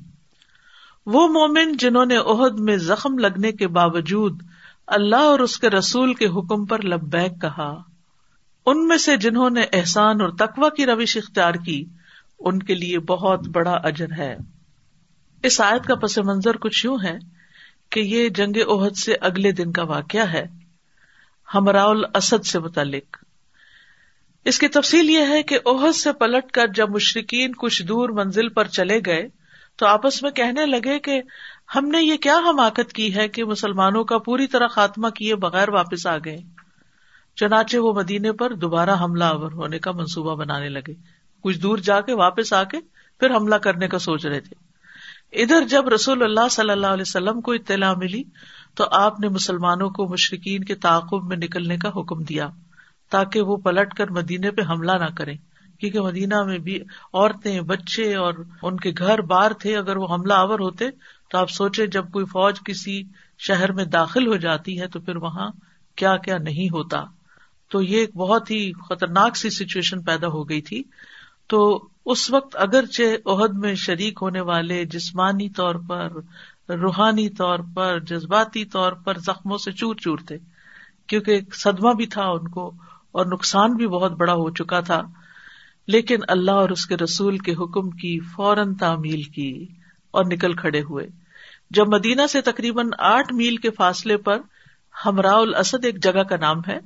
وہ 1.05 1.27
مومن 1.27 1.77
جنہوں 1.77 2.05
نے 2.05 2.17
عہد 2.17 2.59
میں 2.59 2.77
زخم 2.77 3.17
لگنے 3.17 3.51
کے 3.51 3.67
باوجود 3.67 4.43
اللہ 4.87 5.15
اور 5.15 5.39
اس 5.39 5.59
کے 5.59 5.69
رسول 5.69 6.13
کے 6.13 6.27
حکم 6.27 6.65
پر 6.65 6.81
لبیک 6.81 7.41
کہا۔ 7.41 7.81
ان 8.65 8.87
میں 8.87 8.97
سے 8.97 9.17
جنہوں 9.17 9.49
نے 9.49 9.61
احسان 9.73 10.21
اور 10.21 10.29
تقوا 10.29 10.69
کی 10.69 10.85
روش 10.85 11.17
اختیار 11.17 11.53
کی، 11.53 11.85
ان 12.39 12.59
کے 12.59 12.75
لیے 12.75 12.99
بہت 12.99 13.47
بڑا 13.47 13.71
اجر 13.71 14.07
ہے۔ 14.17 14.37
اس 15.43 15.61
آیت 15.61 15.85
کا 15.85 15.95
پس 15.95 16.17
منظر 16.17 16.57
کچھ 16.57 16.85
یوں 16.85 16.97
ہے۔ 17.03 17.36
کہ 17.89 17.99
یہ 17.99 18.29
جنگ 18.29 18.53
عہد 18.67 18.97
سے 18.97 19.15
اگلے 19.21 19.51
دن 19.51 19.71
کا 19.71 19.83
واقعہ 19.83 20.33
ہے 20.33 20.45
ہمرا 21.53 21.85
اسد 22.15 22.45
سے 22.45 22.59
متعلق۔ 22.59 23.17
اس 24.45 24.59
کی 24.59 24.67
تفصیل 24.67 25.09
یہ 25.09 25.25
ہے 25.29 25.43
کہ 25.43 25.59
عہد 25.65 25.95
سے 25.95 26.13
پلٹ 26.13 26.51
کر 26.51 26.67
جب 26.67 26.89
مشرقین 26.89 27.51
کچھ 27.57 27.83
دور 27.83 28.09
منزل 28.09 28.49
پر 28.49 28.67
چلے 28.67 28.99
گئے، 29.05 29.27
تو 29.75 29.85
آپس 29.85 30.23
میں 30.23 30.31
کہنے 30.31 30.65
لگے 30.65 30.99
کہ 30.99 31.21
ہم 31.75 31.85
نے 31.85 32.01
یہ 32.01 32.17
کیا 32.17 32.39
حماقت 32.49 32.93
کی 32.93 33.15
ہے 33.15 33.27
کہ 33.27 33.43
مسلمانوں 33.43 34.03
کا 34.03 34.17
پوری 34.17 34.47
طرح 34.47 34.67
خاتمہ 34.67 35.09
کیے 35.09 35.35
بغیر 35.35 35.69
واپس 35.69 36.07
آ 36.07 36.17
گئے۔ 36.17 36.37
چنانچہ 37.35 37.77
وہ 37.77 37.93
مدینے 37.93 38.31
پر 38.31 38.53
دوبارہ 38.53 39.03
حملہ 39.03 39.23
آور 39.23 39.51
ہونے 39.51 39.79
کا 39.79 39.91
منصوبہ 39.91 40.35
بنانے 40.35 40.69
لگے۔ 40.69 40.93
کچھ 41.43 41.57
دور 41.57 41.77
جا 41.77 42.01
کے 42.01 42.13
واپس 42.13 42.53
آ 42.53 42.63
کے 42.63 42.77
پھر 43.19 43.35
حملہ 43.35 43.55
کرنے 43.55 43.87
کا 43.87 43.99
سوچ 43.99 44.25
رہے 44.25 44.39
تھے۔ 44.39 44.66
ادھر 45.31 45.65
جب 45.69 45.87
رسول 45.87 46.23
اللہ 46.23 46.49
صلی 46.51 46.71
اللہ 46.71 46.87
علیہ 46.87 47.03
وسلم 47.07 47.41
کو 47.41 47.51
اطلاع 47.51 47.93
ملی 47.93 48.23
تو 48.75 48.85
آپ 48.91 49.19
نے 49.19 49.29
مسلمانوں 49.29 49.89
کو 49.89 50.07
مشرقین 50.07 50.63
کے 50.63 50.75
تعاقب 50.75 51.23
میں 51.23 51.37
نکلنے 51.37 51.77
کا 51.77 51.89
حکم 51.89 52.23
دیا 52.23 52.49
تاکہ 53.09 53.41
وہ 53.41 53.57
پلٹ 53.57 53.93
کر 53.93 54.09
مدینے 54.09 54.51
پہ 54.51 54.61
حملہ 54.61 54.91
نہ 54.91 55.15
کرے 55.17 55.33
کیونکہ 55.79 56.01
مدینہ 56.01 56.43
میں 56.43 56.57
بھی 56.57 56.81
عورتیں، 57.13 57.61
بچے 57.61 58.15
اور 58.15 58.33
ان 58.61 58.77
کے 58.77 58.91
گھر 58.97 59.21
بار 59.21 59.51
تھے، 59.51 59.77
اگر 59.77 59.97
وہ 59.97 60.07
حملہ 60.13 60.33
آور 60.33 60.59
ہوتے 60.59 60.85
تو 61.31 61.37
آپ 61.37 61.49
سوچے 61.49 61.87
جب 61.87 62.11
کوئی 62.11 62.25
فوج 62.25 62.59
کسی 62.65 63.03
شہر 63.39 63.71
میں 63.71 63.85
داخل 63.85 64.27
ہو 64.27 64.35
جاتی 64.35 64.81
ہے 64.81 64.87
تو 64.87 64.99
پھر 64.99 65.15
وہاں 65.15 65.49
کیا 65.95 66.17
کیا 66.17 66.37
نہیں 66.37 66.69
ہوتا۔ 66.69 67.03
تو 67.69 67.81
یہ 67.81 67.99
ایک 67.99 68.15
بہت 68.15 68.51
ہی 68.51 68.71
خطرناک 68.73 69.37
سی 69.37 69.49
سچویشن 69.49 70.01
پیدا 70.01 70.27
ہو 70.27 70.49
گئی 70.49 70.61
تھی۔ 70.61 70.83
تو 71.47 71.87
اس 72.09 72.31
وقت 72.31 72.55
اگرچہ 72.59 73.03
عہد 73.25 73.53
میں 73.53 73.75
شریک 73.75 74.19
ہونے 74.21 74.41
والے 74.41 74.85
جسمانی 74.85 75.49
طور 75.49 75.75
پر، 75.75 76.11
روحانی 76.73 77.29
طور 77.29 77.59
پر، 77.75 77.99
جذباتی 77.99 78.65
طور 78.65 78.91
پر 78.91 79.17
زخموں 79.17 79.57
سے 79.57 79.71
چور 79.71 79.95
چور 79.95 80.17
تھے، 80.27 80.37
کیونکہ 81.07 81.31
ایک 81.31 81.55
صدمہ 81.55 81.93
بھی 81.93 82.07
تھا 82.07 82.23
ان 82.23 82.47
کو 82.47 82.73
اور 83.11 83.25
نقصان 83.25 83.73
بھی 83.73 83.87
بہت 83.87 84.11
بڑا 84.11 84.33
ہو 84.33 84.49
چکا 84.49 84.79
تھا۔ 84.79 85.01
لیکن 85.87 86.17
اللہ 86.27 86.51
اور 86.51 86.69
اس 86.69 86.85
کے 86.85 86.95
رسول 86.97 87.37
کے 87.37 87.51
حکم 87.51 87.89
کی 87.89 88.19
فوراً 88.19 88.73
تعمیل 88.75 89.21
کی 89.21 89.65
اور 90.11 90.25
نکل 90.25 90.53
کھڑے 90.53 90.81
ہوئے۔ 90.81 91.07
جب 91.71 91.87
مدینہ 91.87 92.21
سے 92.29 92.41
تقریباً 92.41 92.89
آٹھ 92.99 93.33
میل 93.33 93.57
کے 93.57 93.69
فاصلے 93.69 94.17
پر 94.17 94.41
ہمراہ 95.05 95.35
الاسد 95.35 95.85
ایک 95.85 96.03
جگہ 96.03 96.23
کا 96.23 96.35
نام 96.37 96.57
ہے، 96.67 96.79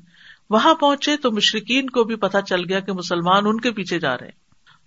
وہاں 0.50 0.76
پہنچے 0.76 1.18
تو 1.18 1.32
مشرقین 1.32 1.90
کو 1.90 2.04
بھی 2.04 2.16
پتا 2.16 2.42
چل 2.42 2.70
گیا 2.70 2.80
کہ 2.80 2.94
مسلمان 2.94 3.44
ان 3.46 3.60
کے 3.60 3.72
پیچھے 3.72 4.00
جا 4.00 4.18
رہے 4.18 4.26
ہیں۔ 4.26 4.40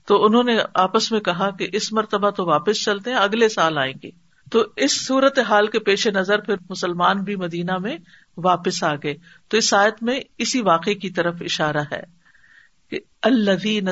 تو 0.07 0.25
انہوں 0.25 0.43
نے 0.43 0.59
آپس 0.75 1.13
میں 1.13 1.21
کہا 1.21 1.51
کہ 1.51 1.69
اس 1.73 1.93
مرتبہ 1.93 2.31
تو 2.31 2.47
واپس 2.47 2.85
چلتے 2.85 3.11
ہیں، 3.11 3.19
اگلے 3.19 3.49
سال 3.49 3.79
آئیں 3.79 3.95
گے۔ 4.03 4.11
تو 4.51 4.65
اس 4.77 5.07
صورت 5.07 5.39
حال 5.39 5.67
کے 5.67 5.79
پیش 5.79 6.07
نظر 6.07 6.39
پھر 6.39 6.55
مسلمان 6.71 7.23
بھی 7.23 7.37
مدینہ 7.37 7.79
میں 7.79 7.97
واپس 8.37 8.85
آ 8.85 8.95
گئے۔ 8.95 9.15
تو 9.49 9.57
اس 9.57 9.75
آیت 9.75 10.03
میں 10.03 10.21
اسی 10.39 10.63
واقعے 10.63 10.95
کی 10.95 11.11
طرف 11.11 11.35
اشارہ 11.41 11.83
ہے 11.93 12.03
کہ 12.91 13.01
اللہ 13.23 13.91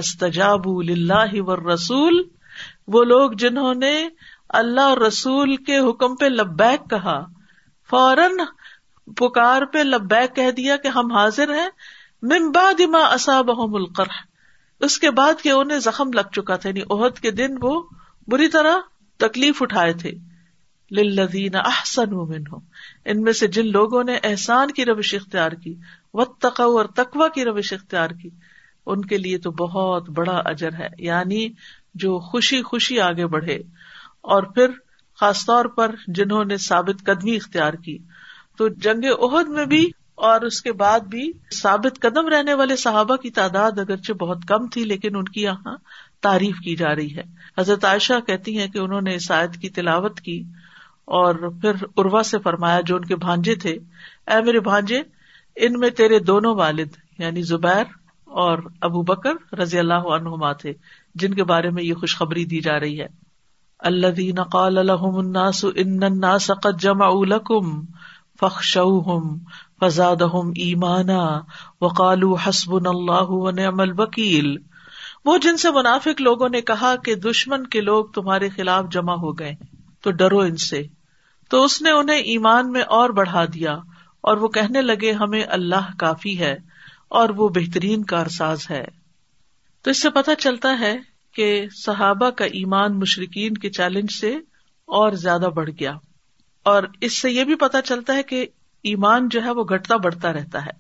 اللہ 0.90 1.40
و 1.40 1.74
رسول 1.74 2.22
وہ 2.86 3.04
لوگ 3.04 3.30
جنہوں 3.32 3.74
نے 3.74 4.08
اللہ 4.48 4.80
اور 4.80 4.98
رسول 4.98 5.56
کے 5.56 5.78
حکم 5.78 6.16
پہ 6.16 6.24
لبیک 6.24 6.90
کہا، 6.90 7.24
فوراً 7.90 8.32
پکار 9.16 9.62
پہ 9.62 9.78
لبیک 9.78 10.36
کہہ 10.36 10.50
دیا 10.50 10.76
کہ 10.76 10.88
ہم 10.88 11.12
حاضر 11.12 11.54
ہیں 11.54 11.68
ممباد 12.22 12.80
ما 12.80 12.98
اصابهم 12.98 13.74
القرح۔ 13.74 14.31
اس 14.82 14.98
کے 14.98 15.10
بعد 15.10 15.42
کہ 15.42 15.48
انہیں 15.48 15.78
زخم 15.78 16.10
لگ 16.14 16.28
چکا 16.32 16.56
تھا 16.56 16.68
یعنی 16.68 16.80
عہد 16.90 17.18
کے 17.18 17.30
دن 17.30 17.48
وہ 17.60 17.82
بری 18.28 18.48
طرح 18.48 18.76
تکلیف 19.16 19.62
اٹھائے 19.62 19.92
تھے۔ 19.92 20.12
للذین 20.90 21.54
احسنوا 21.54 22.24
منہم، 22.24 22.58
ان 23.04 23.22
میں 23.22 23.32
سے 23.32 23.46
جن 23.46 23.70
لوگوں 23.70 24.04
نے 24.04 24.18
احسان 24.22 24.70
کی 24.70 24.84
روش 24.84 25.14
اختیار 25.14 25.52
کی، 25.52 25.74
واتقوا 26.14 26.66
اور 26.66 26.84
تقوی 26.84 27.28
کی 27.34 27.44
روش 27.44 27.72
اختیار 27.72 28.10
کی، 28.10 28.30
ان 28.86 29.04
کے 29.04 29.18
لیے 29.18 29.38
تو 29.38 29.50
بہت 29.50 30.10
بڑا 30.10 30.42
اجر 30.44 30.72
ہے 30.72 30.88
یعنی 30.98 31.48
جو 31.94 32.18
خوشی 32.18 32.62
خوشی 32.62 33.00
آگے 33.00 33.26
بڑھے۔ 33.26 33.58
اور 34.20 34.42
پھر 34.42 34.66
خاص 35.20 35.46
طور 35.46 35.64
پر 35.64 35.94
جنہوں 36.06 36.44
نے 36.44 36.56
ثابت 36.56 37.06
قدمی 37.06 37.36
اختیار 37.36 37.72
کی، 37.72 37.98
تو 38.56 38.68
جنگ 38.68 39.04
عہد 39.20 39.48
میں 39.48 39.66
بھی 39.66 39.90
اور 40.22 40.40
اس 40.40 40.62
کے 40.62 40.72
بعد 40.72 41.00
بھی 41.00 41.32
ثابت 41.62 42.00
قدم 42.00 42.28
رہنے 42.28 42.54
والے 42.54 42.76
صحابہ 42.76 43.16
کی 43.16 43.30
تعداد 43.30 43.78
اگرچہ 43.78 44.12
بہت 44.12 44.38
کم 44.48 44.66
تھی، 44.66 44.84
لیکن 44.84 45.16
ان 45.16 45.24
کی 45.24 45.42
یہاں 45.42 45.76
تعریف 46.20 46.58
کی 46.58 46.76
جا 46.76 46.94
رہی 46.94 47.16
ہے۔ 47.16 47.22
حضرت 47.58 47.84
عائشہ 47.84 48.12
کہتی 48.26 48.58
ہیں 48.58 48.68
کہ 48.68 48.78
انہوں 48.78 49.00
نے 49.00 49.16
آیت 49.30 49.56
کی 49.56 49.68
تلاوت 49.68 50.20
کی 50.20 50.42
اور 51.04 51.34
پھر 51.34 51.72
اروا 51.96 52.22
سے 52.22 52.38
فرمایا، 52.38 52.80
جو 52.80 52.96
ان 52.96 53.04
کے 53.04 53.16
بھانجے 53.16 53.54
تھے، 53.54 53.70
اے 54.26 54.42
میرے 54.42 54.60
بھانجے، 54.60 55.02
ان 55.56 55.80
میں 55.80 55.90
تیرے 55.90 56.18
دونوں 56.18 56.54
والد 56.54 56.88
یعنی 57.18 57.42
زبیر 57.42 57.84
اور 58.24 58.58
ابو 58.80 59.02
بکر 59.02 59.54
رضی 59.54 59.78
اللہ 59.78 60.08
عنہما 60.14 60.52
تھے، 60.52 60.72
جن 61.14 61.34
کے 61.34 61.44
بارے 61.44 61.70
میں 61.70 61.84
یہ 61.84 61.94
خوشخبری 61.94 62.44
دی 62.44 62.60
جا 62.60 62.80
رہی 62.80 63.00
ہے۔ 63.00 63.08
اللہ 63.78 64.06
دین 64.06 64.42
قال 64.42 64.78
الناس 64.78 65.64
ان 65.74 66.02
الناس 66.02 66.50
قد 66.62 66.80
جمعوا 66.80 67.24
لكم 67.24 67.84
فخشوهم 68.40 69.36
فزادهم 69.82 70.52
ایمانا 70.56 71.40
وقالوا 71.80 72.48
حسبنا 72.48 72.90
اللہ 72.90 73.30
ونعم 73.30 73.80
الوکیل۔ 73.80 74.56
وہ 75.24 75.38
جن 75.38 75.56
سے 75.56 75.70
منافق 75.70 76.20
لوگوں 76.20 76.48
نے 76.48 76.60
کہا 76.60 76.96
کہ 76.96 77.14
دشمن 77.14 77.66
کے 77.66 77.80
لوگ 77.80 78.04
تمہارے 78.04 78.48
خلاف 78.48 78.84
جمع 78.90 79.14
ہو 79.14 79.38
گئے، 79.38 79.54
تو 80.02 80.10
ڈرو 80.10 80.38
ان 80.38 80.56
سے۔ 80.56 80.82
تو 81.50 81.64
اس 81.64 81.82
نے 81.82 81.90
انہیں 81.90 82.16
ایمان 82.16 82.72
میں 82.72 82.82
اور 82.82 83.10
بڑھا 83.10 83.44
دیا، 83.44 83.72
اور 84.20 84.36
وہ 84.36 84.48
کہنے 84.48 84.82
لگے، 84.82 85.12
ہمیں 85.12 85.44
اللہ 85.48 85.96
کافی 85.98 86.38
ہے 86.38 86.56
اور 87.08 87.28
وہ 87.28 87.48
بہترین 87.48 88.04
کارساز 88.04 88.70
ہے۔ 88.70 88.84
تو 89.82 89.90
اس 89.90 90.02
سے 90.02 90.10
پتا 90.10 90.34
چلتا 90.34 90.76
ہے 90.80 90.96
کہ 91.34 91.66
صحابہ 91.74 92.30
کا 92.30 92.44
ایمان 92.44 92.98
مشرقین 92.98 93.54
کے 93.54 93.70
چیلنج 93.70 94.12
سے 94.20 94.30
اور 94.84 95.12
زیادہ 95.12 95.48
بڑھ 95.54 95.70
گیا۔ 95.80 95.92
اور 96.62 96.82
اس 97.00 97.20
سے 97.20 97.30
یہ 97.30 97.44
بھی 97.44 97.54
پتا 97.54 97.82
چلتا 97.82 98.14
ہے 98.14 98.22
کہ 98.22 98.46
ایمان 98.82 99.28
جو 99.28 99.42
ہے 99.44 99.50
وہ 99.50 99.64
گھٹتا 99.64 99.96
بڑھتا 99.96 100.32
رہتا 100.32 100.66
ہے۔ 100.66 100.70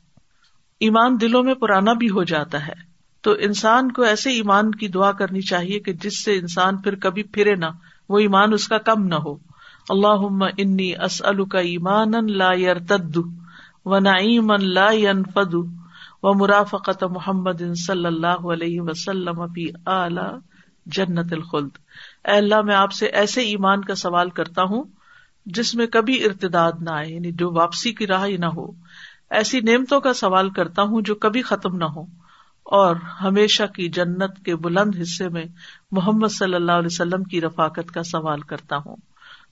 ایمان 0.80 1.20
دلوں 1.20 1.42
میں 1.42 1.54
پرانا 1.54 1.92
بھی 1.92 2.10
ہو 2.10 2.22
جاتا 2.22 2.66
ہے۔ 2.66 2.92
تو 3.20 3.32
انسان 3.32 3.92
کو 3.92 4.02
ایسے 4.02 4.30
ایمان 4.30 4.70
کی 4.70 4.88
دعا 4.88 5.12
کرنی 5.12 5.40
چاہیے 5.40 5.78
کہ 5.78 5.92
جس 5.92 6.24
سے 6.24 6.38
انسان 6.38 6.76
پھر 6.76 6.94
کبھی 6.94 7.22
پھرے 7.22 7.54
نہ، 7.54 7.64
وہ 8.08 8.18
ایمان 8.18 8.52
اس 8.52 8.68
کا 8.68 8.78
کم 8.78 9.06
نہ 9.06 9.14
ہو۔ 9.14 9.34
اللہ 9.88 10.44
انی 10.58 10.96
اسل 10.96 11.44
کا 11.44 11.58
ایمان 11.58 12.12
لا 12.26 12.50
تد 12.88 13.18
و 13.84 13.98
نعیم 13.98 14.52
لا 14.52 14.90
فد 15.34 15.54
و 16.22 16.34
مرافقت 16.34 17.04
محمد 17.04 17.74
صلی 17.86 18.06
اللہ 18.06 18.52
علیہ 18.52 18.80
وسلم 18.80 19.40
اعلی 19.86 20.38
جنت 20.86 21.32
الخلد۔ 21.32 21.70
اے 22.24 22.36
اللہ، 22.36 22.62
میں 22.62 22.74
آپ 22.74 22.92
سے 22.92 23.06
ایسے 23.06 23.40
ایمان 23.40 23.80
کا 23.80 23.94
سوال 23.94 24.30
کرتا 24.30 24.62
ہوں 24.62 24.84
جس 25.46 25.74
میں 25.74 25.86
کبھی 25.86 26.24
ارتداد 26.24 26.72
نہ 26.80 26.90
آئے 26.90 27.08
یعنی 27.08 27.32
جو 27.32 27.52
واپسی 27.52 27.92
کی 27.92 28.06
راہ 28.06 28.28
نہ 28.28 28.46
ہو۔ 28.46 28.70
ایسی 29.30 29.60
نعمتوں 29.60 30.00
کا 30.00 30.12
سوال 30.12 30.50
کرتا 30.50 30.82
ہوں 30.82 31.02
جو 31.02 31.14
کبھی 31.14 31.42
ختم 31.42 31.76
نہ 31.76 31.84
ہو 31.84 32.02
اور 32.64 32.96
ہمیشہ 32.96 33.62
کی 33.74 33.88
جنت 33.88 34.44
کے 34.44 34.56
بلند 34.56 34.94
حصے 35.02 35.28
میں 35.28 35.44
محمد 35.92 36.28
صلی 36.28 36.54
اللہ 36.54 36.72
علیہ 36.72 36.86
وسلم 36.86 37.22
کی 37.22 37.40
رفاقت 37.40 37.90
کا 37.94 38.02
سوال 38.02 38.40
کرتا 38.40 38.76
ہوں۔ 38.76 38.96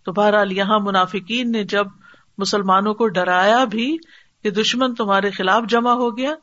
تو 0.05 0.13
بہرحال 0.13 0.53
یہاں 0.53 0.79
منافقین 0.79 1.53
نے 1.53 1.65
جب 1.65 1.87
مسلمانوں 2.39 2.95
کو 2.95 3.09
ڈرایا 3.09 3.65
بھی 3.65 3.97
کہ 4.43 4.51
دشمن 4.51 4.95
تمہارے 4.95 5.31
خلاف 5.31 5.63
جمع 5.69 5.93
ہو 5.93 6.19
گیا، 6.19 6.35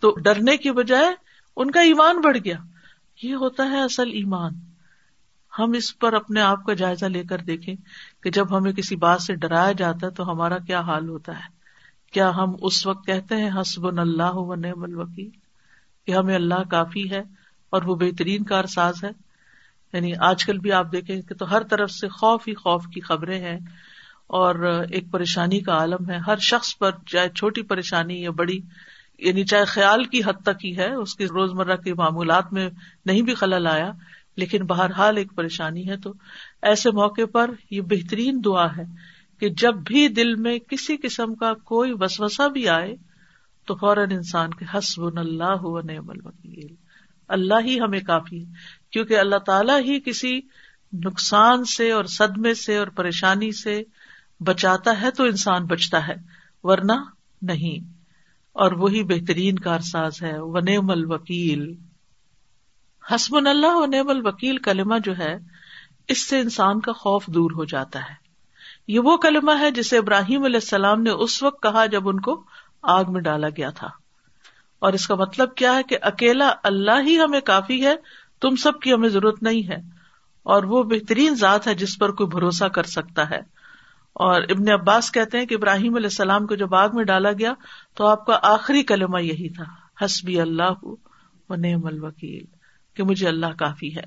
تو 0.00 0.14
ڈرنے 0.20 0.56
کی 0.56 0.70
بجائے 0.70 1.14
ان 1.56 1.70
کا 1.70 1.80
ایمان 1.80 2.20
بڑھ 2.20 2.38
گیا۔ 2.44 2.56
یہ 3.22 3.34
ہوتا 3.34 3.70
ہے 3.70 3.82
اصل 3.82 4.08
ایمان۔ 4.08 4.52
ہم 5.58 5.72
اس 5.72 5.98
پر 5.98 6.12
اپنے 6.12 6.40
آپ 6.40 6.64
کا 6.64 6.74
جائزہ 6.74 7.04
لے 7.04 7.22
کر 7.22 7.38
دیکھیں۔ 7.38 7.74
کہ 8.24 8.30
جب 8.30 8.58
ہمیں 8.58 8.72
کسی 8.72 8.96
بات 8.96 9.22
سے 9.22 9.34
ڈرایا 9.34 9.72
جاتا 9.72 10.06
ہے 10.06 10.10
تو 10.10 10.30
ہمارا 10.30 10.58
کیا 10.58 10.80
حال 10.80 11.08
ہوتا 11.08 11.32
ہے؟ 11.32 11.54
کیا 12.12 12.30
ہم 12.30 12.52
اس 12.62 12.86
وقت 12.86 13.06
کہتے 13.06 13.36
ہیں 13.36 13.50
حسب 13.60 13.86
اللہ 13.86 14.34
و 14.34 14.54
نعم 14.54 14.82
الوکیل 14.82 15.30
کہ 16.06 16.12
ہمیں 16.12 16.34
اللہ 16.34 16.62
کافی 16.70 17.10
ہے 17.10 17.22
اور 17.70 17.82
وہ 17.82 17.94
بہترین 17.94 18.44
کار 18.44 18.64
ساز 18.64 19.04
ہے؟ 19.04 19.10
یعنی 19.92 20.12
آج 20.20 20.44
کل 20.44 20.58
بھی 20.58 20.72
آپ 20.72 20.92
دیکھیں 20.92 21.22
کہ 21.22 21.34
تو 21.34 21.50
ہر 21.50 21.62
طرف 21.62 21.90
سے 21.90 22.08
خوف 22.08 22.48
ہی 22.48 22.54
خوف 22.54 22.86
کی 22.86 23.00
خبریں 23.00 23.40
ہیں 23.40 23.58
اور 24.26 24.82
ایک 24.90 25.04
پریشانی 25.10 25.60
کا 25.60 25.72
عالم 25.72 26.10
ہے۔ 26.10 26.16
ہر 26.16 26.36
شخص 26.36 26.78
پر 26.78 26.90
چاہے 27.06 27.28
چھوٹی 27.28 27.62
پریشانی 27.62 28.22
یا 28.22 28.30
بڑی 28.30 28.58
یعنی 29.18 29.44
چاہے 29.44 29.64
خیال 29.64 30.04
کی 30.04 30.20
حد 30.20 30.42
تک 30.44 30.64
ہی 30.64 30.76
ہے، 30.76 30.94
اس 30.94 31.14
کی 31.14 31.24
روزمرہ 31.24 31.76
کے 31.76 31.94
معمولات 31.94 32.52
میں 32.52 32.70
نہیں 33.06 33.22
بھی 33.22 33.34
خلل 33.34 33.66
آیا 33.66 33.92
لیکن 34.36 34.64
بہرحال 34.64 35.16
ایک 35.16 35.34
پریشانی 35.34 35.88
ہے 35.88 35.96
تو 35.96 36.12
ایسے 36.62 36.90
موقع 36.90 37.26
پر 37.32 37.50
یہ 37.70 37.80
بہترین 37.80 38.40
دعا 38.44 38.76
ہے 38.76 38.84
کہ 39.40 39.48
جب 39.48 39.74
بھی 39.74 40.08
دل 40.08 40.34
میں 40.34 40.58
کسی 40.58 40.96
قسم 40.96 41.34
کا 41.34 41.54
کوئی 41.54 41.92
وسوسا 42.00 42.48
بھی 42.48 42.68
آئے 42.68 42.96
تو 43.66 43.74
فوراً 43.74 44.10
انسان 44.10 44.54
کے 44.54 44.64
حسب 44.74 45.18
اللہ 45.18 45.60
نعم 45.84 46.10
الوکیل۔ 46.10 46.74
اللہ 47.28 47.54
ہی 47.64 47.80
ہمیں 47.80 48.00
کافی 48.00 48.46
ہے، 48.46 48.52
کیونکہ 48.90 49.18
اللہ 49.18 49.36
تعالیٰ 49.36 49.80
ہی 49.80 50.00
کسی 50.00 50.40
نقصان 50.92 51.64
سے 51.64 51.90
اور 51.90 52.04
صدمے 52.04 52.54
سے 52.54 52.76
اور 52.76 52.86
پریشانی 52.86 53.52
سے 53.52 53.82
بچاتا 54.40 55.00
ہے 55.00 55.10
تو 55.10 55.24
انسان 55.24 55.64
بچتا 55.64 56.08
ہے، 56.08 56.14
ورنہ 56.62 56.92
نہیں۔ 57.42 57.92
اور 58.52 58.72
وہی 58.72 59.04
بہترین 59.04 59.58
کارساز 59.58 60.22
ہے، 60.22 60.38
و 60.38 60.58
نعم 60.58 60.90
الوکیل۔ 60.90 61.74
حسب 63.10 63.36
اللہ 63.36 63.74
و 63.74 63.86
نعم 63.86 64.08
الوکیل، 64.08 64.58
کلمہ 64.58 64.94
جو 65.04 65.18
ہے، 65.18 65.38
اس 66.08 66.28
سے 66.28 66.40
انسان 66.40 66.80
کا 66.80 66.92
خوف 66.92 67.26
دور 67.26 67.50
ہو 67.50 67.64
جاتا 67.64 67.98
ہے۔ 67.98 68.24
یہ 68.88 68.98
وہ 68.98 69.16
کلمہ 69.16 69.50
ہے 69.60 69.70
جسے 69.70 69.98
ابراہیم 69.98 70.44
علیہ 70.44 70.56
السلام 70.56 71.02
نے 71.02 71.10
اس 71.10 71.42
وقت 71.42 71.62
کہا 71.62 71.86
جب 71.86 72.08
ان 72.08 72.20
کو 72.20 72.44
آگ 72.82 73.04
میں 73.08 73.20
ڈالا 73.20 73.48
گیا 73.48 73.70
تھا۔ 73.70 73.88
اور 74.78 74.92
اس 74.92 75.06
کا 75.06 75.14
مطلب 75.14 75.54
کیا 75.54 75.74
ہے 75.74 75.82
کہ 75.82 75.98
اکیلا 76.02 76.52
اللہ 76.62 77.00
ہی 77.06 77.20
ہمیں 77.20 77.40
کافی 77.40 77.86
ہے، 77.86 77.94
تم 78.40 78.56
سب 78.56 78.80
کی 78.80 78.92
ہمیں 78.92 79.08
ضرورت 79.08 79.42
نہیں 79.42 79.68
ہے۔ 79.68 79.76
اور 80.42 80.62
وہ 80.62 80.82
بہترین 80.82 81.34
ذات 81.34 81.66
ہے 81.66 81.74
جس 81.74 81.98
پر 81.98 82.12
کوئی 82.12 82.26
بھروسہ 82.26 82.64
کر 82.64 82.82
سکتا 82.82 83.30
ہے۔ 83.30 83.40
اور 84.12 84.42
ابن 84.42 84.70
عباس 84.70 85.12
کہتے 85.12 85.38
ہیں 85.38 85.46
کہ 85.46 85.54
ابراہیم 85.54 85.94
علیہ 85.94 86.06
السلام 86.06 86.46
کو 86.46 86.54
جب 86.54 86.74
آگ 86.74 86.88
میں 86.92 87.04
ڈالا 87.04 87.32
گیا 87.32 87.52
تو 87.94 88.06
آپ 88.06 88.26
کا 88.26 88.38
آخری 88.42 88.82
کلمہ 88.82 89.22
یہی 89.22 89.48
تھا، 89.48 89.64
حسبی 90.04 90.40
اللہ 90.40 90.84
و 91.48 91.54
نعم 91.54 91.86
الوکیل۔ 91.86 92.53
کہ 92.94 93.02
مجھے 93.02 93.28
اللہ 93.28 93.46
کافی 93.58 93.96
ہے۔ 93.96 94.04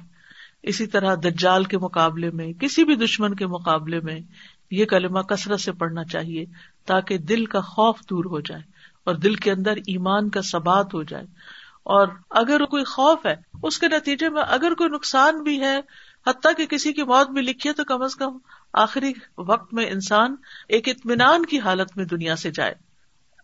اسی 0.64 0.88
طرح 0.88 1.16
دجال 1.16 1.64
کے 1.64 1.78
مقابلے 1.78 2.30
میں، 2.30 2.54
کسی 2.54 2.84
بھی 2.84 2.96
دشمن 2.96 3.36
کے 3.36 3.48
مقابلے 3.48 4.00
میں 4.00 4.20
یہ 4.72 4.86
کلمہ 4.86 5.20
کثرت 5.20 5.60
سے 5.60 5.72
پڑھنا 5.72 6.04
چاہیے 6.04 6.46
تاکہ 6.86 7.18
دل 7.18 7.46
کا 7.46 7.60
خوف 7.62 8.00
دور 8.10 8.26
ہو 8.26 8.40
جائے 8.40 8.62
اور 9.04 9.16
دل 9.16 9.36
کے 9.36 9.52
اندر 9.52 9.72
ایمان 9.72 10.30
کا 10.30 10.42
ثبات 10.42 10.94
ہو 10.94 11.04
جائے۔ 11.04 11.26
اور 11.84 12.08
اگر 12.30 12.66
کوئی 12.66 12.84
خوف 12.84 13.26
ہے، 13.26 13.36
اس 13.64 13.80
کے 13.80 13.88
نتیجے 13.88 14.30
میں 14.30 14.44
اگر 14.48 14.74
کوئی 14.74 14.90
نقصان 14.90 15.44
بھی 15.44 15.62
ہے، 15.62 15.78
حتیٰ 16.28 16.52
کہ 16.58 16.66
کسی 16.66 16.94
کی 16.94 17.04
موت 17.04 17.30
بھی 17.30 17.42
لکھی 17.42 17.70
ہے 17.70 17.74
تو 17.74 17.84
کم 17.84 18.02
از 18.02 18.16
کم 18.16 18.38
آخری 18.74 19.14
وقت 19.38 19.74
میں 19.74 19.86
انسان 19.86 20.36
ایک 20.70 20.90
اطمینان 20.90 21.46
کی 21.46 21.60
حالت 21.60 21.98
میں 21.98 22.06
دنیا 22.06 22.36
سے 22.36 22.52
جائے۔ 22.52 22.87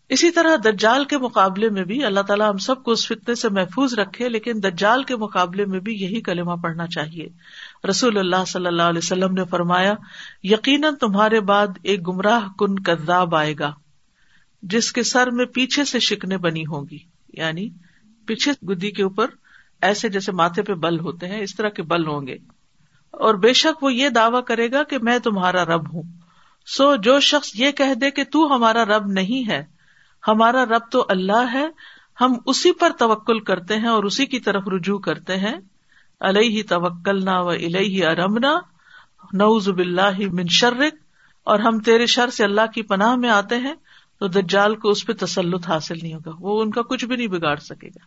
اسی 0.09 0.31
طرح 0.31 0.55
دجال 0.65 1.05
کے 1.05 1.17
مقابلے 1.17 1.69
میں 1.69 1.83
بھی 1.83 2.03
اللہ 2.03 2.19
تعالیٰ 2.19 2.49
ہم 2.49 2.57
سب 2.57 2.83
کو 2.83 2.91
اس 2.91 3.07
فتنے 3.07 3.35
سے 3.35 3.49
محفوظ 3.49 3.93
رکھے، 3.93 4.29
لیکن 4.29 4.51
دجال 4.63 5.03
کے 5.03 5.15
مقابلے 5.15 5.65
میں 5.65 5.79
بھی 5.79 5.93
یہی 5.93 6.21
کلمہ 6.21 6.51
پڑھنا 6.51 6.87
چاہیے۔ 6.87 7.27
رسول 7.89 8.17
اللہ 8.17 8.45
صلی 8.47 8.67
اللہ 8.67 8.81
علیہ 8.81 8.97
وسلم 8.97 9.33
نے 9.33 9.45
فرمایا، 9.45 9.93
یقیناً 10.43 10.95
تمہارے 10.95 11.39
بعد 11.39 11.67
ایک 11.83 12.07
گمراہ 12.07 12.39
کن 12.59 12.75
کذاب 12.75 13.35
آئے 13.35 13.53
گا، 13.59 13.73
جس 14.61 14.91
کے 14.91 15.03
سر 15.03 15.31
میں 15.31 15.45
پیچھے 15.45 15.85
سے 15.85 15.99
شکنے 15.99 16.37
بنی 16.37 16.61
ہوں 16.61 16.85
گی۔ 16.91 16.99
یعنی 17.33 17.69
پیچھے 18.25 18.51
گدی 18.67 18.91
کے 18.91 19.03
اوپر 19.03 19.27
ایسے 19.81 20.09
جیسے 20.09 20.31
ماتھے 20.31 20.61
پہ 20.61 20.73
بل 20.73 20.99
ہوتے 20.99 21.27
ہیں، 21.27 21.39
اس 21.39 21.55
طرح 21.55 21.69
کے 21.69 21.83
بل 21.83 22.07
ہوں 22.07 22.27
گے۔ 22.27 22.37
اور 23.11 23.33
بے 23.33 23.53
شک 23.53 23.83
وہ 23.83 23.93
یہ 23.93 24.09
دعوی 24.09 24.41
کرے 24.47 24.71
گا 24.71 24.83
کہ 24.83 24.97
میں 25.01 25.19
تمہارا 25.19 25.65
رب 25.65 25.93
ہوں۔ 25.93 26.03
سو 26.65 26.95
جو 26.95 27.19
شخص 27.19 27.51
یہ 27.55 27.71
کہہ 27.71 27.93
دے 27.93 28.11
کہ 28.11 28.23
تو 28.23 28.55
ہمارا 28.55 28.85
رب 28.85 29.07
نہیں 29.07 29.49
ہے 29.49 29.72
ہمارا 30.27 30.65
رب 30.65 30.91
تو 30.91 31.05
اللہ 31.09 31.53
ہے، 31.53 31.65
ہم 32.21 32.33
اسی 32.45 32.71
پر 32.71 32.91
توکل 32.99 33.39
کرتے 33.39 33.77
ہیں 33.77 33.88
اور 33.88 34.03
اسی 34.03 34.25
کی 34.25 34.39
طرف 34.39 34.63
رجوع 34.67 34.99
کرتے 34.99 35.38
ہیں۔ 35.38 35.55
علیہ 36.21 36.63
توکل 36.69 37.25
نہ 37.25 37.29
و 37.29 37.49
الہ 37.49 38.05
ارمنا۔ 38.05 38.59
نعوذ 39.33 39.69
باللہ 39.69 40.31
من 40.31 40.45
شرک۔ 40.49 40.93
اور 41.43 41.59
ہم 41.59 41.79
تیرے 41.79 42.05
شر 42.05 42.29
سے 42.29 42.43
اللہ 42.43 42.71
کی 42.73 42.81
پناہ 42.81 43.15
میں 43.15 43.29
آتے 43.29 43.57
ہیں، 43.57 43.73
تو 44.19 44.27
دجال 44.27 44.75
کو 44.75 44.89
اس 44.89 45.05
پہ 45.05 45.13
تسلط 45.19 45.67
حاصل 45.67 45.95
نہیں 46.01 46.13
ہوگا۔ 46.13 46.31
وہ 46.39 46.62
ان 46.62 46.71
کا 46.71 46.81
کچھ 46.81 47.05
بھی 47.05 47.15
نہیں 47.15 47.27
بگاڑ 47.27 47.55
سکے 47.55 47.88
گا۔ 47.88 48.05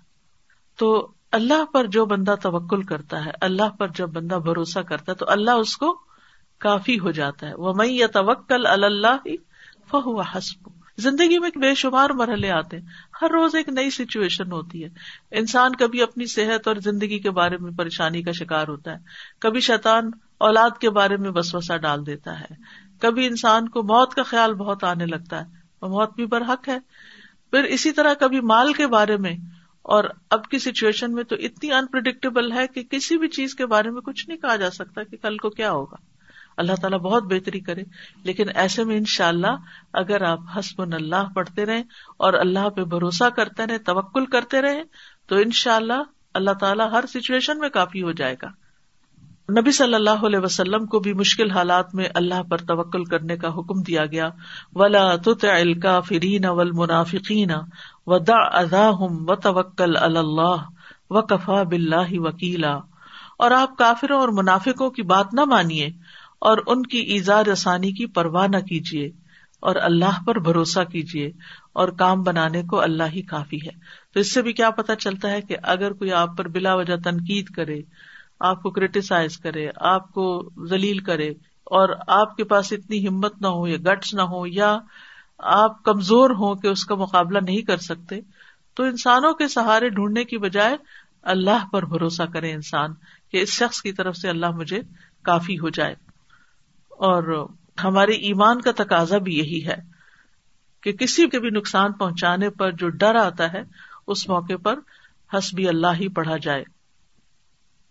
تو 0.79 1.13
اللہ 1.33 1.65
پر 1.65 1.85
جو 1.85 2.07
بندہ 2.07 2.35
توکل 2.43 2.83
کرتا 2.83 3.25
ہے، 3.25 3.31
اللہ 3.41 3.69
پر 3.79 3.89
جب 3.89 4.09
بندہ 4.09 4.35
بھروسہ 4.35 4.79
کرتا 4.79 5.13
ہے، 5.13 5.17
تو 5.17 5.27
اللہ 5.29 5.51
اس 5.51 5.77
کو 5.77 6.01
کافی 6.59 6.99
ہو 6.99 7.11
جاتا 7.11 7.49
ہے۔ 7.49 7.55
وہ 7.55 7.75
میں 7.75 7.89
یا 7.89 8.07
توکل 8.07 8.67
اللہ 8.67 9.27
فہو 9.91 10.21
حسب 10.21 10.76
زندگی 10.99 11.39
میں 11.39 11.51
بے 11.57 11.75
شمار 11.75 12.11
مرحلے 12.11 12.51
آتے 12.51 12.79
ہیں۔ 12.79 12.85
ہر 13.23 13.31
روز 13.31 13.55
ایک 13.55 13.69
نئی 13.69 13.91
سچویشن 13.91 14.53
ہوتی 14.53 14.85
ہے۔ 14.85 14.89
انسان 15.31 15.77
کبھی 15.77 16.03
اپنی 16.03 16.27
صحت 16.27 16.69
اور 16.69 16.77
زندگی 16.77 17.19
کے 17.19 17.31
بارے 17.31 17.57
میں 17.57 17.73
پریشانی 17.73 18.23
کا 18.23 18.33
شکار 18.33 18.69
ہوتا 18.69 18.93
ہے۔ 18.93 18.99
کبھی 19.41 19.61
شیطان 19.61 20.11
اولاد 20.39 20.71
کے 20.81 20.91
بارے 20.91 21.17
میں 21.17 21.31
وسوسہ 21.35 21.77
ڈال 21.77 22.07
دیتا 22.07 22.41
ہے۔ 22.41 22.55
کبھی 23.01 23.27
انسان 23.27 23.69
کو 23.69 23.83
موت 23.83 24.15
کا 24.15 24.23
خیال 24.23 24.55
بہت 24.55 24.85
آنے 24.85 25.07
لگتا 25.07 25.39
ہے۔ 25.39 25.45
اور 25.79 25.91
موت 25.91 26.15
بھی 26.15 26.27
برحق 26.27 26.69
ہے۔ 26.69 26.79
پھر 27.51 27.65
اسی 27.65 27.93
طرح 27.93 28.15
کبھی 28.15 28.41
مال 28.41 28.73
کے 28.73 28.87
بارے 28.87 29.17
میں۔ 29.17 29.33
اور 29.83 30.05
اب 30.31 30.45
کی 30.45 30.59
سچویشن 30.59 31.13
میں 31.13 31.25
تو 31.25 31.37
اتنی 31.37 31.73
انپرڈکٹیبل 31.73 32.53
ہے 32.53 32.67
کہ 32.67 32.83
کسی 32.83 33.19
بھی 33.19 33.29
چیز 33.29 33.55
کے 33.55 33.67
بارے 33.67 33.91
میں 33.91 34.01
کچھ 34.01 34.29
نہیں 34.29 34.39
کہا 34.39 34.57
جا 34.57 34.71
سکتا 34.71 35.03
کہ 35.03 35.17
کل 35.17 35.37
کو 35.37 35.51
کیا 35.51 35.71
ہوگا۔ 35.71 36.16
اللہ 36.57 36.73
تعالیٰ 36.81 36.99
بہت 36.99 37.23
بہتری 37.23 37.61
کرے۔ 37.61 37.83
لیکن 38.25 38.45
ایسے 38.55 38.85
میں 38.85 38.97
ان 38.97 39.05
شاء 39.07 39.29
اللہ 39.29 39.57
اگر 39.93 40.23
آپ 40.23 40.39
حسب 40.59 40.83
اللہ 40.83 41.33
پڑھتے 41.35 41.67
رہے 41.67 41.83
اور 42.17 42.35
اللہ 42.35 42.69
پہ 42.69 42.85
بھروسہ 42.85 43.31
کرتے 43.31 43.67
رہے 43.67 43.79
توکل 43.79 44.27
کرتے 44.27 44.63
رہے 44.63 44.83
تو 45.27 45.37
ان 45.37 45.51
شاء 45.51 45.77
اللہ 45.77 46.03
اللہ 46.35 46.51
تعالیٰ 46.51 46.93
ہر 46.93 47.05
سچویشن 47.07 47.59
میں 47.59 47.69
کافی 47.69 48.03
ہو 48.03 48.13
جائے 48.13 48.35
گا۔ 48.43 48.47
نبی 49.61 49.71
صلی 49.71 49.95
اللہ 49.95 50.27
علیہ 50.27 50.39
وسلم 50.39 50.87
کو 50.87 50.99
بھی 50.99 51.13
مشکل 51.13 51.51
حالات 51.51 51.95
میں 51.95 52.05
اللہ 52.15 52.43
پر 52.43 52.57
توکل 52.57 53.05
کرنے 53.05 53.37
کا 53.37 53.49
حکم 53.49 53.83
دیا 53.83 54.07
گیا۔ 54.07 54.29
ولا 54.75 55.17
تلکا 55.17 56.01
فرین 56.01 56.45
ول 56.45 56.71
منافقین 56.73 57.51
و 58.07 58.19
دا 58.19 58.59
ادا 58.59 58.91
و 59.01 59.35
توکل 59.35 59.97
اللہ 59.97 60.57
و 61.11 61.23
کفا 61.23 61.63
بلّہ 61.63 62.19
وکیلا 62.19 62.77
اور 63.39 63.51
آپ 63.51 63.77
کافروں 63.79 64.21
اور 64.21 64.29
منافقوں 64.29 64.91
کی 64.91 65.03
بات 65.03 65.35
نہ 65.35 65.45
مانیے۔ 65.45 65.89
اور 66.39 66.59
ان 66.67 66.83
کی 66.83 66.99
ایزا 66.99 67.45
رسانی 67.45 67.93
کی 67.93 68.07
پرواہ 68.07 68.47
نہ 68.47 68.57
کیجیے 68.57 69.11
اور 69.61 69.77
اللہ 69.77 70.25
پر 70.27 70.39
بھروسہ 70.39 70.85
کیجیے 70.85 71.31
اور 71.73 71.89
کام 71.89 72.23
بنانے 72.23 72.63
کو 72.63 72.81
اللہ 72.81 73.03
ہی 73.03 73.23
کافی 73.23 73.57
ہے۔ 73.57 73.71
تو 74.15 74.21
اس 74.21 74.35
سے 74.35 74.43
بھی 74.43 74.53
کیا 74.53 74.71
پتا 74.71 74.97
چلتا 74.97 75.31
ہے 75.31 75.41
کہ 75.41 75.57
اگر 75.63 75.93
کوئی 75.93 76.13
آپ 76.13 76.37
پر 76.37 76.49
بلا 76.49 76.75
وجہ 76.75 76.97
تنقید 76.97 77.47
کرے، 77.49 77.81
آپ 78.41 78.63
کو 78.63 78.71
کریٹیسائز 78.71 79.39
کرے، 79.39 79.69
آپ 79.77 80.13
کو 80.13 80.51
ذلیل 80.71 80.99
کرے 80.99 81.29
اور 81.65 81.89
آپ 82.07 82.37
کے 82.37 82.45
پاس 82.45 82.73
اتنی 82.73 83.09
ہمت 83.09 83.41
نہ 83.41 83.47
ہو 83.47 83.67
یا 83.67 83.77
گٹس 83.77 84.15
نہ 84.15 84.23
ہو 84.23 84.47
یا 84.47 84.79
آپ 85.39 85.83
کمزور 85.83 86.31
ہوں 86.31 86.55
کہ 86.55 86.69
اس 86.69 86.85
کا 86.85 86.95
مقابلہ 86.95 87.39
نہیں 87.39 87.63
کر 87.63 87.77
سکتے، 87.77 88.21
تو 88.75 88.83
انسانوں 88.83 89.33
کے 89.33 89.49
سہارے 89.49 89.89
ڈھونڈنے 89.89 90.25
کی 90.25 90.39
بجائے 90.39 90.77
اللہ 91.23 91.67
پر 91.73 91.85
بھروسہ 91.85 92.23
کرے 92.23 92.53
انسان 92.53 92.91
کہ 93.33 93.37
اس 93.37 93.49
شخص 93.49 93.83
کی 93.83 93.93
طرف 93.93 94.17
سے 94.17 94.29
اللہ 94.29 94.51
مجھے 94.51 94.81
کافی 95.23 95.59
ہو 95.59 95.69
جائے۔ 95.69 95.95
اور 96.99 97.49
ہمارے 97.85 98.13
ایمان 98.13 98.61
کا 98.61 98.71
تقاضا 98.77 99.19
بھی 99.19 99.39
یہی 99.39 99.67
ہے 99.67 99.77
کہ 100.83 100.93
کسی 100.93 101.29
کے 101.29 101.41
بھی 101.41 101.51
نقصان 101.51 101.93
پہنچانے 101.93 102.51
پر 102.51 102.71
جو 102.71 102.89
ڈر 102.89 103.15
آتا 103.15 103.53
ہے، 103.53 103.63
اس 104.07 104.29
موقع 104.29 104.57
پر 104.63 104.79
حسبی 105.35 105.69
اللہ 105.69 105.95
ہی 106.01 106.09
پڑھا 106.09 106.37
جائے۔ 106.37 106.65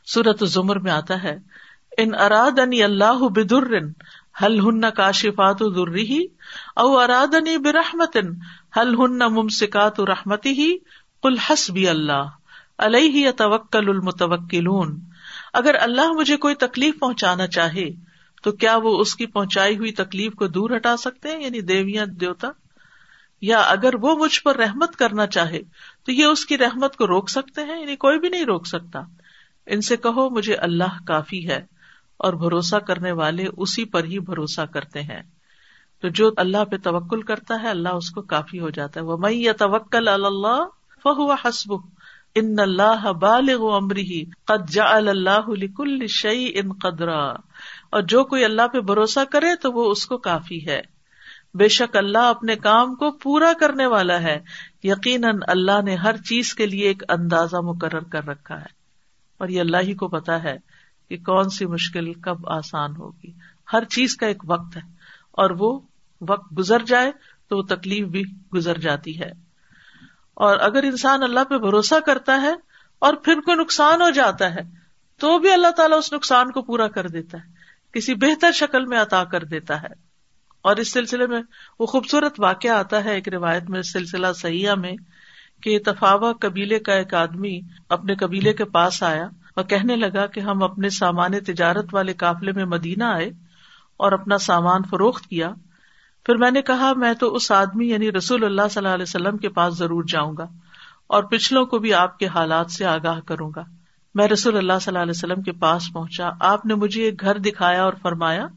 سورت 0.06 0.44
زمر 0.46 0.80
میں 0.80 0.92
آتا 0.92 1.24
ہے، 1.24 1.38
ان 1.98 2.16
اراد 2.16 2.60
انی 2.60 2.84
اللہ 2.84 3.28
بدر 3.30 3.78
حل 4.42 4.60
ہن 4.60 4.82
کاشفات 4.92 5.60
درری 5.60 6.26
او 6.76 6.98
اراد 7.00 7.34
انی 7.34 7.58
برحمت 7.58 8.18
حل 8.78 8.94
ہن 8.94 9.20
ممسکات 9.34 10.00
رحمتی 10.00 10.50
ہی 10.50 10.78
کل 11.24 11.38
حسبی 11.38 11.88
اللہ، 11.88 12.26
علیہ 12.78 13.32
توکل 13.32 13.90
المتوکلون۔ 13.90 15.00
اگر 15.54 15.76
اللہ 15.80 16.12
مجھے 16.12 16.38
کوئی 16.38 16.56
تکلیف 16.56 17.00
پہنچانا 17.00 17.48
چاہے 17.48 17.90
تو 18.46 18.52
کیا 18.52 18.78
وہ 18.78 19.00
اس 19.00 19.16
کی 19.16 19.26
پہنچائی 19.26 19.78
ہوئی 19.78 19.92
تکلیف 19.92 20.34
کو 20.34 20.48
دور 20.48 20.70
ہٹا 20.76 20.98
سکتے 20.98 21.30
ہیں؟ 21.30 21.44
یعنی 21.44 21.62
دیویاں، 21.62 22.06
دیوتا؟ 22.06 22.48
یا 23.42 23.60
اگر 23.60 23.96
وہ 24.02 24.16
مجھ 24.16 24.42
پر 24.42 24.56
رحمت 24.56 24.96
کرنا 24.96 25.28
چاہے 25.28 25.62
تو 26.06 26.12
یہ 26.12 26.26
اس 26.26 26.46
کی 26.46 26.58
رحمت 26.58 26.96
کو 26.96 27.08
روک 27.08 27.30
سکتے 27.30 27.62
ہیں؟ 27.62 27.82
یعنی 27.82 27.96
کوئی 27.96 28.20
بھی 28.20 28.30
نہیں 28.30 28.46
روک 28.46 28.68
سکتا۔ 28.68 29.00
ان 29.66 29.82
سے 29.82 29.98
کہو، 29.98 30.30
مجھے 30.30 30.56
اللہ 30.56 31.04
کافی 31.08 31.50
ہے 31.50 31.66
اور 32.18 32.34
بھروسہ 32.34 32.76
کرنے 32.76 33.12
والے 33.12 33.46
اسی 33.58 33.86
پر 33.86 34.04
ہی 34.04 34.20
بھروسہ 34.20 34.66
کرتے 34.74 35.02
ہیں۔ 35.02 35.22
تو 36.02 36.08
جو 36.08 36.32
اللہ 36.38 36.64
پہ 36.66 36.78
توکل 36.78 37.22
کرتا 37.22 37.62
ہے، 37.64 37.70
اللہ 37.70 37.90
اس 37.90 38.10
کو 38.10 38.22
کافی 38.22 38.60
ہو 38.60 38.70
جاتا 38.70 39.00
ہے۔ 39.00 39.06
وہ 39.06 39.18
میں 39.18 39.32
یا 39.32 39.54
توکل 39.54 40.08
اللہ 40.08 40.66
فہو 41.04 41.32
حسب 41.32 41.74
ان 42.36 42.56
اللہ 42.58 43.12
بالغ 43.12 43.76
امری 43.76 44.24
قد 44.46 44.70
جعل 44.70 45.08
اللہ 45.10 45.50
لکل 45.50 46.08
شعی 46.08 46.52
ان 46.56 46.74
قدرا۔ 46.74 47.34
اور 47.92 48.02
جو 48.02 48.24
کوئی 48.24 48.46
اللہ 48.46 48.68
پہ 48.68 48.80
بھروسہ 48.80 49.20
کرے 49.32 49.56
تو 49.56 49.72
وہ 49.72 49.92
اس 49.92 50.06
کو 50.06 50.18
کافی 50.18 50.68
ہے۔ 50.68 50.82
بے 51.54 51.68
شک 51.68 51.96
اللہ 51.96 52.18
اپنے 52.18 52.56
کام 52.56 52.96
کو 52.96 53.12
پورا 53.12 53.54
کرنے 53.60 53.86
والا 53.86 54.22
ہے۔ 54.22 54.40
یقیناً 54.84 55.40
اللہ 55.48 55.82
نے 55.82 55.96
ہر 55.96 56.18
چیز 56.18 56.54
کے 56.54 56.66
لیے 56.66 56.88
ایک 56.88 57.04
اندازہ 57.10 57.58
مقرر 57.58 58.04
کر 58.04 58.26
رکھا 58.26 58.60
ہے۔ 58.60 58.86
اور 59.38 59.48
یہ 59.48 59.60
اللہ 59.60 59.78
ہی 59.78 59.94
کو 59.94 60.08
پتا 60.08 60.44
ہے 60.44 60.58
کہ 61.10 61.18
کون 61.18 61.50
سی 61.50 61.66
مشکل 61.66 62.14
کب 62.14 62.50
آسان 62.50 62.96
ہوگی۔ 62.96 63.32
ہر 63.74 63.84
چیز 63.84 64.16
کا 64.16 64.28
ایک 64.28 64.44
وقت 64.48 64.76
ہے۔ 64.76 64.82
اور 65.32 65.50
وہ 65.50 65.80
وقت 66.30 66.58
گزر 66.58 66.80
جائے 66.80 67.12
تو 67.50 67.58
وہ 67.58 67.64
تکلیف 67.64 68.08
بھی 68.08 68.24
گزر 68.56 68.78
جاتی 68.78 69.20
ہے۔ 69.20 69.32
اور 70.34 70.58
اگر 70.58 70.84
انسان 70.84 71.24
اللہ 71.24 71.44
پہ 71.44 71.58
بھروسہ 71.58 72.00
کرتا 72.06 72.42
ہے 72.42 72.54
اور 73.00 73.14
پھر 73.14 73.42
کوئی 73.42 73.58
نقصان 73.58 74.02
ہو 74.02 74.10
جاتا 74.10 74.56
ہے 74.56 74.62
تو 75.20 75.40
بھی 75.40 75.52
اللہ 75.52 75.72
تعالیٰ 75.72 75.98
اس 75.98 76.14
نقصان 76.14 76.52
کو 76.52 76.62
پورا 76.62 76.88
کر 76.88 77.08
دیتا 77.08 77.38
ہے۔ 77.38 77.55
کسی 77.96 78.14
بہتر 78.14 78.52
شکل 78.52 78.86
میں 78.86 79.02
عطا 79.02 79.24
کر 79.24 79.44
دیتا 79.44 79.82
ہے۔ 79.82 80.06
اور 80.62 80.76
اس 80.76 80.92
سلسلے 80.92 81.28
میں 81.28 81.42
وہ 81.80 81.86
خوبصورت 81.86 82.40
واقعہ 82.40 82.72
آتا 82.72 83.04
ہے 83.04 83.14
ایک 83.14 83.30
روایت 83.30 83.70
میں 83.70 83.82
سلسلہ 83.82 84.28
سیاح 84.36 84.76
میں 84.76 84.96
کہ 85.62 85.80
تفاوا 85.86 86.34
قبیلے 86.34 86.80
کا 86.80 86.94
ایک 86.94 87.14
آدمی 87.14 87.60
اپنے 87.90 88.16
قبیلے 88.16 88.54
کے 88.54 88.66
پاس 88.66 89.04
آیا 89.04 89.28
اور 89.56 89.64
کہنے 89.64 89.96
لگا 89.96 90.26
کہ 90.26 90.40
ہم 90.40 90.64
اپنے 90.64 90.90
سامان 90.90 91.40
تجارت 91.40 91.86
والے 91.94 92.14
قافلے 92.14 92.52
میں 92.52 92.66
مدینہ 92.66 93.04
آئے 93.04 93.30
اور 93.98 94.12
اپنا 94.12 94.38
سامان 94.38 94.82
فروخت 94.90 95.26
کیا۔ 95.26 95.50
پھر 96.26 96.36
میں 96.36 96.52
نے 96.52 96.62
کہا، 96.62 96.94
میں 96.94 97.14
تو 97.14 97.36
اس 97.36 97.52
آدمی 97.52 97.90
یعنی 97.90 98.12
رسول 98.12 98.44
اللہ 98.44 98.62
صلی 98.72 98.84
اللہ 98.84 98.94
علیہ 98.94 99.06
وسلم 99.08 99.38
کے 99.38 99.50
پاس 99.50 99.78
ضرور 99.78 100.04
جاؤں 100.04 100.34
گا 100.38 100.48
اور 101.08 101.24
پچھلوں 101.24 101.66
کو 101.66 101.80
بھی 101.80 101.94
آپ 101.94 102.20
کے 102.20 102.28
حالات 102.28 102.72
سے 102.72 102.86
آگاہ 102.86 103.20
کروں 103.20 103.52
گا۔ 103.56 103.75
میں 104.16 104.28
رسول 104.28 104.58
اللہ 104.58 104.74
صلی 104.82 104.92
اللہ 104.92 105.04
علیہ 105.04 105.14
وسلم 105.16 105.42
کے 105.42 105.52
پاس 105.52 105.94
پہنچا۔ 105.94 106.30
آپ 106.40 106.66
نے 106.66 106.76
مجھے 106.76 107.04
ایک 107.04 107.22
گھر 107.22 107.38
دکھایا 107.38 107.84
اور 107.84 107.94
فرمایا، 108.02 108.48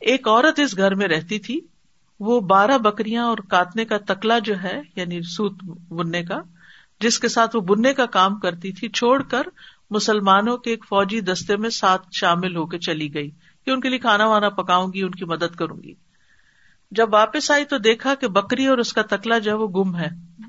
ایک 0.00 0.28
عورت 0.28 0.60
اس 0.60 0.76
گھر 0.76 0.94
میں 0.94 1.08
رہتی 1.08 1.38
تھی۔ 1.38 1.60
وہ 2.20 2.40
بارہ 2.40 2.78
بکریاں 2.78 3.24
اور 3.24 3.38
کاٹنے 3.48 3.84
کا 3.84 3.96
تکلا 3.98 4.38
جو 4.38 4.54
ہے 4.62 4.80
یعنی 4.96 5.20
سوت 5.22 5.64
بننے 5.88 6.22
کا، 6.22 6.40
جس 7.00 7.18
کے 7.18 7.28
ساتھ 7.28 7.56
وہ 7.56 7.60
بننے 7.60 7.94
کا 7.94 8.06
کام 8.06 8.38
کرتی 8.38 8.72
تھی، 8.72 8.88
چھوڑ 8.88 9.22
کر 9.22 9.42
مسلمانوں 9.90 10.56
کے 10.56 10.70
ایک 10.70 10.84
فوجی 10.88 11.20
دستے 11.20 11.56
میں 11.56 11.70
ساتھ 11.70 12.08
شامل 12.12 12.56
ہو 12.56 12.66
کے 12.66 12.78
چلی 12.78 13.14
گئی 13.14 13.30
کہ 13.64 13.70
ان 13.70 13.80
کے 13.80 13.88
لیے 13.88 13.98
کھانا 13.98 14.26
وانا 14.26 14.48
پکاؤں 14.48 14.92
گی، 14.94 15.02
ان 15.02 15.10
کی 15.10 15.24
مدد 15.24 15.56
کروں 15.56 15.82
گی۔ 15.82 15.94
جب 16.90 17.14
واپس 17.14 17.50
آئی 17.50 17.64
تو 17.64 17.78
دیکھا 17.78 18.14
کہ 18.14 18.28
بکری 18.28 18.66
اور 18.66 18.78
اس 18.78 18.92
کا 18.92 19.02
تکلا 19.02 19.38
جو 19.38 19.50
ہے 19.50 19.56
وہ 19.56 19.68
گم 19.68 19.96
ہے، 19.96 20.08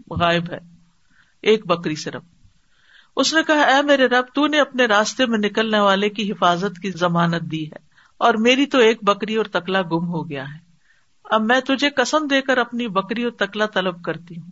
غائب 0.10 0.52
ہے۔ 0.52 0.60
ایک 1.42 1.68
بکری 1.68 1.96
صرف۔ 1.96 2.33
اس 3.16 3.34
نے 3.34 3.44
کہا، 3.48 3.62
اے 3.62 3.82
میرے 3.82 4.06
رب، 4.06 4.26
تو 4.34 4.48
نے 4.48 4.60
اپنے 4.60 4.86
راستے 4.86 5.26
میں 5.26 5.38
نکلنے 5.38 5.80
والے 5.80 6.10
کی 6.10 6.32
حفاظت 6.32 6.82
کی 6.82 6.92
ضمانت 6.92 7.42
دی 7.42 7.66
ہے 7.66 7.76
اور 8.18 8.34
میری 8.34 8.66
تو 8.66 8.78
ایک 8.78 9.04
بکری 9.04 9.36
اور 9.36 9.46
تکلا 9.46 9.82
گم 9.82 10.08
ہو 10.08 10.30
گیا 10.30 10.44
ہے۔ 10.44 10.60
اب 11.24 11.42
میں 11.42 11.60
تجھے 11.60 11.90
قسم 11.90 12.28
دے 12.28 12.42
کر 12.42 12.58
اپنی 12.58 12.88
بکری 12.88 13.24
اور 13.24 13.32
تکلا 13.32 13.66
طلب 13.66 14.04
کرتی 14.04 14.36
ہوں۔ 14.38 14.52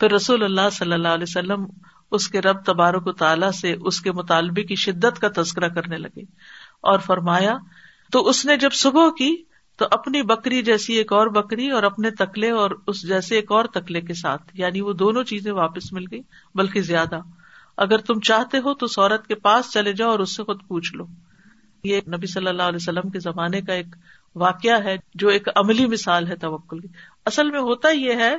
پھر 0.00 0.12
رسول 0.12 0.42
اللہ 0.42 0.70
صلی 0.72 0.92
اللہ 0.92 1.08
علیہ 1.08 1.26
وسلم 1.28 1.66
اس 2.10 2.28
کے 2.28 2.40
رب 2.40 2.64
تبارک 2.64 3.06
و 3.06 3.12
تعالیٰ 3.12 3.50
سے 3.50 3.74
اس 3.80 4.00
کے 4.00 4.12
مطالبے 4.12 4.62
کی 4.62 4.74
شدت 4.74 5.20
کا 5.20 5.28
تذکرہ 5.36 5.68
کرنے 5.68 5.96
لگے 5.96 6.22
اور 6.80 6.98
فرمایا، 6.98 7.56
تو 8.12 8.28
اس 8.28 8.44
نے 8.44 8.56
جب 8.56 8.72
صبح 8.72 9.08
کی 9.18 9.36
تو 9.76 9.86
اپنی 9.90 10.22
بکری 10.22 10.62
جیسی 10.62 10.94
ایک 10.94 11.12
اور 11.12 11.26
بکری 11.26 11.70
اور 11.70 11.82
اپنے 11.82 12.10
تکلے 12.10 12.50
اور 12.50 12.70
اس 12.86 13.08
جیسے 13.08 13.34
ایک 13.34 13.52
اور 13.52 13.64
تکلے 13.64 14.00
کے 14.00 14.14
ساتھ 14.14 14.42
یعنی 14.54 14.80
وہ 14.80 14.92
دونوں 14.92 15.24
چیزیں 15.24 15.52
واپس 15.52 15.92
مل 15.92 16.04
گئی 16.10 16.20
بلکہ 16.54 16.82
زیادہ 16.82 17.18
اگر 17.76 17.98
تم 17.98 18.20
چاہتے 18.20 18.58
ہو 18.58 18.74
تو 18.74 18.86
سورت 18.86 19.26
کے 19.26 19.34
پاس 19.34 19.72
چلے 19.72 19.92
جاؤ 19.92 20.10
اور 20.10 20.18
اس 20.18 20.36
سے 20.36 20.42
خود 20.42 20.60
پوچھ 20.68 20.94
لو۔ 20.94 21.06
یہ 21.84 22.00
نبی 22.08 22.26
صلی 22.26 22.46
اللہ 22.46 22.62
علیہ 22.62 22.78
وسلم 22.80 23.10
کے 23.10 23.18
زمانے 23.18 23.60
کا 23.60 23.72
ایک 23.72 23.86
واقعہ 24.34 24.84
ہے 24.84 24.96
جو 25.14 25.28
ایک 25.28 25.48
عملی 25.56 25.86
مثال 25.86 26.26
ہے 26.26 26.36
توکل 26.36 26.80
کی۔ 26.80 26.88
اصل 27.24 27.50
میں 27.50 27.60
ہوتا 27.60 27.88
یہ 27.88 28.12
ہے 28.12 28.36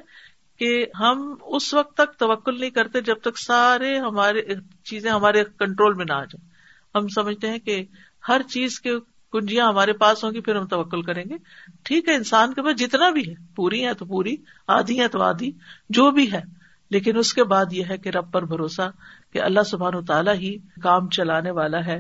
کہ 0.60 0.86
ہم 1.00 1.36
اس 1.42 1.74
وقت 1.74 1.98
تک 1.98 2.20
توکل 2.20 2.60
نہیں 2.60 2.70
کرتے 2.70 3.02
جب 3.02 3.16
تک 3.22 3.40
سارے 3.40 3.98
ہمارے 3.98 4.42
چیزیں 4.84 5.12
ہمارے 5.12 5.44
کنٹرول 5.44 5.94
میں 5.94 6.06
نہ 6.10 6.14
آ 6.14 6.24
جائیں۔ 6.24 6.50
ہم 6.96 7.08
سمجھتے 7.08 7.50
ہیں 7.50 7.60
کہ 7.60 7.86
ہر 8.28 8.42
چیز 8.42 8.80
کے 8.80 9.00
کنجیاں 9.32 9.68
ہمارے 9.68 9.94
پاس 9.94 10.24
ہوں 10.24 10.32
گی، 10.32 10.42
پھر 10.42 10.56
ہم 10.56 10.66
توکل 10.66 11.02
کریں 11.02 11.24
گے۔ 11.30 11.36
ٹھیک 11.84 12.10
ہے، 12.10 12.16
انسان 12.16 12.54
کے 12.54 12.62
پاس 12.62 12.80
جتنا 12.80 13.10
بھی 13.10 13.30
ہے، 13.30 13.34
پوری 13.56 13.86
ہے 13.86 13.94
تو 13.94 14.06
پوری، 14.06 14.36
آدھی 14.68 15.00
ہے 15.00 15.08
تو 15.08 15.22
آدھی، 15.22 15.52
جو 15.90 16.12
بھی 16.12 16.32
ہے۔ 16.32 16.42
لیکن 16.90 17.18
اس 17.18 17.34
کے 17.34 17.44
بعد 17.44 17.66
یہ 17.72 17.84
ہے 17.90 17.98
کہ 17.98 18.10
رب 18.10 18.32
پر 18.32 18.46
بھروسہ 18.46 18.92
کہ 19.38 19.42
اللہ 19.42 19.64
سبحان 19.64 19.96
و 19.96 20.02
تعالیٰ 20.02 20.36
ہی 20.36 20.58
کام 20.58 21.10
چلانے 21.10 21.52
والا 21.52 21.86
ہے۔ 21.86 22.00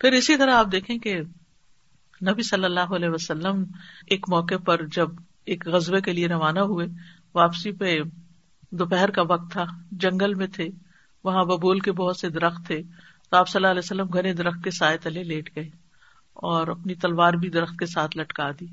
پھر 0.00 0.12
اسی 0.12 0.36
طرح 0.36 0.54
آپ 0.54 0.66
دیکھیں 0.72 0.98
کہ 0.98 1.20
نبی 2.30 2.42
صلی 2.42 2.64
اللہ 2.64 2.80
علیہ 2.80 3.08
وسلم 3.08 3.64
ایک 4.06 4.26
موقع 4.28 4.54
پر 4.66 4.86
جب 4.86 5.08
ایک 5.44 5.68
غزبے 5.68 6.00
کے 6.00 6.12
لیے 6.12 6.28
روانہ 6.28 6.58
ہوئے، 6.58 6.86
واپسی 7.34 7.72
پہ 7.72 7.98
دوپہر 8.70 9.10
کا 9.10 9.22
وقت 9.22 9.52
تھا، 9.52 9.64
جنگل 9.90 10.34
میں 10.34 10.46
تھے، 10.46 10.68
وہاں 11.24 11.44
ببول 11.44 11.80
کے 11.80 11.92
بہت 11.92 12.16
سے 12.16 12.28
درخت 12.28 12.66
تھے۔ 12.66 12.82
تو 13.30 13.36
آپ 13.36 13.48
صلی 13.48 13.58
اللہ 13.58 13.70
علیہ 13.70 13.82
وسلم 13.84 14.18
گھنے 14.18 14.32
درخت 14.32 14.64
کے 14.64 14.70
سائے 14.70 14.98
تلے 14.98 15.22
لیٹ 15.22 15.56
گئے 15.56 15.68
اور 16.32 16.68
اپنی 16.68 16.94
تلوار 16.94 17.32
بھی 17.32 17.48
درخت 17.48 17.78
کے 17.78 17.86
ساتھ 17.86 18.18
لٹکا 18.18 18.50
دی۔ 18.60 18.66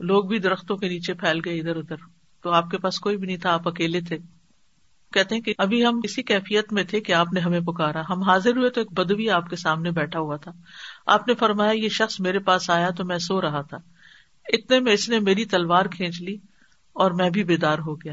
لوگ 0.00 0.24
بھی 0.24 0.38
درختوں 0.38 0.76
کے 0.76 0.88
نیچے 0.88 1.14
پھیل 1.14 1.40
گئے 1.44 1.60
ادھر 1.60 1.76
ادھر۔ 1.76 1.96
تو 2.42 2.50
آپ 2.50 2.70
کے 2.70 2.78
پاس 2.78 3.00
کوئی 3.00 3.16
بھی 3.16 3.26
نہیں 3.26 3.36
تھا، 3.36 3.52
آپ 3.52 3.68
اکیلے 3.68 4.00
تھے۔ 4.00 4.18
کہتے 5.14 5.34
ہیں 5.34 5.42
کہ 5.42 5.54
ابھی 5.58 5.86
ہم 5.86 6.00
اسی 6.04 6.22
کیفیت 6.22 6.72
میں 6.72 6.84
تھے 6.84 7.00
کہ 7.00 7.12
آپ 7.12 7.32
نے 7.32 7.40
ہمیں 7.40 7.60
پکارا۔ 7.60 8.02
ہم 8.10 8.22
حاضر 8.22 8.56
ہوئے 8.56 8.70
تو 8.70 8.80
ایک 8.80 8.92
بدوی 8.92 9.30
آپ 9.30 9.50
کے 9.50 9.56
سامنے 9.56 9.90
بیٹھا 9.90 10.18
ہوا 10.18 10.36
تھا۔ 10.36 10.52
آپ 11.06 11.28
نے 11.28 11.34
فرمایا، 11.34 11.72
یہ 11.72 11.88
شخص 11.88 12.20
میرے 12.20 12.38
پاس 12.38 12.70
آیا 12.70 12.90
تو 12.90 13.04
میں 13.04 13.18
سو 13.18 13.42
رہا 13.42 13.62
تھا۔ 13.62 13.76
اتنے 14.52 14.80
میں 14.80 14.92
اس 14.92 15.08
نے 15.08 15.20
میری 15.20 15.44
تلوار 15.44 15.86
کھینچ 15.86 16.22
لی 16.22 16.36
اور 16.92 17.10
میں 17.10 17.30
بھی 17.30 17.44
بیدار 17.44 17.78
ہو 17.78 17.94
گیا۔ 17.94 18.12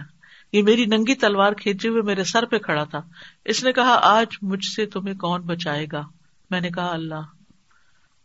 یہ 0.53 0.63
میری 0.63 0.85
ننگی 0.85 1.15
تلوار 1.15 1.53
کھینچے 1.53 1.89
ہوئے 1.89 2.01
میرے 2.01 2.23
سر 2.23 2.45
پہ 2.45 2.57
کھڑا 2.57 2.83
تھا۔ 2.83 3.01
اس 3.45 3.63
نے 3.63 3.71
کہا، 3.71 3.99
آج 4.01 4.27
مجھ 4.41 4.65
سے 4.65 4.85
تمہیں 4.85 5.15
کون 5.15 5.41
بچائے 5.41 5.85
گا؟ 5.91 6.01
میں 6.49 6.61
نے 6.61 6.69
کہا، 6.69 6.91
اللہ۔ 6.91 7.21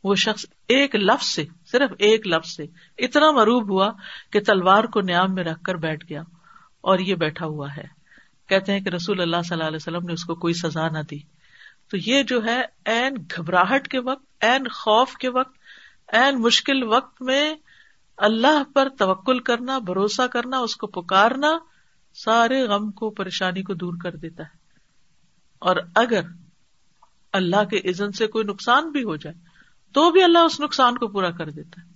وہ 0.04 0.14
شخص 0.14 0.46
ایک 0.68 0.96
لفظ 0.96 1.26
سے، 1.26 1.44
صرف 1.72 1.90
ایک 1.98 2.26
لفظ 2.26 2.56
سے 2.56 2.64
اتنا 2.98 3.30
مروب 3.30 3.70
ہوا 3.70 3.92
کہ 4.32 4.40
تلوار 4.40 4.84
کو 4.84 5.00
نیام 5.00 5.34
میں 5.34 5.44
رکھ 5.44 5.62
کر 5.62 5.74
بیٹھ 5.74 6.04
گیا 6.10 6.22
اور 6.80 6.98
یہ 6.98 7.14
بیٹھا 7.14 7.46
ہوا 7.46 7.76
ہے۔ 7.76 8.04
کہتے 8.48 8.72
ہیں 8.72 8.80
کہ 8.80 8.88
رسول 8.88 9.20
اللہ 9.20 9.37
صلی 9.44 9.54
اللہ 9.54 9.64
علیہ 9.64 9.76
وسلم 9.76 10.07
نے 10.07 10.12
اس 10.12 10.24
کو 10.24 10.35
کوئی 10.35 10.54
سزا 10.54 10.88
نہ 10.88 10.98
دی۔ 11.11 11.18
تو 11.90 11.96
یہ 12.07 12.22
جو 12.22 12.44
ہے، 12.44 12.62
این 12.85 13.14
گھبراہٹ 13.37 13.88
کے 13.88 13.98
وقت، 13.98 14.44
این 14.44 14.68
خوف 14.68 15.14
کے 15.14 15.28
وقت، 15.28 15.59
این 16.09 16.42
مشکل 16.42 16.83
وقت 16.83 17.22
میں 17.22 17.54
اللہ 18.16 18.62
پر 18.74 18.88
توکل 18.98 19.38
کرنا، 19.38 19.78
بھروسہ 19.78 20.26
کرنا، 20.26 20.59
اس 20.59 20.76
کو 20.76 20.87
پکارنا 20.87 21.59
سارے 22.14 22.62
غم 22.62 22.90
کو، 22.90 23.11
پریشانی 23.11 23.62
کو 23.62 23.74
دور 23.74 23.94
کر 24.02 24.16
دیتا 24.16 24.42
ہے۔ 24.42 24.59
اور 25.59 25.76
اگر 25.94 26.20
اللہ 27.33 27.64
کے 27.64 27.90
عزن 27.90 28.12
سے 28.12 28.26
کوئی 28.26 28.44
نقصان 28.44 28.90
بھی 28.90 29.02
ہو 29.02 29.16
جائے، 29.16 29.37
تو 29.92 30.11
بھی 30.11 30.22
اللہ 30.22 30.38
اس 30.38 30.61
نقصان 30.61 30.98
کو 30.98 31.09
پورا 31.09 31.30
کر 31.30 31.50
دیتا 31.50 31.83
ہے۔ 31.83 31.87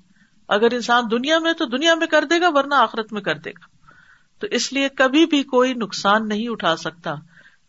اگر 0.49 0.69
انسان 0.73 1.05
دنیا 1.11 1.39
میں 1.39 1.53
تو 1.53 1.65
دنیا 1.65 1.95
میں 1.95 2.07
کر 2.07 2.25
دے 2.25 2.41
گا، 2.41 2.49
ورنہ 2.55 2.75
آخرت 2.75 3.13
میں 3.13 3.23
کر 3.23 3.35
دے 3.35 3.51
گا۔ 3.51 3.78
تو 4.39 4.47
اس 4.51 4.73
لیے 4.73 4.89
کبھی 4.89 5.27
بھی 5.27 5.43
کوئی 5.43 5.75
نقصان 5.75 6.29
نہیں 6.29 6.49
اٹھا 6.49 6.77
سکتا 6.77 7.15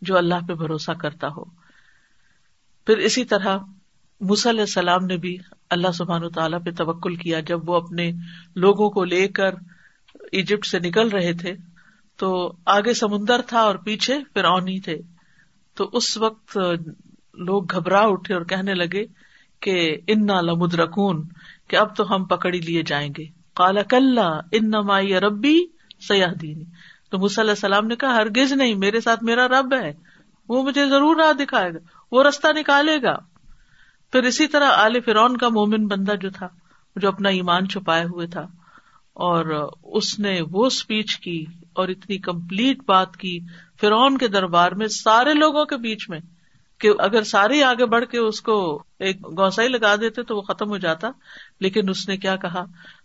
جو 0.01 0.17
اللہ 0.17 0.45
پہ 0.47 0.53
بھروسہ 0.53 0.91
کرتا 0.91 1.27
ہو۔ 1.27 1.43
پھر 2.87 2.97
اسی 2.97 3.25
طرح 3.25 3.57
علیہ 4.21 4.61
السلام 4.61 5.05
نے 5.05 5.17
بھی 5.17 5.37
اللہ 5.69 5.91
سبحان 5.91 6.23
و 6.23 6.29
تعالیٰ 6.29 6.59
پہ 6.65 6.71
توکل 6.71 7.15
کیا۔ 7.15 7.39
جب 7.39 7.69
وہ 7.69 7.75
اپنے 7.75 8.11
لوگوں 8.55 8.89
کو 8.89 9.03
لے 9.03 9.27
کر 9.27 9.55
ایجپٹ 10.31 10.65
سے 10.65 10.79
نکل 10.79 11.09
رہے 11.09 11.33
تھے 11.33 11.53
تو 12.19 12.51
آگے 12.65 12.93
سمندر 12.93 13.41
تھا 13.47 13.59
اور 13.59 13.75
پیچھے 13.75 14.17
پھر 14.33 14.45
ہی 14.67 14.79
تھے۔ 14.79 14.97
تو 15.75 15.89
اس 15.93 16.17
وقت 16.17 16.57
لوگ 17.37 17.71
گھبرا 17.71 18.01
اٹھے 18.01 18.33
اور 18.33 18.43
کہنے 18.43 18.73
لگے 18.73 19.05
کہ 19.59 19.97
ان 20.07 20.27
لمدرکون، 20.45 21.27
کہ 21.67 21.75
اب 21.75 21.95
تو 21.95 22.15
ہم 22.15 22.25
پکڑی 22.25 22.59
لیے 22.59 22.83
جائیں 22.83 23.09
گے۔ 23.17 23.25
کالا 23.55 23.81
کل 23.83 24.19
ان 24.51 24.69
نمائی 24.69 25.13
ربی 25.13 25.57
سیاح 26.07 26.33
دینی۔ 26.41 26.63
تو 27.11 27.17
علیہ 27.17 27.49
السلام 27.49 27.87
نے 27.87 27.95
کہا، 27.95 28.15
ہرگز 28.15 28.53
نہیں، 28.53 28.75
میرے 28.75 29.01
ساتھ 29.01 29.23
میرا 29.23 29.47
رب 29.47 29.73
ہے، 29.73 29.93
وہ 30.49 30.63
مجھے 30.63 30.85
ضرور 30.85 31.15
راہ 31.15 31.31
دکھائے 31.33 31.73
گا، 31.73 31.77
وہ 32.11 32.23
رستہ 32.23 32.47
نکالے 32.55 33.01
گا۔ 33.01 33.15
پھر 34.11 34.23
اسی 34.23 34.47
طرح 34.47 34.69
آل 34.69 34.99
فرون 34.99 35.37
کا 35.37 35.49
مومن 35.49 35.87
بندہ 35.87 36.15
جو 36.15 36.29
تھا، 36.29 36.47
جو 36.95 37.07
اپنا 37.07 37.29
ایمان 37.29 37.67
چھپائے 37.67 38.03
ہوئے 38.03 38.27
تھا، 38.27 38.45
اور 39.13 39.69
اس 39.83 40.19
نے 40.19 40.39
وہ 40.51 40.65
اسپیچ 40.65 41.19
کی 41.19 41.45
اور 41.73 41.87
اتنی 41.87 42.17
کمپلیٹ 42.17 42.83
بات 42.87 43.17
کی 43.17 43.39
فرون 43.81 44.17
کے 44.17 44.27
دربار 44.27 44.71
میں 44.71 44.87
سارے 44.87 45.33
لوگوں 45.33 45.65
کے 45.65 45.77
بیچ 45.77 46.09
میں، 46.09 46.19
کہ 46.79 46.91
اگر 46.99 47.23
سارے 47.23 47.63
آگے 47.63 47.85
بڑھ 47.85 48.05
کے 48.05 48.17
اس 48.17 48.41
کو 48.41 48.83
ایک 48.99 49.21
گوسائی 49.37 49.69
لگا 49.69 49.95
دیتے 49.95 50.23
تو 50.23 50.35
وہ 50.35 50.41
ختم 50.41 50.69
ہو 50.69 50.77
جاتا۔ 50.77 51.09
لیکن 51.59 51.89
اس 51.89 52.07
نے 52.09 52.17
کیا 52.17 52.35
کہا؟ 52.35 52.63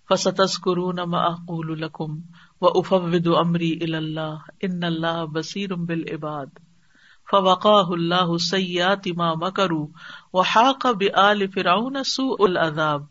فستس 0.09 0.59
کرون 0.59 0.99
الکم 0.99 2.21
و 2.65 2.79
افود 2.79 3.27
امری 3.27 3.79
اللہ 3.95 4.37
ان 4.63 4.85
اللہ 4.85 5.25
بصیر 5.33 5.75
بل 5.75 6.03
عباد 6.13 6.47
فوقا 7.31 7.81
اللہ 7.89 8.37
سیات 8.51 9.09
ما 9.09 9.51
کرو 9.51 9.87
و 10.33 10.41
حاق 10.41 10.87
بل 10.87 11.47
فراؤن 11.47 11.97
العذاب 12.39 13.03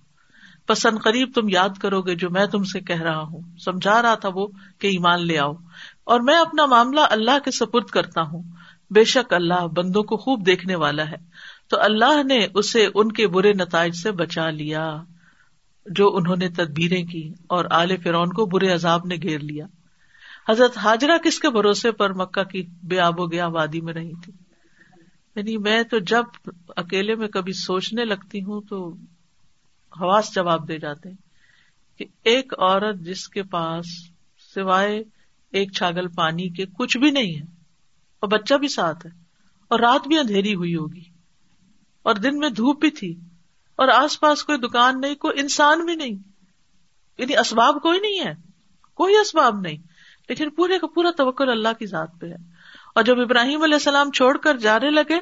پسند 0.68 1.00
قریب 1.04 1.32
تم 1.36 1.50
یاد 1.50 1.70
کرو 1.82 2.02
گے 2.02 2.16
جو 2.16 2.30
میں 2.30 2.46
تم 2.46 2.64
سے 2.64 2.80
کہہ 2.80 3.02
رہا 3.02 3.22
ہوں۔ 3.22 3.42
سمجھا 3.66 4.02
رہا 4.02 4.16
تھا 4.16 4.30
وہ 4.36 4.48
کہ 4.80 4.88
ایمان 4.88 5.28
لے 5.28 5.40
آؤ۔ 5.40 5.54
اور 6.04 6.20
میں 6.20 6.38
اپنا 6.38 6.66
معاملہ 6.66 7.00
اللہ 7.10 7.40
کے 7.46 7.52
سپرد 7.52 7.86
کرتا 7.86 8.22
ہوں۔ 8.22 8.44
بے 8.90 9.04
شک 9.04 9.34
اللہ 9.34 9.68
بندوں 9.68 10.04
کو 10.04 10.18
خوب 10.18 10.46
دیکھنے 10.46 10.76
والا 10.76 11.10
ہے۔ 11.10 11.16
تو 11.70 11.78
اللہ 11.80 12.24
نے 12.24 12.48
اسے 12.54 12.88
ان 12.96 13.12
کے 13.12 13.28
برے 13.28 13.54
نتائج 13.54 13.96
سے 13.96 14.12
بچا 14.12 14.50
لیا۔ 14.50 14.98
جو 15.86 16.10
انہوں 16.16 16.36
نے 16.36 16.50
تدبیریں 16.50 17.04
کی 17.04 17.28
اور 17.48 17.66
آل 17.70 17.96
فرون 17.98 18.34
کو 18.34 18.46
برے 18.46 18.72
عذاب 18.74 19.06
نے 19.06 19.16
گھیر 19.16 19.40
لیا۔ 19.40 19.66
حضرت 20.50 20.78
حاجرہ 20.78 21.18
کس 21.18 21.40
کے 21.40 21.50
بھروسے 21.50 21.92
پر 21.92 22.14
مکہ 22.14 22.44
کی 22.44 22.62
بے 22.84 23.00
آب 23.00 23.20
و 23.20 23.26
گیا 23.26 23.48
وادی 23.48 23.82
میں 23.82 23.94
رہی 23.94 24.14
تھی؟ 24.24 24.34
یعنی 25.36 25.58
میں 25.58 25.82
تو 25.84 26.00
جب 26.00 26.50
اکیلے 26.76 27.16
میں 27.16 27.28
کبھی 27.28 27.54
سوچنے 27.54 28.06
لگتی 28.06 28.44
ہوں 28.44 28.62
تو 28.62 28.88
حواس 29.92 30.34
جواب 30.36 30.68
دے 30.68 30.78
جاتے 30.78 31.10
ہیں 31.10 31.16
کہ 32.00 32.06
ایک 32.24 32.54
عورت 32.54 33.00
جس 33.00 33.28
کے 33.30 33.44
پاس 33.44 33.86
سوائے 34.54 35.02
ایک 35.54 35.72
چھاگل 35.72 36.08
پانی 36.08 36.50
کے 36.50 36.66
کچھ 36.78 36.98
بھی 36.98 37.12
نہیں 37.12 37.36
ہے، 37.36 37.46
اور 38.24 38.30
بچہ 38.30 38.56
بھی 38.56 38.68
ساتھ 38.68 39.06
ہے، 39.06 39.12
اور 39.72 39.80
رات 39.80 40.08
بھی 40.08 40.18
اندھیری 40.18 40.54
ہوئی 40.56 40.76
ہوگی، 40.76 41.04
اور 42.06 42.16
دن 42.16 42.40
میں 42.40 42.50
دھوپ 42.50 42.80
بھی 42.80 42.90
تھی 42.92 43.14
اور 43.76 43.88
آس 43.88 44.20
پاس 44.20 44.44
کوئی 44.44 44.58
دکان 44.58 45.02
نہیں، 45.02 45.16
کوئی 45.16 45.40
انسان 45.40 45.86
بھی 45.86 45.96
نہیں۔ 45.96 46.16
یعنی 47.18 47.38
اسباب 47.38 47.82
کوئی 47.82 48.00
نہیں 48.00 48.28
ہے۔ 48.28 48.34
کوئی 48.94 49.16
اسباب 49.16 49.60
نہیں۔ 49.60 49.78
لیکن 50.30 50.50
پورے 50.50 50.80
کا 50.80 50.88
پورا 50.88 51.10
توکل 51.18 51.50
اللہ 51.50 51.70
کی 51.80 51.86
ذات 51.86 52.10
پہ 52.20 52.28
ہے۔ 52.28 52.36
اور 52.96 53.04
جب 53.04 53.20
ابراہیم 53.20 53.64
علیہ 53.64 53.74
السلام 53.74 54.12
چھوڑ 54.12 54.38
کر 54.38 54.58
جانے 54.58 54.90
لگے، 54.90 55.20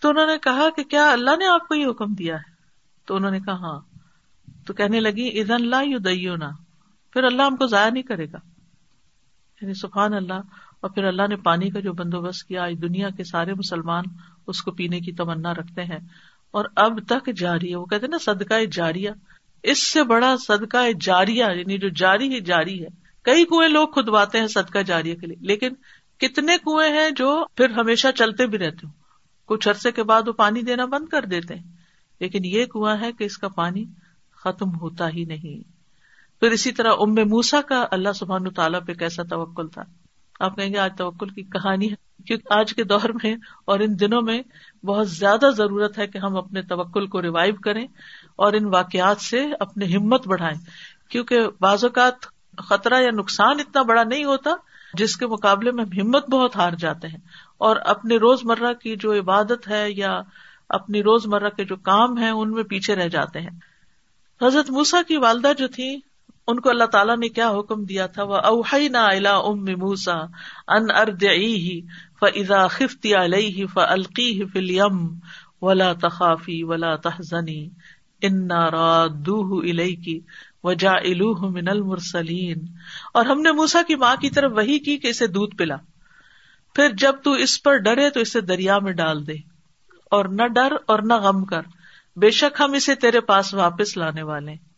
تو 0.00 0.08
انہوں 0.08 0.26
نے 0.26 0.38
کہا 0.38 0.68
کہ 0.76 0.84
کیا 0.84 1.12
اللہ 1.12 1.36
نے 1.38 1.46
آپ 1.46 1.68
کو 1.68 1.74
یہ 1.74 1.86
حکم 1.86 2.14
دیا 2.14 2.36
ہے؟ 2.36 2.52
تو 3.06 3.16
انہوں 3.16 3.30
نے 3.30 3.40
کہا 3.40 3.54
ہاں۔ 3.54 3.80
تو 4.66 4.74
کہنے 4.74 5.00
لگی 5.00 5.40
ادن 5.40 5.68
لا 5.68 5.80
یو 5.80 5.98
دئیو 5.98 6.36
نا 6.36 6.50
پھر 7.12 7.24
اللہ 7.24 7.42
ہم 7.42 7.56
کو 7.56 7.66
ضائع 7.66 7.90
نہیں 7.90 8.02
کرے 8.02 8.24
گا۔ 8.24 8.38
یعنی 9.60 9.74
سبحان 9.74 10.14
اللہ۔ 10.14 10.40
اور 10.80 10.90
پھر 10.90 11.04
اللہ 11.04 11.22
نے 11.28 11.36
پانی 11.36 11.70
کا 11.70 11.80
جو 11.80 11.92
بندوبست 11.92 12.48
کیا، 12.48 12.64
آج 12.64 12.72
دنیا 12.82 13.08
کے 13.10 13.24
سارے 13.24 13.54
مسلمان 13.54 14.04
اس 14.46 14.62
کو 14.62 14.70
پینے 14.70 15.00
کی 15.00 15.12
تمنا 15.12 15.54
رکھتے 15.54 15.84
ہیں۔ 15.84 15.98
اور 16.52 16.64
اب 16.76 16.98
تک 17.08 17.36
جاری 17.36 17.70
ہے۔ 17.70 17.76
وہ 17.76 17.84
کہتے 17.84 18.06
نا 18.06 18.16
صدقہ 18.18 18.64
جاریا 18.72 19.12
اس 19.62 19.92
سے 19.92 20.02
بڑا 20.02 20.36
صدقہ 20.46 20.92
جاریا 21.00 21.46
یعنی 21.46 21.78
جو 21.78 21.88
جاری 21.88 22.34
ہی 22.34 22.40
جاری 22.40 22.82
ہے۔ 22.82 22.88
کئی 23.22 23.44
کنویں 23.44 23.68
لوگ 23.68 23.88
کھدواتے 23.88 24.40
ہیں 24.40 24.46
صدقہ 24.46 24.78
جاریہ 24.78 25.14
کے 25.14 25.26
لیے، 25.26 25.36
لیکن 25.40 25.68
کتنے 26.18 26.58
کنویں 26.58 26.92
ہیں 26.92 27.10
جو 27.10 27.44
پھر 27.56 27.70
ہمیشہ 27.70 28.08
چلتے 28.14 28.46
بھی 28.46 28.58
رہتے 28.58 28.78
ہوں۔ 28.84 28.92
کچھ 29.46 29.68
عرصے 29.68 29.92
کے 29.92 30.02
بعد 30.02 30.28
وہ 30.28 30.32
پانی 30.32 30.62
دینا 30.62 30.84
بند 30.84 31.08
کر 31.08 31.24
دیتے 31.24 31.54
ہیں۔ 31.54 31.62
لیکن 32.20 32.44
یہ 32.44 32.64
کنواں 32.64 32.96
ہے 33.00 33.12
کہ 33.12 33.24
اس 33.24 33.38
کا 33.38 33.48
پانی 33.48 33.84
ختم 34.32 34.68
ہوتا 34.80 35.08
ہی 35.08 35.24
نہیں۔ 35.24 35.68
پھر 36.40 36.50
اسی 36.50 36.72
طرح 36.72 36.92
ام 37.00 37.14
موسا 37.14 37.60
کا 37.62 37.86
اللہ 37.90 38.12
سبحان 38.12 38.50
تعالیٰ 38.50 38.80
پہ 38.86 38.92
کیسا 38.92 39.22
توکل 39.22 39.68
تھا؟ 39.68 39.82
آپ 40.40 40.56
کہیں 40.56 40.72
گے 40.72 40.78
آج 40.78 40.92
توکل 40.98 41.28
کی 41.28 41.42
کہانی 41.42 41.90
ہے۔ 41.90 42.11
کیونکہ 42.26 42.54
آج 42.54 42.74
کے 42.74 42.84
دور 42.84 43.08
میں 43.24 43.36
اور 43.64 43.80
ان 43.80 44.00
دنوں 44.00 44.22
میں 44.22 44.42
بہت 44.86 45.08
زیادہ 45.10 45.50
ضرورت 45.56 45.98
ہے 45.98 46.06
کہ 46.06 46.18
ہم 46.18 46.36
اپنے 46.36 46.62
توکل 46.62 47.06
کو 47.06 47.22
ریوائو 47.22 47.54
کریں 47.54 47.86
اور 48.36 48.52
ان 48.52 48.64
واقعات 48.64 49.20
سے 49.20 49.46
اپنی 49.60 49.96
ہمت 49.96 50.28
بڑھائیں۔ 50.28 50.60
کیونکہ 51.10 51.40
بعض 51.60 51.84
اوقات 51.84 52.14
خطرہ 52.58 53.02
یا 53.02 53.10
نقصان 53.10 53.60
اتنا 53.60 53.82
بڑا 53.82 54.04
نہیں 54.04 54.24
ہوتا 54.24 54.50
جس 54.94 55.16
کے 55.16 55.26
مقابلے 55.26 55.70
میں 55.70 55.84
ہمت 55.84 56.30
بہت 56.30 56.56
ہار 56.56 56.72
جاتے 56.72 57.08
ہیں۔ 57.08 57.18
اور 57.58 57.76
اپنے 57.76 58.16
روز 58.16 58.44
مرہ 58.44 58.72
کی 58.72 58.96
جو 58.96 59.12
عبادت 59.12 59.68
ہے 59.68 59.92
یا 59.92 60.20
اپنی 60.68 61.00
روز 61.00 61.26
مرہ 61.26 61.48
کے 61.48 61.64
جو 61.64 61.76
کام 61.76 62.18
ہے 62.18 62.28
ان 62.28 62.50
میں 62.50 62.62
پیچھے 62.62 62.94
رہ 62.94 63.08
جاتے 63.08 63.40
ہیں۔ 63.40 63.50
حضرت 64.42 64.70
موسا 64.70 65.02
کی 65.08 65.16
والدہ 65.16 65.52
جو 65.58 65.68
تھی 65.68 66.11
ان 66.48 66.60
کو 66.60 66.70
اللہ 66.70 66.84
تعالیٰ 66.84 67.16
نے 67.16 67.28
کیا 67.28 67.50
حکم 67.50 67.84
دیا 67.84 68.06
تھا؟ 68.06 68.22
وہ 68.22 68.36
اوہی 68.36 68.88
نا 68.88 69.04
الا 69.06 69.36
ام 69.36 69.64
موسا 69.64 70.14
ان 70.68 70.90
ارد 70.90 71.24
فضا 72.20 72.66
خفتی 72.66 73.14
علیہ 73.14 73.66
ف 73.66 73.78
القی 73.78 74.44
فلیم 74.44 75.18
ولا 75.62 75.92
تخافی 75.92 76.64
ولا 76.64 76.96
تحزنی 76.96 77.68
ان 78.22 78.50
رادوہ 78.50 79.60
الیکی 79.62 80.20
وجا 80.64 80.90
الوہ 80.90 81.50
من 81.50 81.68
المرسلین 81.68 82.58
اور 83.14 83.26
ہم 83.26 83.40
نے 83.40 83.52
موسا 83.52 83.82
کی 83.82 83.94
ماں 83.94 84.16
کی 84.16 84.30
طرف 84.30 84.52
وہی 84.56 84.78
کی 84.78 84.98
کہ 84.98 85.06
اسے 85.06 85.26
دودھ 85.26 85.56
پلا۔ 85.56 85.76
پھر 86.74 86.88
جب 86.98 87.14
تو 87.24 87.32
اس 87.32 87.62
پر 87.62 87.76
ڈرے 87.76 88.10
تو 88.10 88.20
اسے 88.20 88.40
دریا 88.40 88.78
میں 88.78 88.92
ڈال 88.92 89.26
دے۔ 89.26 89.34
اور 90.10 90.24
نہ 90.24 90.46
ڈر 90.46 90.72
اور 90.86 90.98
نہ 90.98 91.14
غم 91.14 91.44
کر۔ 91.44 91.62
بے 92.16 92.30
شک 92.30 92.60
ہم 92.60 92.72
اسے 92.72 92.94
تیرے 92.94 93.20
پاس 93.20 93.54
واپس 93.54 93.96
لانے 93.96 94.22
والے۔ 94.22 94.50
ہیں 94.50 94.71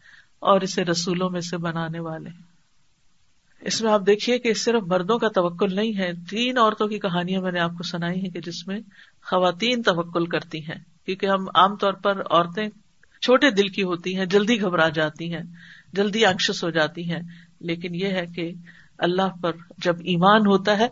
اور 0.45 0.61
اسے 0.61 0.85
رسولوں 0.85 1.31
میں 1.31 1.41
سے 1.41 1.57
بنانے 1.57 2.01
والے 2.01 2.31
اس 3.61 3.83
میں 3.83 3.93
آپ 3.93 4.01
دیکھیے 4.07 4.39
کہ 4.39 4.55
صرف 4.55 4.83
مردوں 4.87 5.19
کا 5.19 5.29
توکل 5.29 5.75
نہیں 5.75 5.99
ہے، 5.99 6.13
تین 6.31 6.59
عورتوں 6.59 6.89
کی 6.89 6.99
کہانیاں 6.99 7.43
میں 7.43 7.53
نے 7.53 7.61
آپ 7.61 7.71
کو 7.71 7.83
سنائی 7.83 8.21
ہیں 8.21 8.31
کہ 8.31 8.41
جس 8.41 8.69
میں 8.69 8.79
خواتین 9.23 9.83
توکل 9.83 10.27
کرتی 10.27 10.59
ہیں۔ 10.59 11.07
کیونکہ 11.07 11.27
ہم 11.27 11.47
عام 11.55 11.77
طور 11.77 11.93
پر 11.93 12.21
عورتیں 12.21 12.69
چھوٹے 13.23 13.51
دل 13.51 13.69
کی 13.69 13.83
ہوتی 13.83 14.17
ہیں، 14.17 14.27
جلدی 14.27 14.61
گھبرا 14.61 14.89
جاتی 14.89 15.35
ہیں، 15.35 15.43
جلدی 15.93 16.27
انکشس 16.27 16.65
ہو 16.65 16.71
جاتی 16.71 17.11
ہیں۔ 17.11 17.21
لیکن 17.61 17.95
یہ 17.95 18.07
ہے 18.07 18.27
کہ 18.27 18.53
اللہ 18.99 19.37
پر 19.43 19.53
جب 19.79 19.95
ایمان 19.99 20.47
ہوتا 20.47 20.79
ہے 20.79 20.89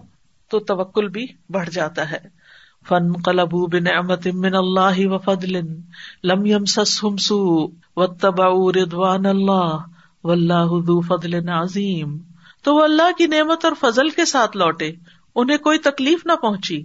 تو 0.48 0.60
توکل 0.60 1.08
بھی 1.08 1.26
بڑھ 1.50 1.70
جاتا 1.70 2.10
ہے۔ 2.10 2.41
فن 2.88 3.12
قلب 3.12 3.52
بن 3.52 3.96
امت 3.96 4.26
اللہ 4.54 5.06
و 5.06 5.18
فضل 5.18 5.80
لم 6.24 6.46
یم 6.46 6.64
سم 6.64 7.16
سو 7.16 7.66
و 7.96 8.06
تبا 8.06 8.72
ردوان 8.72 9.26
اللہ 9.26 9.76
و 10.24 10.30
اللہ 10.30 11.00
فضل 11.08 11.48
عظیم۔ 11.48 12.18
تو 12.62 12.74
وہ 12.74 12.84
اللہ 12.84 13.18
کی 13.18 13.26
نعمت 13.26 13.64
اور 13.64 13.72
فضل 13.80 14.10
کے 14.10 14.24
ساتھ 14.24 14.56
لوٹے، 14.56 14.92
انہیں 15.34 15.56
کوئی 15.56 15.78
تکلیف 15.78 16.26
نہ 16.26 16.32
پہنچی۔ 16.32 16.84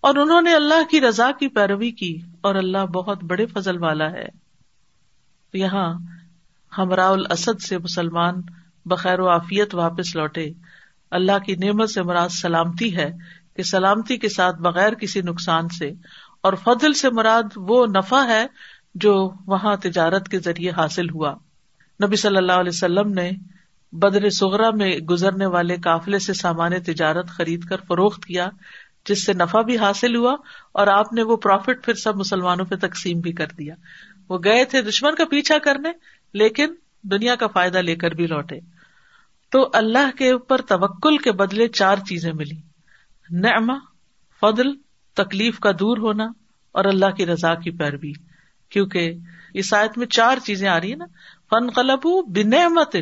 اور 0.00 0.14
انہوں 0.14 0.40
نے 0.40 0.54
اللہ 0.54 0.90
کی 0.90 1.00
رضا 1.00 1.30
کی 1.40 1.48
پیروی 1.48 1.90
کی، 1.90 2.20
اور 2.40 2.54
اللہ 2.54 2.86
بہت 2.86 3.24
بڑے 3.24 3.46
فضل 3.46 3.82
والا 3.82 4.10
ہے۔ 4.10 4.26
یہاں 5.52 5.94
ہمراہ 6.78 7.10
الاسد 7.10 7.60
سے 7.60 7.78
مسلمان 7.78 8.34
بخیر 8.84 9.20
و 9.20 9.30
عافیت 9.30 9.74
واپس 9.74 10.16
لوٹے۔ 10.16 10.46
اللہ 11.10 11.38
کی 11.46 11.56
نعمت 11.56 11.90
سے 11.90 12.02
مراد 12.02 12.28
سلامتی 12.28 12.96
ہے۔ 12.96 13.10
کہ 13.58 13.62
سلامتی 13.62 14.16
کے 14.16 14.28
ساتھ 14.28 14.56
بغیر 14.56 14.94
کسی 14.94 15.20
نقصان 15.20 15.68
سے 15.68 15.90
اور 16.40 16.52
فضل 16.52 16.92
سے 16.92 17.10
مراد 17.10 17.42
وہ 17.56 17.86
نفع 17.86 18.24
ہے 18.26 18.46
جو 18.94 19.32
وہاں 19.46 19.76
تجارت 19.76 20.28
کے 20.28 20.38
ذریعے 20.38 20.70
حاصل 20.70 21.10
ہوا۔ 21.10 21.34
نبی 22.04 22.16
صلی 22.16 22.36
اللہ 22.36 22.52
علیہ 22.52 22.72
وسلم 22.74 23.12
نے 23.12 23.30
بدر 23.92 24.30
سغرا 24.30 24.70
میں 24.70 24.98
گزرنے 24.98 25.46
والے 25.46 25.76
قافلے 25.76 26.18
سے 26.18 26.32
سامان 26.32 26.82
تجارت 26.82 27.28
خرید 27.28 27.64
کر 27.64 27.76
فروخت 27.88 28.24
کیا، 28.24 28.48
جس 29.08 29.26
سے 29.26 29.32
نفع 29.32 29.60
بھی 29.60 29.78
حاصل 29.78 30.16
ہوا 30.16 30.36
اور 30.72 30.86
آپ 30.86 31.12
نے 31.12 31.22
وہ 31.22 31.36
پروفٹ 31.36 31.84
پھر 31.84 31.94
سب 31.94 32.16
مسلمانوں 32.16 32.64
پہ 32.64 32.74
تقسیم 32.76 33.20
بھی 33.20 33.32
کر 33.32 33.46
دیا۔ 33.46 33.74
وہ 34.28 34.38
گئے 34.44 34.64
تھے 34.64 34.82
دشمن 34.82 35.14
کا 35.14 35.24
پیچھا 35.24 35.58
کرنے، 35.58 35.88
لیکن 36.34 36.74
دنیا 37.02 37.34
کا 37.34 37.46
فائدہ 37.46 37.78
لے 37.78 37.96
کر 37.96 38.10
بھی 38.10 38.26
لوٹے۔ 38.26 38.60
تو 39.50 39.70
اللہ 39.72 40.16
کے 40.18 40.30
اوپر 40.30 40.60
توکل 40.60 41.18
کے 41.18 41.32
بدلے 41.32 41.68
چار 41.68 41.96
چیزیں 41.96 42.32
ملی 42.32 42.67
نعمہ، 43.30 43.72
فضل، 44.40 44.66
تکلیف 45.14 45.58
کا 45.58 45.70
دور 45.80 45.96
ہونا 45.96 46.24
اور 46.72 46.84
اللہ 46.84 47.10
کی 47.10 47.26
رضا 47.26 47.54
کی 47.54 47.70
پیروی۔ 47.70 48.12
کیونکہ 48.68 49.14
اس 49.54 49.74
آیت 49.74 49.98
میں 49.98 50.06
چار 50.06 50.38
چیزیں 50.38 50.68
آ 50.68 50.80
رہی 50.80 50.88
ہیں 50.88 50.96
نا۔ 50.96 51.04
فن 51.50 51.70
قلب 51.70 52.30
بنعمت، 52.34 52.96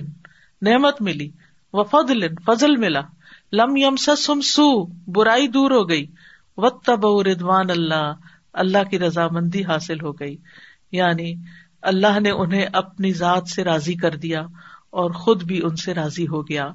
نعمت 0.63 1.03
ملی 1.03 1.31
و 1.73 1.83
فضل 1.83 2.35
فضل 2.47 2.77
ملا۔ 2.77 3.01
لم 3.53 3.77
یم 3.77 3.97
سم 3.97 4.41
سو 4.41 4.87
برائی 4.87 5.49
دور 5.49 5.71
ہو 5.71 5.89
گئی۔ 5.89 6.07
و 6.57 6.71
تب 6.71 7.07
ردوان 7.07 7.71
اللہ 7.71 8.13
اللہ 8.53 8.91
کی 8.91 8.99
رضامندی 8.99 9.65
حاصل 9.65 10.01
ہو 10.01 10.13
گئی۔ 10.13 10.37
یعنی 10.93 11.35
اللہ 11.83 12.21
نے 12.21 12.31
انہیں 12.31 12.67
اپنی 12.73 13.13
ذات 13.13 13.49
سے 13.49 13.65
راضی 13.65 13.95
کر 13.95 14.17
دیا 14.17 14.41
اور 14.91 15.11
خود 15.11 15.43
بھی 15.43 15.61
ان 15.65 15.77
سے 15.77 15.95
راضی 15.95 16.27
ہو 16.29 16.49
گیا۔ 16.49 16.69